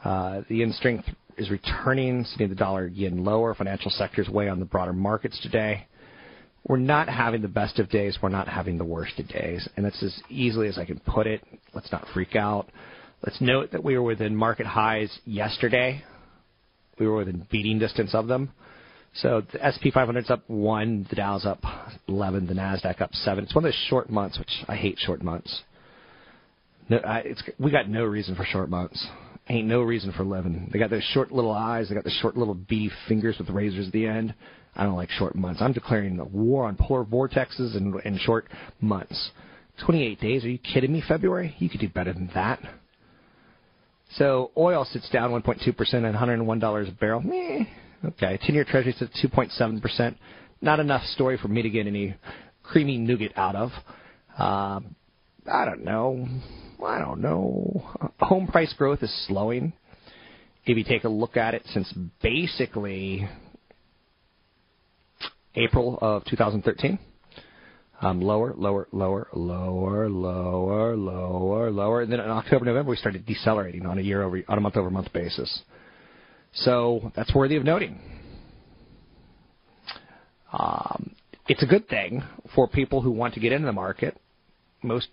Uh, 0.04 0.42
the 0.48 0.58
yen 0.58 0.72
strength 0.74 1.06
is 1.38 1.50
returning, 1.50 2.24
seeing 2.24 2.50
the 2.50 2.56
dollar 2.56 2.88
yen 2.88 3.24
lower. 3.24 3.56
Financial 3.56 3.90
sectors 3.90 4.30
weigh 4.30 4.50
on 4.50 4.60
the 4.60 4.66
broader 4.66 4.94
markets 4.94 5.40
today. 5.42 5.88
We're 6.68 6.78
not 6.78 7.08
having 7.08 7.42
the 7.42 7.48
best 7.48 7.80
of 7.80 7.90
days. 7.90 8.18
We're 8.22 8.30
not 8.30 8.48
having 8.48 8.78
the 8.78 8.86
worst 8.86 9.20
of 9.20 9.28
days. 9.28 9.68
And 9.78 9.86
that's 9.86 10.04
as 10.04 10.20
easily 10.30 10.68
as 10.68 10.78
I 10.78 10.86
can 10.86 11.00
put 11.00 11.26
it. 11.26 11.42
Let's 11.74 11.92
not 11.92 12.06
freak 12.14 12.36
out. 12.36 12.70
Let's 13.26 13.40
note 13.40 13.72
that 13.72 13.84
we 13.84 13.98
were 13.98 14.04
within 14.04 14.36
market 14.36 14.66
highs 14.66 15.18
yesterday. 15.26 16.04
We 17.00 17.08
were 17.08 17.18
within 17.18 17.48
beating 17.50 17.80
distance 17.80 18.14
of 18.14 18.28
them. 18.28 18.52
So 19.16 19.42
the 19.52 19.60
SP 19.64 19.90
500's 19.96 20.30
up 20.30 20.48
one, 20.48 21.08
the 21.10 21.16
Dow's 21.16 21.46
up 21.46 21.60
11, 22.08 22.48
the 22.48 22.54
Nasdaq 22.54 23.02
up 23.02 23.14
seven. 23.14 23.46
It's 23.46 23.56
one 23.56 23.64
of 23.64 23.70
those 23.70 23.86
short 23.90 24.10
months, 24.10 24.38
which 24.38 24.52
I 24.68 24.76
hate 24.76 25.00
short 25.00 25.24
months. 25.24 25.64
No, 26.90 26.98
I, 26.98 27.20
it's, 27.20 27.42
we 27.58 27.72
got 27.72 27.90
no 27.90 28.04
reason 28.04 28.36
for 28.36 28.44
short 28.46 28.70
months. 28.70 29.06
Ain't 29.50 29.68
no 29.68 29.82
reason 29.82 30.12
for 30.12 30.24
living. 30.24 30.70
They 30.72 30.80
got 30.80 30.90
those 30.90 31.04
short 31.14 31.32
little 31.32 31.52
eyes. 31.52 31.88
They 31.90 31.96
got 31.96 32.04
the 32.04 32.12
short 32.22 32.38
little 32.38 32.54
beady 32.54 32.92
fingers 33.08 33.38
with 33.40 33.50
razors 33.50 33.88
at 33.88 33.94
the 33.94 34.06
end. 34.06 34.36
I 34.78 34.84
don't 34.84 34.96
like 34.96 35.10
short 35.10 35.36
months. 35.36 35.62
I'm 35.62 35.74
declaring 35.74 36.20
war 36.32 36.66
on 36.66 36.78
polar 36.80 37.04
vortexes 37.04 37.76
and, 37.76 37.96
and 38.06 38.20
short 38.20 38.46
months. 38.80 39.32
28 39.84 40.22
days. 40.22 40.46
Are 40.46 40.50
you 40.50 40.60
kidding 40.60 40.94
me? 40.94 41.04
February? 41.06 41.56
You 41.58 41.68
could 41.68 41.80
do 41.80 41.90
better 41.90 42.14
than 42.14 42.30
that. 42.36 42.60
So 44.16 44.52
oil 44.56 44.86
sits 44.86 45.10
down 45.10 45.32
1.2% 45.32 45.68
at 45.68 46.16
$101 46.16 46.88
a 46.88 46.92
barrel. 46.94 47.22
Meh. 47.22 47.66
Okay. 48.06 48.40
10 48.42 48.56
year 48.56 48.64
treasury 48.64 48.94
sits 48.94 49.20
at 49.24 49.32
2.7%. 49.32 50.16
Not 50.62 50.80
enough 50.80 51.04
story 51.06 51.38
for 51.42 51.48
me 51.48 51.64
to 51.64 51.70
get 51.70 51.88
any 51.88 52.16
creamy 52.64 52.98
nougat 52.98 53.32
out 53.36 53.56
of. 53.56 53.72
Uh, 54.38 54.80
I 55.52 55.66
don't 55.66 55.84
know. 55.84 56.28
I 56.86 57.00
don't 57.00 57.22
know. 57.22 57.84
Home 58.20 58.46
price 58.46 58.74
growth 58.78 59.02
is 59.02 59.26
slowing. 59.28 59.74
If 60.66 60.78
you 60.78 60.84
take 60.84 61.04
a 61.04 61.10
look 61.10 61.36
at 61.36 61.56
it 61.56 61.64
since 61.74 61.92
basically 62.22 63.28
April 65.58 65.98
of 66.02 66.24
2013, 66.26 67.00
um, 68.02 68.22
lower, 68.22 68.54
lower, 68.56 68.88
lower, 68.92 69.28
lower, 69.34 70.08
lower, 70.08 70.96
lower, 70.96 71.72
lower, 71.72 72.02
and 72.02 72.12
then 72.12 72.20
in 72.20 72.30
October, 72.30 72.66
November, 72.66 72.92
we 72.92 72.98
started 72.98 73.26
decelerating 73.26 73.86
on 73.86 73.98
a 73.98 74.02
year 74.02 74.22
over, 74.22 74.42
on 74.48 74.58
a 74.58 74.62
month 74.62 74.78
over 74.78 74.92
month 74.92 75.12
basis. 75.14 75.62
So 76.54 77.12
that's 77.16 77.34
worthy 77.34 77.56
of 77.56 77.64
noting. 77.64 78.00
Um, 80.54 81.16
it's 81.48 81.64
a 81.64 81.66
good 81.66 81.88
thing 81.88 82.24
for 82.54 82.68
people 82.68 83.02
who 83.02 83.12
want 83.12 83.34
to 83.34 83.40
get 83.40 83.52
into 83.52 83.66
the 83.66 83.74
market. 83.74 84.20
Most, 84.84 85.08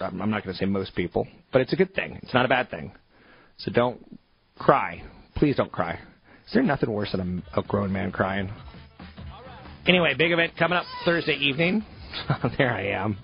I'm 0.00 0.18
not 0.18 0.44
going 0.44 0.54
to 0.54 0.58
say 0.58 0.66
most 0.66 0.94
people, 0.94 1.26
but 1.52 1.60
it's 1.60 1.72
a 1.72 1.76
good 1.76 1.94
thing. 1.94 2.18
It's 2.22 2.34
not 2.34 2.44
a 2.44 2.48
bad 2.48 2.70
thing. 2.70 2.92
So 3.58 3.72
don't 3.72 4.18
cry. 4.56 5.02
Please 5.34 5.56
don't 5.56 5.72
cry. 5.72 5.94
Is 6.46 6.54
there 6.54 6.62
nothing 6.62 6.90
worse 6.92 7.12
than 7.12 7.42
a, 7.54 7.60
a 7.60 7.62
grown 7.62 7.92
man 7.92 8.12
crying? 8.12 8.50
Anyway, 9.86 10.14
big 10.16 10.32
event 10.32 10.52
coming 10.58 10.76
up 10.76 10.84
Thursday 11.04 11.34
evening. 11.34 11.84
there 12.58 12.72
I 12.72 12.88
am. 12.88 13.16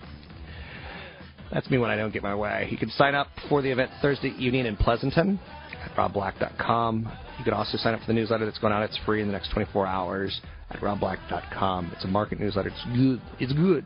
That's 1.52 1.70
me 1.70 1.78
when 1.78 1.90
I 1.90 1.96
don't 1.96 2.12
get 2.12 2.22
my 2.22 2.34
way. 2.34 2.68
You 2.70 2.76
can 2.76 2.90
sign 2.90 3.14
up 3.14 3.28
for 3.48 3.62
the 3.62 3.70
event 3.70 3.90
Thursday 4.02 4.34
evening 4.38 4.66
in 4.66 4.76
Pleasanton 4.76 5.38
at 5.84 5.94
robblack.com. 5.96 7.10
You 7.38 7.44
can 7.44 7.52
also 7.52 7.76
sign 7.76 7.94
up 7.94 8.00
for 8.00 8.06
the 8.06 8.12
newsletter 8.12 8.44
that's 8.44 8.58
going 8.58 8.72
out. 8.72 8.82
It's 8.82 8.98
free 9.04 9.20
in 9.20 9.28
the 9.28 9.32
next 9.32 9.52
24 9.52 9.86
hours 9.86 10.40
at 10.70 10.80
robblack.com. 10.80 11.92
It's 11.94 12.04
a 12.04 12.08
market 12.08 12.40
newsletter. 12.40 12.70
It's 12.70 12.84
good. 12.96 13.20
It's 13.38 13.52
good. 13.52 13.84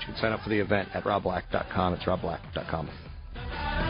You 0.00 0.06
can 0.06 0.16
sign 0.16 0.32
up 0.32 0.40
for 0.40 0.48
the 0.48 0.58
event 0.58 0.88
at 0.94 1.04
robblack.com. 1.04 1.94
It's 1.94 2.04
robblack.com. 2.04 3.89